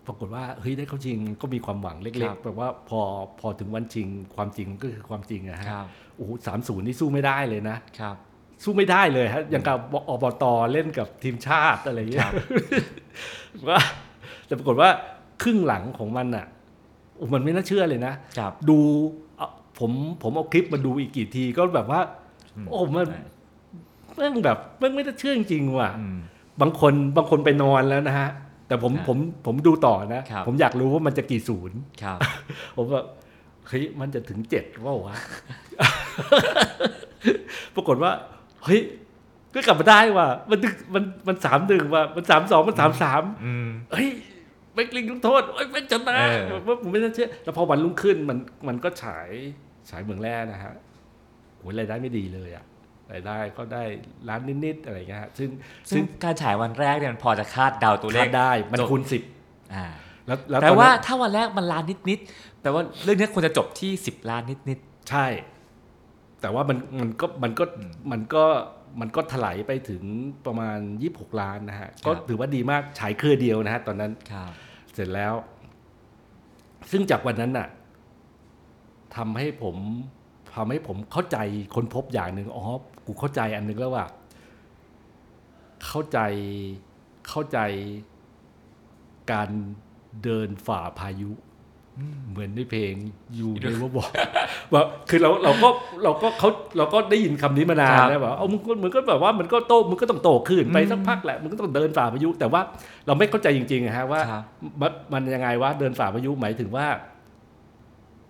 [0.06, 3.00] ปรากฏว่าเฮ้ยได้เข้าชิงก็มีความหวังเล็ครักบๆแบบว่าพอ
[3.40, 8.16] พอถึงวันชิง ความจริงก็คือความจริงอะฮะครับโอ้โหสามศูนย์นี่สู้ไม่ได้เลยนะครับ
[8.64, 12.34] สู้ไม่ได้เลยฮะอย่างกับอบตเล่นกับทีมชาติอะไรอย่างเงี้ครัยบ
[13.68, 13.78] ว่า
[14.46, 14.90] แต่ปรากฏว่า
[15.42, 16.46] ครึ่งหลังของมันอะ
[17.16, 19.23] โอ้มันไม่น่าเชื่อเลยนะครับดูเอา
[19.78, 19.90] ผม
[20.22, 22.00] ผมเอาคลิปมาดูอีกกี่ทีก็แบบว่า
[22.68, 23.06] โอ้มัน
[24.16, 26.16] แม่งแบบแม่งไม่น่าเชื่อจริงๆว่ะอืม
[26.60, 28.30] บางคนบางคนไปนอนแล้วนะฮะ
[28.68, 32.18] แต่ผมครับผมผมดูต่อนะครับผมอยากรู้ว่ามันจะกี่ศูนย์ครับ
[32.76, 33.02] ผมว่า
[33.68, 35.16] เฮ้ยมันจะถึงเจ็ดว่าวะ
[37.74, 38.12] ปรากฏว่า
[38.64, 38.80] เฮ้ย
[39.54, 44.08] ก็กลับมาได้ว่ะมันถึงมันมันสามหนึ่งว่ะมันสามสองมันสามสามอืมเฮ้ย
[44.74, 46.16] แม็กลิงลูกโทษเฮ้ยแม็กชนะ
[46.48, 48.38] เออว่าผมไม่น่าเชื่อแล้วพอวันรุ่งขึ้นมัน
[48.68, 49.30] มันก็ฉาย
[49.90, 50.74] ฉายเมืองแร่นะฮะ
[51.56, 52.64] โหรายได้ไม่ดีเลยอะ
[53.12, 53.82] รายได้ก็ได้
[54.28, 55.48] ล้านนิดๆอะไรเงี้ยฮะซึ่ง
[55.90, 59.22] ซึ่ซึ่งงการฉายวันแรกเนี่ยมันพอจะคาดเดาตัวเลคาขดได้ มันจบคูณสิบ
[59.74, 59.86] อ่า
[60.26, 64.78] แล้วแล้วแต่ตอนว่านั้นถ้าวันแรกมันล้านนิดๆแปลว่าเรื่องนี้ควรจะจบที่10ล้านนิด
[65.10, 65.26] ใช่
[66.40, 67.64] แต่ว่ามันมันก็มันก็
[68.12, 68.44] มันก็
[69.00, 70.02] มันก็ถลายไปถึง
[70.46, 70.78] ประมาณ
[71.08, 74.50] 26 ล้านนะฮะ ก็ถือว่าดีมากฉายเครือเดียวนะฮะตอนนั้นๆครับ
[74.94, 75.34] เสร็จแล้ว
[76.90, 77.68] ซึ่งจากวันนั้นน่ะ
[79.16, 79.76] ทำให้ผม
[80.54, 81.38] พทำให้ผมเข้าใจ
[81.74, 82.64] ค้นพบอย่างหนึ่งอ๋อ
[83.06, 84.06] กูเข้าใจอันหนึงแล้วว่า
[85.86, 86.18] เข้าใจ
[87.28, 87.58] เข้าใจ
[89.32, 89.48] การ
[90.22, 91.32] เดินฝ่าพายุ
[92.30, 92.92] เหมือนในเพลง
[93.38, 94.08] ยูเนว่าบอก
[94.72, 95.68] ว่าคือเราเราก็
[96.04, 102.60] เราก็เขาเราก็ได้ยินคำนี้มานานครับแล้วแบบเอามึงก็มึงก็แบบว่ามันก็โตมึงก็ต้องโตขึ้นไปอืมสักพักแหละมึงก็ต้องเดินฝ่าพายุ แต่ว่า
[103.06, 104.42] เราไม่เข้าใจจริงๆอะฮะว่าครับ
[104.80, 106.86] มันมันยังไงวะเดินฝ่าพายุหมายถึงว่า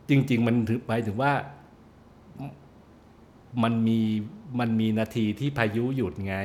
[0.08, 1.32] จริง ๆ มันถึงหมายถึงว่า
[3.62, 4.00] มันมี
[4.60, 6.36] มันมีนาทีที่พายุหยุดไง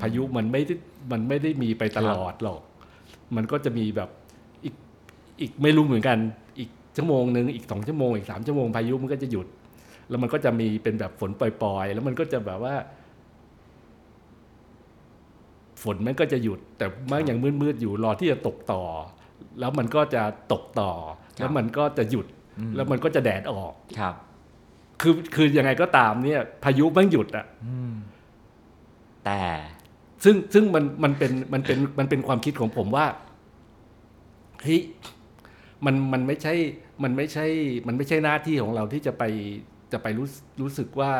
[0.00, 0.74] พายุมันไม่ได้
[1.12, 2.60] มันไม่ได้มีไปตลอดหรอก
[3.36, 4.10] มันก็จะมีแบบ
[4.64, 4.74] อีก
[5.40, 6.18] อีกไม่รู้เหมือนกัน
[6.58, 9.46] อีกชั่วโมงหนึ่งอีกสองชั่วโมงอีกสามชั่วโมงพายุมันก็จะหยุด
[10.08, 12.74] แล้วมันก็จะมีเป็นแบบฝนปล่อยๆ แล้วมันก็จะแบบว่า
[15.82, 18.82] ฝนมันก็จะหยุด แต่มันยังมืดๆอยู่รอที่จะตกต่อ
[19.60, 20.22] แล้วมันก็จะ
[20.52, 20.92] ตกต่อ
[21.36, 22.26] แล้วมันก็จะหยุด
[22.58, 24.14] อืมแล้วมันก็จะแดดออกครับ
[25.00, 27.94] คือคือยังไงก็ตามเนี่ย พายุมันหยุดอะอืม
[29.24, 29.40] แต่
[30.24, 33.06] ซึ่งซึ่งมันมันเป็นมันเป็นมันเป็นความคิดของผมว่า
[34.62, 34.82] เฮ้ย
[35.84, 36.54] มันมันไม่ใช่
[37.02, 37.46] มันไม่ใช่
[37.86, 39.22] มันไม่ใช่หน้าที่ของเราที่จะไป
[39.92, 40.28] จะไปรู้
[40.60, 41.12] รู้สึกว่า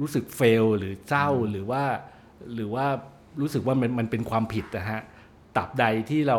[0.00, 1.82] รู้สึกเฟลหรือเศร้าหรือว่า
[2.54, 2.86] หรือว่า
[3.40, 5.00] รู้สึกว่ามันมันเป็นความผิดนะฮะ
[5.60, 6.38] ตราบใดที่เรา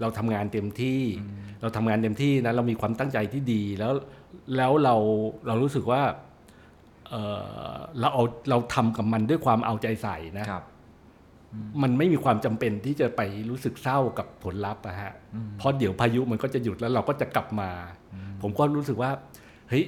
[0.00, 1.00] เราทำงานเต็มที่
[1.62, 3.92] เราทำงานเต็มที่นะเรามีความตั้งใจที่ดีแล้ว
[4.56, 4.96] แล้วเรา
[5.46, 6.02] เรารู้สึกว่า
[7.08, 7.14] เอ
[7.72, 10.64] อเราเอาเราทำกับมันด้วยความเอาใจใส่นะครับ
[11.82, 13.20] มันไม่มีความจำเป็นที่จะไป
[13.50, 15.12] รู้สึกเศร้ากับผลลัพธ์อะฮะ
[15.58, 17.70] เพราะเดี๋ยวพายุมันก็จะหยุดแล้วเราก็จะกลับมา
[18.42, 19.10] ผมก็รู้สึกว่า
[19.68, 19.84] เฮ้ย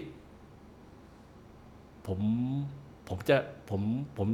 [2.06, 2.20] ผม
[3.08, 3.36] ผมจะ
[3.70, 3.82] ผม
[4.18, 4.28] ผม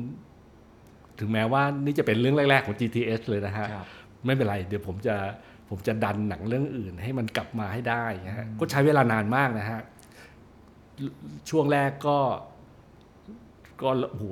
[1.19, 3.87] ถึงแม้ว่านี่จะเป็นเรื่องแรก ๆ ของ GTS เลยนะฮะครับ
[4.27, 5.17] ไม่เป็นไร เดี๋ยวผมจะ
[5.71, 9.81] ผมจะดันหนังเรื่องอื่น ให้มันกลับมาให้ได้นะฮะก็ใช้เวลานานมากนะฮะ
[11.51, 12.19] ช่วงแรกก็
[13.83, 14.25] ก็โอ้โห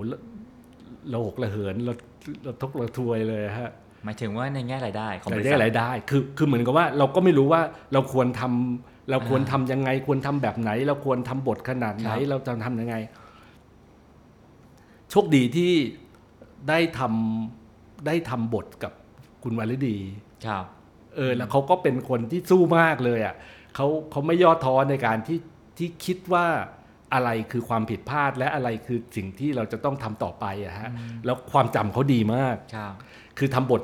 [1.12, 1.94] ระหกระเหินระ
[2.47, 3.70] ระทกระทวยเลยฮะ
[4.05, 7.60] หมายถึงว่าในแง่รายได้ของบรายริได้ษัทรายได้ คือคือเหมือนกับว่าเราก็ไม่รู้ว่า
[7.93, 12.94] เราควรทำเราควรทำยังไง ควรทำแบบไหน เราควรทำบทขนาดไหนครับเราจะทำยังไง
[15.10, 15.73] โชคดีที่
[16.69, 18.93] ได้ทำได้ทำบทกับ
[19.44, 19.97] คุณวาลิดี
[20.47, 20.64] ครับ
[21.16, 23.35] เออแล้วเขาก็เป็นคนที่สู้มากเลยอะ
[23.74, 25.39] เขาเขาไม่ย่อท้อในการที่
[25.78, 26.47] ที่คิดว่า
[27.14, 30.90] อะไรคือความผิดพลาดและอะไรคือสิ่งที่เราจะต้องทำต่อไปอะฮะ
[31.24, 32.94] แล้วความจำเขาดีมากครับ
[33.39, 33.82] คือทำบท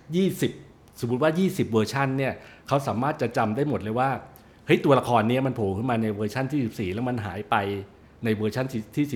[0.00, 2.32] 10 20 สมมติว่า 20 เวอร์ชันเนี่ย
[2.68, 4.10] เขาสามารถจะจำได้หมดเลยว่า
[4.66, 7.56] เฮ้ยตัวละครเนี้ยมันโผล่ขึ้นมาในเวอร์ชันที่ 14 แล้วมันหายไป
[8.24, 8.66] ในเวอร์ชัน
[8.96, 9.06] ที่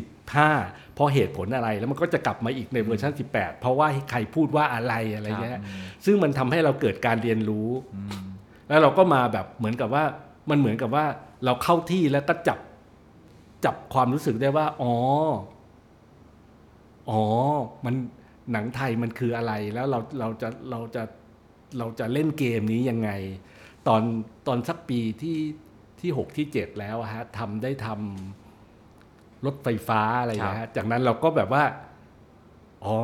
[0.56, 5.60] 15 เพราะเหตุผลอะไรแล้วมันก็จะกลับมาอีกในเวอร์ชัน18 เพราะว่าใครพูดว่าอะไรอะไรเงี้ย
[6.04, 7.68] ซึ่งมันทำให้เราเกิดการเรียนรู้
[8.68, 10.04] แล้วเราก็มาแบบเหมือนกับว่า
[10.50, 11.04] มันเหมือนกับว่า
[11.44, 12.58] เราเข้าที่แล้วก็จับ
[13.64, 14.94] จับความรู้สึกได้ว่า อ๋อ
[17.10, 17.22] อ๋อ
[17.84, 17.94] มัน
[18.52, 21.02] หนังไทยมันคืออะไร แล้วเราเราจะเราจะ
[21.78, 23.10] เราจะเล่นเกมนี้ยังไง
[23.88, 24.02] ตอน
[24.46, 25.38] ตอนสักปีที่
[26.00, 28.43] ที่หกที่เจ็ดแล้วอะฮะทำได้ทำ
[29.46, 31.64] รถไฟฟ้าอะไรนะฮะจากนั้นเราก็แบบว่า
[32.84, 32.98] อ๋อ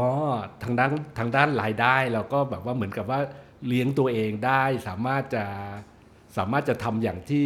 [0.62, 3.20] ทางด้านทางด้านรายได้เราก็แบบว่าเหมือนกับว่า
[3.66, 5.44] เลี้ยงตัวเองได้สามารถจะ
[6.36, 7.44] สามารถจะทำอย่างที่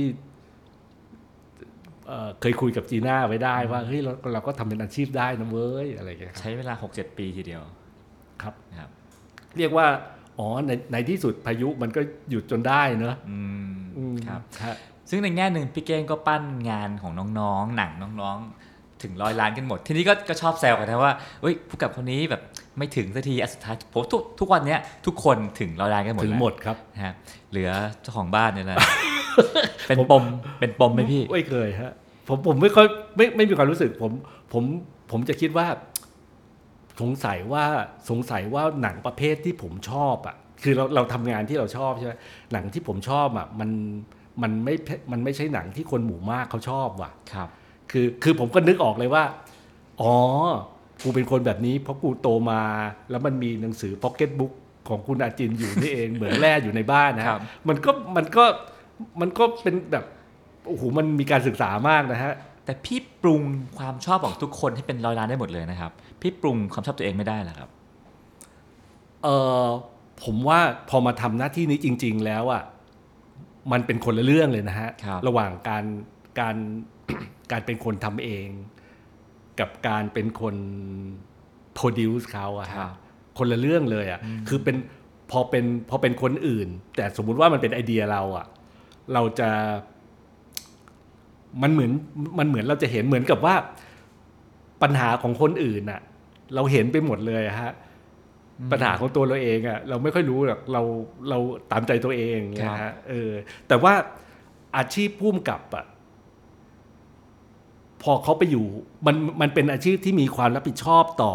[2.09, 7.63] เอ่อเคยคุยกับจีน่าไว้ได้ว่าเฮ้ยเราเราก็ทำเป็นอาชีพได้นะเว้ยอะไรอย่างเงี้ยครับใช้เวลา 6-7 ปีทีเดียว
[8.43, 8.91] ครับนะครับ
[9.59, 9.87] เรียกว่า
[10.39, 12.01] อ๋อในในที่สุดพายุมันก็
[12.31, 13.39] หยุดจนได้เนอะอื
[13.73, 14.77] มอืมครับครับ
[15.11, 17.93] ซึ่งในแง่หนึ่งพี่เก้งก็ปั้นงานของน้องๆ หนัง
[18.23, 18.64] น้องๆ
[19.05, 22.43] ถึงร้อยล้านกันหมด ทีนี้ก็ก็ชอบแซวกันนะว่าเฮ้ยผู้กับคนนี้แบบ
[22.79, 27.15] ไม่ถึงสักทีอะสุดท้ายผมทุกทุกวันเนี้ยทุกคนถึงร้อยล้านกันหมดถึงแล้วหมดครับนะฮะ
[27.51, 27.71] เหลือ
[28.03, 28.77] เจ้าของบ้านเนี่ยแหละ
[29.89, 30.25] เป็นปม
[30.61, 31.93] เป็นปมไหมพี่ไม่เคยฮะ
[32.29, 32.87] ผมผมไม่ค่อย
[33.17, 34.13] ไม่ไม่มีความรู้สึกผม
[34.53, 34.65] ผม
[35.11, 35.67] ผมจะคิดว่า
[37.01, 37.65] สงสัยว่า
[38.11, 42.13] สงสัยว่าหนังประเภทที่ผมชอบอะคือเราเราทำงานที่เราชอบใช่ไหม
[42.53, 43.71] หนังที่ผมชอบอะมัน
[44.43, 44.75] มันไม่
[45.13, 47.49] มันไม่ใช่หนังที่คนหมู่มากเขาชอบว่ะครับ
[47.95, 49.25] คือคือผมก็นึกออกเลยว่า
[50.01, 50.15] อ๋อ
[51.03, 52.63] กูเป็นคนแบบนี้เพราะกูโตมา
[53.11, 54.53] แล้วมันมีหนังสือพ็อกเก็ตบุ๊ก
[54.89, 58.45] ของคุณอาจินอยู่นี่เองเหมือนแร่อยู่ในบ้านนะฮะครับ มันก็มันก็
[59.21, 60.05] มันก็เป็นแบบ
[60.67, 62.33] โอ้โหมันมีการศึกษามากนะฮะ
[62.65, 63.43] แต่พี่ปรุง
[63.79, 67.69] ความชอบของทุกคนให้เป็นร้อยล้านได้หมดเลยนะครับ พี่ปรุงความชอบตัวเองไม่ได้เหรอครับ
[69.23, 69.29] เอ
[69.65, 69.67] อ
[70.23, 70.61] ผมว่า
[70.91, 72.63] พอมาทำหน้าที่นี้จริง ๆ แล้วอะ
[73.73, 75.85] มันเป็นคนละเรื่องเลยนะฮะครับระหว่างการ
[76.41, 76.57] การ
[77.53, 78.47] การเป็นคนทำเอง
[79.61, 80.57] กับการเป็นคน
[81.75, 82.93] โปรดิวซ์เขาอะครัฮะบ
[83.39, 84.77] คนละเรื่องเลยอะคือเป็น
[85.31, 88.47] พอเป็นพอเป็นคนอื่น แต่สมมุติว่ามันเป็นไอเดียเราอะ
[89.15, 89.51] เราจะ
[91.63, 91.93] มันเหมือน
[92.39, 93.55] มันเหมือนเราจะเห็นเหมือนกับว่า
[94.83, 96.01] ปัญหาของคนอื่นน่ะ
[96.55, 97.73] เราเห็นไปหมดเลยอะฮะ
[98.73, 100.83] ปัญหาของตัวเราเองอะเราไม่ค่อยรู้หรอกเรา
[101.31, 101.39] เรา
[101.71, 103.31] ตามใจตัวเองอย่างเงี้ยฮะเออ
[103.69, 103.93] แต่ว่า
[104.77, 105.85] อาชีพพุ่มกับอะ
[108.05, 108.67] พอเขาไปอยู่
[109.07, 111.35] มันมันเป็นอาชีพที่มีความรับผิดชอบต่อ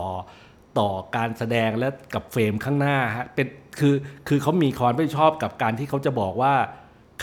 [0.80, 3.48] ต่อการแสดงและกับเฟรมข้างหน้าฮะเป็น
[3.80, 3.96] คือ
[4.28, 6.54] คือเขามีความรับผิดชอบกับการที่เขาจะบอกว่า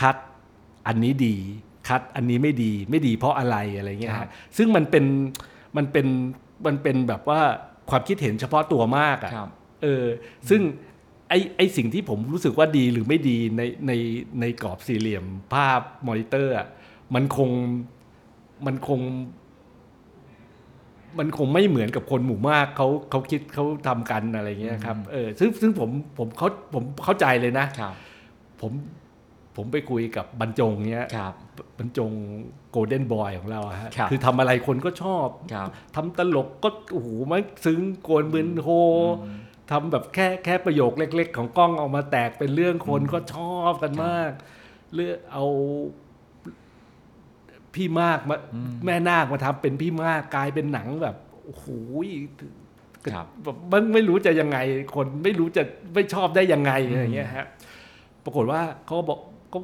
[0.01, 0.17] คัด
[0.87, 1.37] อันนี้ดี
[1.89, 5.05] คัดอันนี้ไม่ดีไม่ดีเพราะอะไรอะไรเงี้ยครัฮะบซึ่งมันเป็น
[5.77, 6.07] มันเป็น
[6.67, 7.41] มันเป็นแบบว่า
[7.91, 9.51] ความคิดเห็นเฉพาะตัวมากอะครับ
[9.83, 10.07] เออ
[10.51, 10.63] ซึ่ง
[11.29, 13.93] ไอไอสิ่งที่ผมรู้สึกว่าดีหรือไม่ดีในใน
[14.41, 15.25] ในกรอบสี่เหลี่ยม
[15.55, 16.67] ภาพมอนิเตอร์อะ
[17.15, 17.51] มันคง
[18.67, 19.01] มันคง
[21.19, 27.95] มันคงไม่เหมือนกับคนหมู่มากเขาเขาคิดเขาทำกันอะไรเงี้ยครับเออซึ่งซึ่งผมผมเขาผมเข้าใจเลยนะครับ
[28.61, 28.73] ผม
[29.57, 31.35] ผมไปคุยกับบรรจงเนี้ยครับ
[31.79, 32.11] บรรจง
[32.71, 38.69] โกลเด้นบอยของเราอะฮะครับคือทำอะไรคนก็ชอบครับทำตลกก็โอ้โหมันซึ้งโกนมึนโฮ
[39.71, 44.31] ทำแบบแค่แค่ประโยคเล็ก ๆ ของกล้องเอามาแตกเป็นเรื่องคนก็ชอบกันมาก
[44.95, 45.47] เลือกเอา
[47.77, 48.37] พี่มากมา
[48.85, 51.67] แม่นาคมาทำเป็นพี่มากกลายเป็นหนังแบบโอ้โห
[53.13, 54.59] ครับแบบมันไม่รู้จะยังไง
[54.95, 55.63] คนไม่รู้จะ
[55.95, 57.47] ไม่ชอบได้ยังไงอะไรอย่างเงี้ยฮะ
[58.25, 59.21] ปรากฏว่าเขาก็บอก
[59.55, 59.59] ก็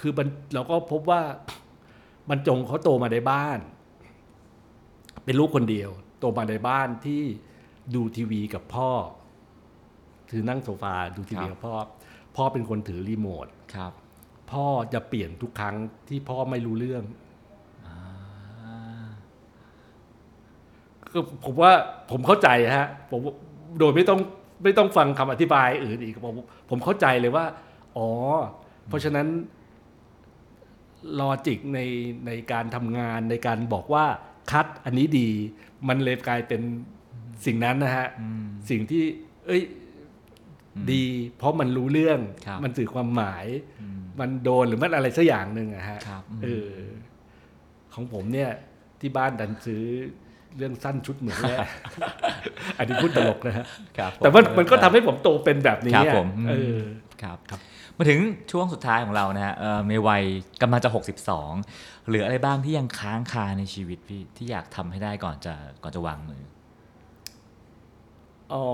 [0.00, 1.20] คือมันเราก็พบว่า
[2.28, 3.58] บรรจงเขาโตมาในบ้าน
[5.24, 5.90] เป็นลูกคนเดียว
[6.20, 7.22] โตมาในบ้านที่
[7.94, 8.90] ดูทีวีกับพ่อ
[10.30, 11.74] ถือนั่งโซฟาดูทีวีครับกับพ่อ
[12.36, 13.92] พ่อเป็นคนถือรีโมทครับ
[14.52, 15.76] พ่อจะเปลี่ยนทุกครั้ง
[16.08, 17.02] ที่พ่อไม่รู้เรื่อง
[21.12, 21.72] ก็ผมว่า
[22.10, 22.48] ผมเข้าใจ
[22.78, 23.20] ฮะผม
[23.78, 24.20] โดยไม่ต้อง
[24.64, 26.34] ไม่ต้องฟังคำอธิบายอื่นอีกผม
[26.70, 27.44] ผมเข้าใจเลยว่า
[27.96, 28.08] อ๋อ
[28.88, 29.28] เพราะฉะนั้น
[31.18, 31.80] ลอจิกใน
[32.26, 34.04] ในการทำงานในการบอกว่า
[34.50, 35.28] คัดอันนี้ดี
[35.88, 36.60] มันเลยกลายเป็น
[37.46, 39.04] สิ่งนั้นนะฮะอืมสิ่งที่
[39.46, 39.62] เอ้ย
[40.92, 41.04] ดี
[41.36, 43.46] เพราะมันรู้เรื่องครับมันสื่อความหมาย
[43.80, 46.70] อืมมันโดนหรือมันอะไรสักอย่างหนึ่งอะฮะครับเออ
[47.94, 48.50] ของผมเนี่ย
[49.00, 49.84] ที่บ้านดันซื้อ
[50.58, 51.58] เรื่องสั้นชุดเหมือนแรก
[52.78, 53.64] อันนี้พูดตลกนะฮะ
[53.98, 56.80] ครับผแต่ว่ามันก็ทำให้ผมโตเป็นแบบนี้ครับอะผมเออ
[57.22, 57.38] ครับ
[57.96, 58.18] มาถึง
[58.52, 60.22] ช่วงสุดท้ายของเรานะฮะเอ่อในวัย
[60.62, 66.42] กำลังจะ 62 เหลืออะไรบ้างที่ยังค้างคาในชีวิตพี่ที่อยากทำให้ได้ก่อนจะก่อนจะวางมือ
[68.52, 68.64] อ๋อ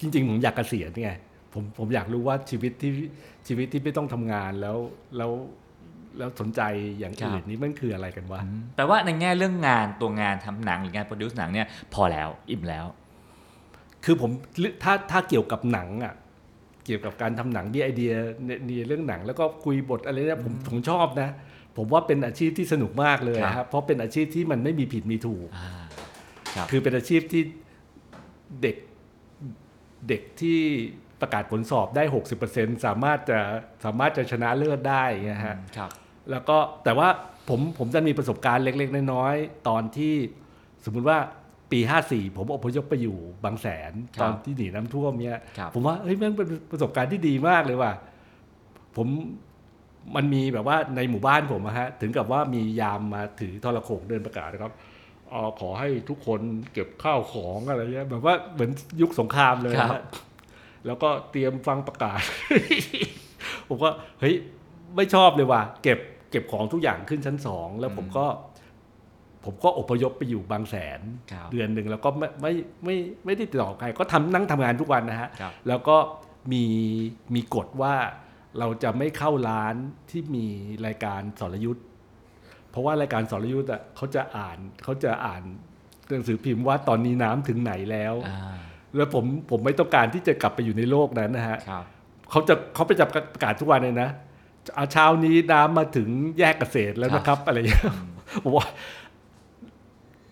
[0.00, 1.10] จริง ๆ ผมอยากเกษียณไง
[1.52, 2.92] ผมผมอยากรู้ว่าชีวิตที่
[3.46, 4.76] ชีวิตที่ไม่ต้องทำงานแล้ว
[5.16, 5.30] แล้ว
[6.18, 6.60] แล้วสนใจ
[6.98, 8.40] อย่างครับอื่นนี่มันคืออะไรกันวะ
[8.76, 12.86] แปลว่าในแง่เรื่องงานตัวงานทำหนังหรืองานโปรดิวซ์หนังเนี่ยพอแล้วอิ่มแล้ว
[14.04, 14.30] คือผม
[14.82, 16.14] ถ้าถ้าเกี่ยวกับหนังอะ
[16.86, 18.12] เกี่ยวกับการทำหนังมีไอเดีย
[18.66, 21.30] ในเรื่องหนัง แล้วก็คุยบทอะไรเนี่ยผมผมชอบนะ
[21.76, 25.70] ผมว่าเป็นอาชีพที่สนุกมากเลยครับครับเพราะเป็นอาชีพที่มันไม่มีผิดมีถูกอ่า
[26.56, 27.42] ครับคือเป็นอาชีพที่
[28.62, 28.76] เด็ก
[30.08, 30.58] เด็กที่
[31.20, 32.04] ประกาศผลสอบได้
[32.44, 33.38] 60%สามารถจะ
[33.84, 35.90] สามารถจะชนะเลิศได้อย่างเงี้ยฮะครับ
[36.30, 37.08] แล้วก็แต่ว่า
[37.48, 40.14] ผมผมจะมีประสบการณ์เล็ก ๆ น้อยๆตอนที่
[40.84, 41.18] สมมุติว่า
[41.72, 47.92] ปี 54 ผมอพยพไปอยู่บางแสนครับตอนที่หนีน้ำท่วมเนี้ยครับผมว่าเฮ้ยแมันเป็นประสบการณ์ที่ดีมากเลยว่ะ
[48.96, 49.08] ผม
[50.16, 54.72] มันมีแบบว่าในหมู่บ้านผมอะฮะถึงกับว่ามียามมาถือโทรโขงเดินประกาศนะครับ
[55.30, 56.40] เอ่อขอให้ทุกคน
[56.72, 58.70] เก็บข้าวของอะไรเงี้ยแบบว่าเหมือน
[59.00, 60.02] ยุคสงครามเลยครันะบฮะ
[60.86, 62.20] แล้วก็เตรียมฟังประกาศ
[63.68, 63.90] ผมก็
[64.20, 64.34] เฮ้ย
[64.96, 65.98] ไม่ชอบเลยว่ะเก็บ
[66.30, 68.26] เก็บของทุกอย่างขึ้นชั้นสองแล้วผมก็
[69.44, 71.00] ผมก็อพยพไปอยู่บางแสน
[71.32, 72.52] ครับเดือนหนึ่งแล้วก็ไม่ไม่
[72.84, 75.96] ไม่ไม่ได้ติดต่อใคร ก็ทำนั่งทำงานทุกวันนะฮะครับแล้วก็
[76.52, 76.64] มี
[77.34, 77.94] มีกฎว่า
[78.58, 79.74] เราจะไม่เข้าร้าน
[80.10, 80.46] ที่มี
[80.86, 81.84] รายการสรยุทธ์
[82.70, 85.42] เพราะว่ารายการสรยุทธ์อะเขาจะอ่านเขาจะอ่าน
[86.08, 88.56] หนังสือพิมพ์ว่าตอนนี้น้ำถึงไหนแล้วอ่า
[88.96, 91.84] แล้วผมผมไม่ต้องการที่จะกลับไปอยู่ในโลกนั้นนะฮะครับ
[92.30, 94.25] เขาจะเขาไปจับประกาศทุกวันเลยนะอ่า
[94.92, 97.84] เช้านี้น้ำมาถึงแยกเกษตรแล้วนะครับ อะไรอย่างเงี้ย
[98.44, 98.66] ผมว่า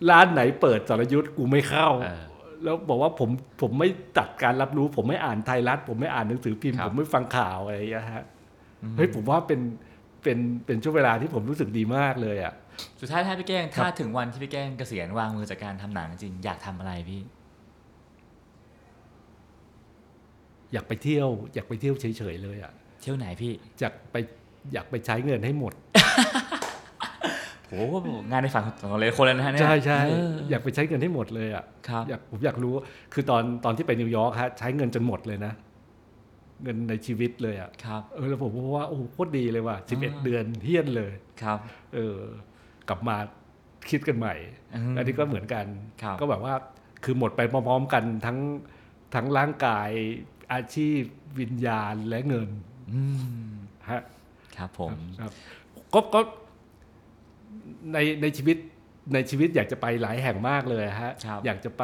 [0.09, 2.21] ร้านไหนเปิดสรยุทธ์กูไม่เข้าเออ
[2.63, 3.29] แล้วบอกว่าผม
[3.61, 8.23] ผมไม่ตัดการรับรู้ ผมไม่อ่านไทยรัฐ ผมไม่อ่านหนังสือพิมพ์ครับผมไม่ฟังข่าวอะไรอย่างเงี้ยฮะ
[8.97, 9.59] เฮ้ยผมว่าเป็น
[10.23, 12.53] เป็นเป็นช่วงเวลาที่ผมรู้สึกดีมากเลยอะ
[13.01, 17.21] สุดท้ายถ้าพี่แก้งครับถ้าถึงวันที่พี่แก้งเกษียณวางมือจากการทำหนังจริงอยากทำอะไรพี่
[20.73, 22.73] อยากไปเที่ยว อยากไปเที่ยวเฉยๆเลยอะ
[23.05, 24.15] เที่ยวไหนพี่อยากไป
[24.73, 25.73] อยากไปใช้เงินให้หมด
[27.67, 27.81] โอ้
[28.31, 32.73] งานในฝันของเลยคนแล้วนะฮะเนี่ยใช่ใช่เอออยากไปใช้เงินให้หมดเลยอะครับอยากผมอยากรู้
[33.13, 35.53] คือตอนตอนที่ไปนิวยอร์กฮะใช้เงินจนหมดเลยนะ
[36.63, 41.11] เงินในชีวิตเลยอะครับเออแล้วผมก็ว่าโอ้โหโคตรดีเลยว่ะสิบเอ็ดอ่าเดือนเฮี้ยนเลย
[41.43, 41.59] ครับ
[41.95, 42.19] เออ
[42.89, 43.15] กลับมา
[43.89, 44.35] คิดกันใหม่
[44.75, 45.65] อืมอันนี้ก็เหมือนกัน
[46.03, 46.53] ครับก็แบบว่า
[47.03, 48.37] คือหมดไปพร้อมๆกันทั้ง
[49.15, 49.89] ทั้งร่างกาย
[50.53, 50.99] อาชีพ
[51.39, 52.74] วิญญาณและเงินอืม
[53.89, 54.01] ฮะ
[54.57, 55.31] ครับผมครับ
[55.93, 56.19] ก็ก็
[57.93, 58.57] ในในชีวิต
[59.13, 61.83] ในชีวิตอยากจะไปหลายแห่งมากเลยฮะครับอยากจะไป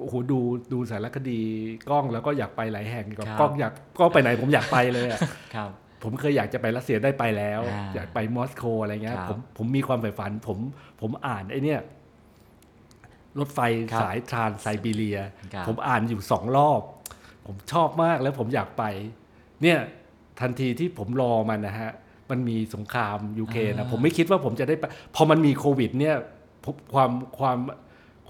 [0.00, 0.40] โอ้โหดู
[0.72, 1.40] ดูสารคดี
[1.90, 5.20] กล้องแล้วก็อยากไปหลายแห่งกับครับกล้องอยากกล้องไปไหนผมอยากไปเลยอะ
[5.54, 5.70] ครับ
[6.02, 10.58] ผมเคยอยากจะไปรัสเซียได้ไปแล้วอ่าอยากไปมอสโกอะไรเงี้ยครับผมผมมีความใฝ่ฝัน ผม
[11.00, 11.80] ผมอ่านไอ้เนี่ย
[13.38, 13.60] รถไฟ
[13.92, 15.18] ครับสายทรานไซบีเรีย
[15.54, 16.82] ครับผมอ่านอยู่สองรอบ
[17.46, 18.84] ผมชอบมากแล้วผมอยากไป
[19.62, 19.78] เนี่ย
[20.40, 21.90] ทันทีที่ผมรอมันนะฮะ
[22.30, 24.84] มันมีสงครามยูเครนนะผมไม่คิดว่าผมจะได้ไป
[25.14, 26.16] พอมันมีโควิด เนี่ย
[26.64, 27.58] ผมความความ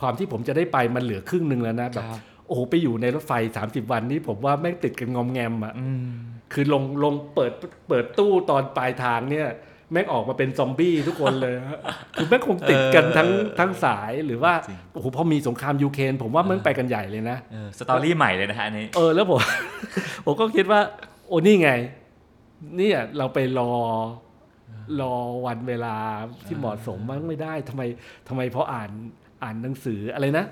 [0.00, 3.32] ความที่ผมจะได้ไปมันเหลือครึ่งหนึ่งแล้วนะแบบครับโอ้โหไปอยู่ในรถไฟ
[3.64, 6.08] 30 วันนี้ผมว่าแม่งติดกันงอมแงมอะอืม
[6.52, 7.52] คือลงลงเปิด
[7.88, 9.48] เปิดตู้ตอนปลายทางเนี่ย
[9.92, 11.80] แม่งออกมาเป็นซอมบี้ทุกคนเลยฮะ
[12.14, 13.28] คือแม่งคงติดกันทั้ง
[13.58, 19.40] ทั้งสายหรือว่าจริงโอ้โหพอมีสงครามยูเครนผมว่ามันไปกันใหญ่เลยนะเออสตอรี่ใหม่เลยนะฮะอันนี้เออแล้วผม
[20.24, 20.80] ผมก็คิดว่า
[21.28, 21.70] โอ้นี่ไง
[22.76, 23.72] เนี่ยเราไปรอ
[25.00, 25.14] รอ
[25.46, 25.96] วันเวลา
[26.46, 27.82] ที่เหมาะสมมันไม่ได้ทำไม
[28.28, 28.90] ทำไมพออ่าน
[29.42, 30.46] อ่านหนังสืออะไรนะ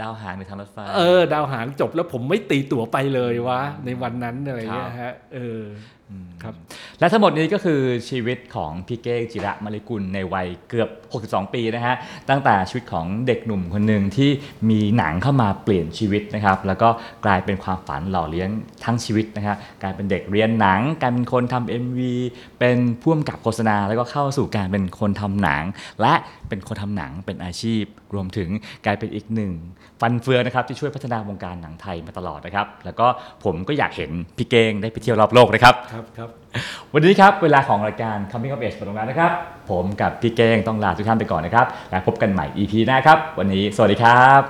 [0.00, 5.62] ดาวหางในทางรถไฟเออ ดาวหางจบแล้วผมไม่ตีตั๋วไปเลยวะในวันนั้นอะไรเงี้ยฮะ เออ
[6.10, 6.12] อ
[6.44, 6.54] ครับ
[7.00, 7.80] และทั้งหมดนี้ก็คือ
[8.10, 10.88] ชีวิตของพี่เก้งจิระมลิกุลในวัยเกือบ
[11.22, 11.94] 62 ปีนะฮะ
[12.30, 14.30] ตั้งแต่ชีวิตของเด็กหนุ่มคนหนึ่งที่
[14.70, 16.88] มีหนังเข้ามาเปลี่ยนชีวิตนะครับแล้วก็
[17.24, 18.48] กลายเป็นความฝันหล่อเลี้ยง
[18.84, 22.00] ทั้งชีวิตนะฮะกลายเป็นเด็กเรียนหนังกลายเป็นคนทำ MV
[22.58, 25.62] เป็นผู้กำกับโฆษณา แล้วก็เข้าสู่การเป็นคนทำหนัง
[26.00, 26.14] และ
[26.48, 27.82] เป็นคนทำหนังเป็นอาชีพ
[28.14, 28.48] รวมถึง
[28.84, 29.52] กลายเป็นอีกหนึ่ง
[30.00, 33.06] ฟันเฟืองนะครับที่ช่วยพัฒนาวงการหนังไทยมาตลอดนะครับแล้วก็
[33.44, 36.30] ผมก็อยากเห็นพี่เก้งได้ไปเที่ยวรอบโลกนะครับครับครับ
[36.94, 39.32] วันนี้ครับเวลาของรายการ Coming of Age หมดลงแล้วนะครับ
[39.70, 44.42] ผมกับพี่เก้งต้องลาทุกท่านไปก่อนนะครับ และพบกันใหม่ EP หน้าครับ วันนี้สวัสดีครับ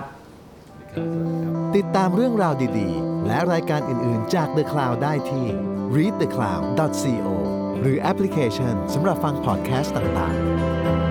[1.77, 5.47] ติดตามเรื่องราวดีๆ และรายการอื่นๆจาก The Cloud ได้ที่
[5.97, 7.29] readthecloud.co
[7.81, 11.04] หรือแอปพลิเคชันสำหรับฟังพอดแคสต์ต่างๆ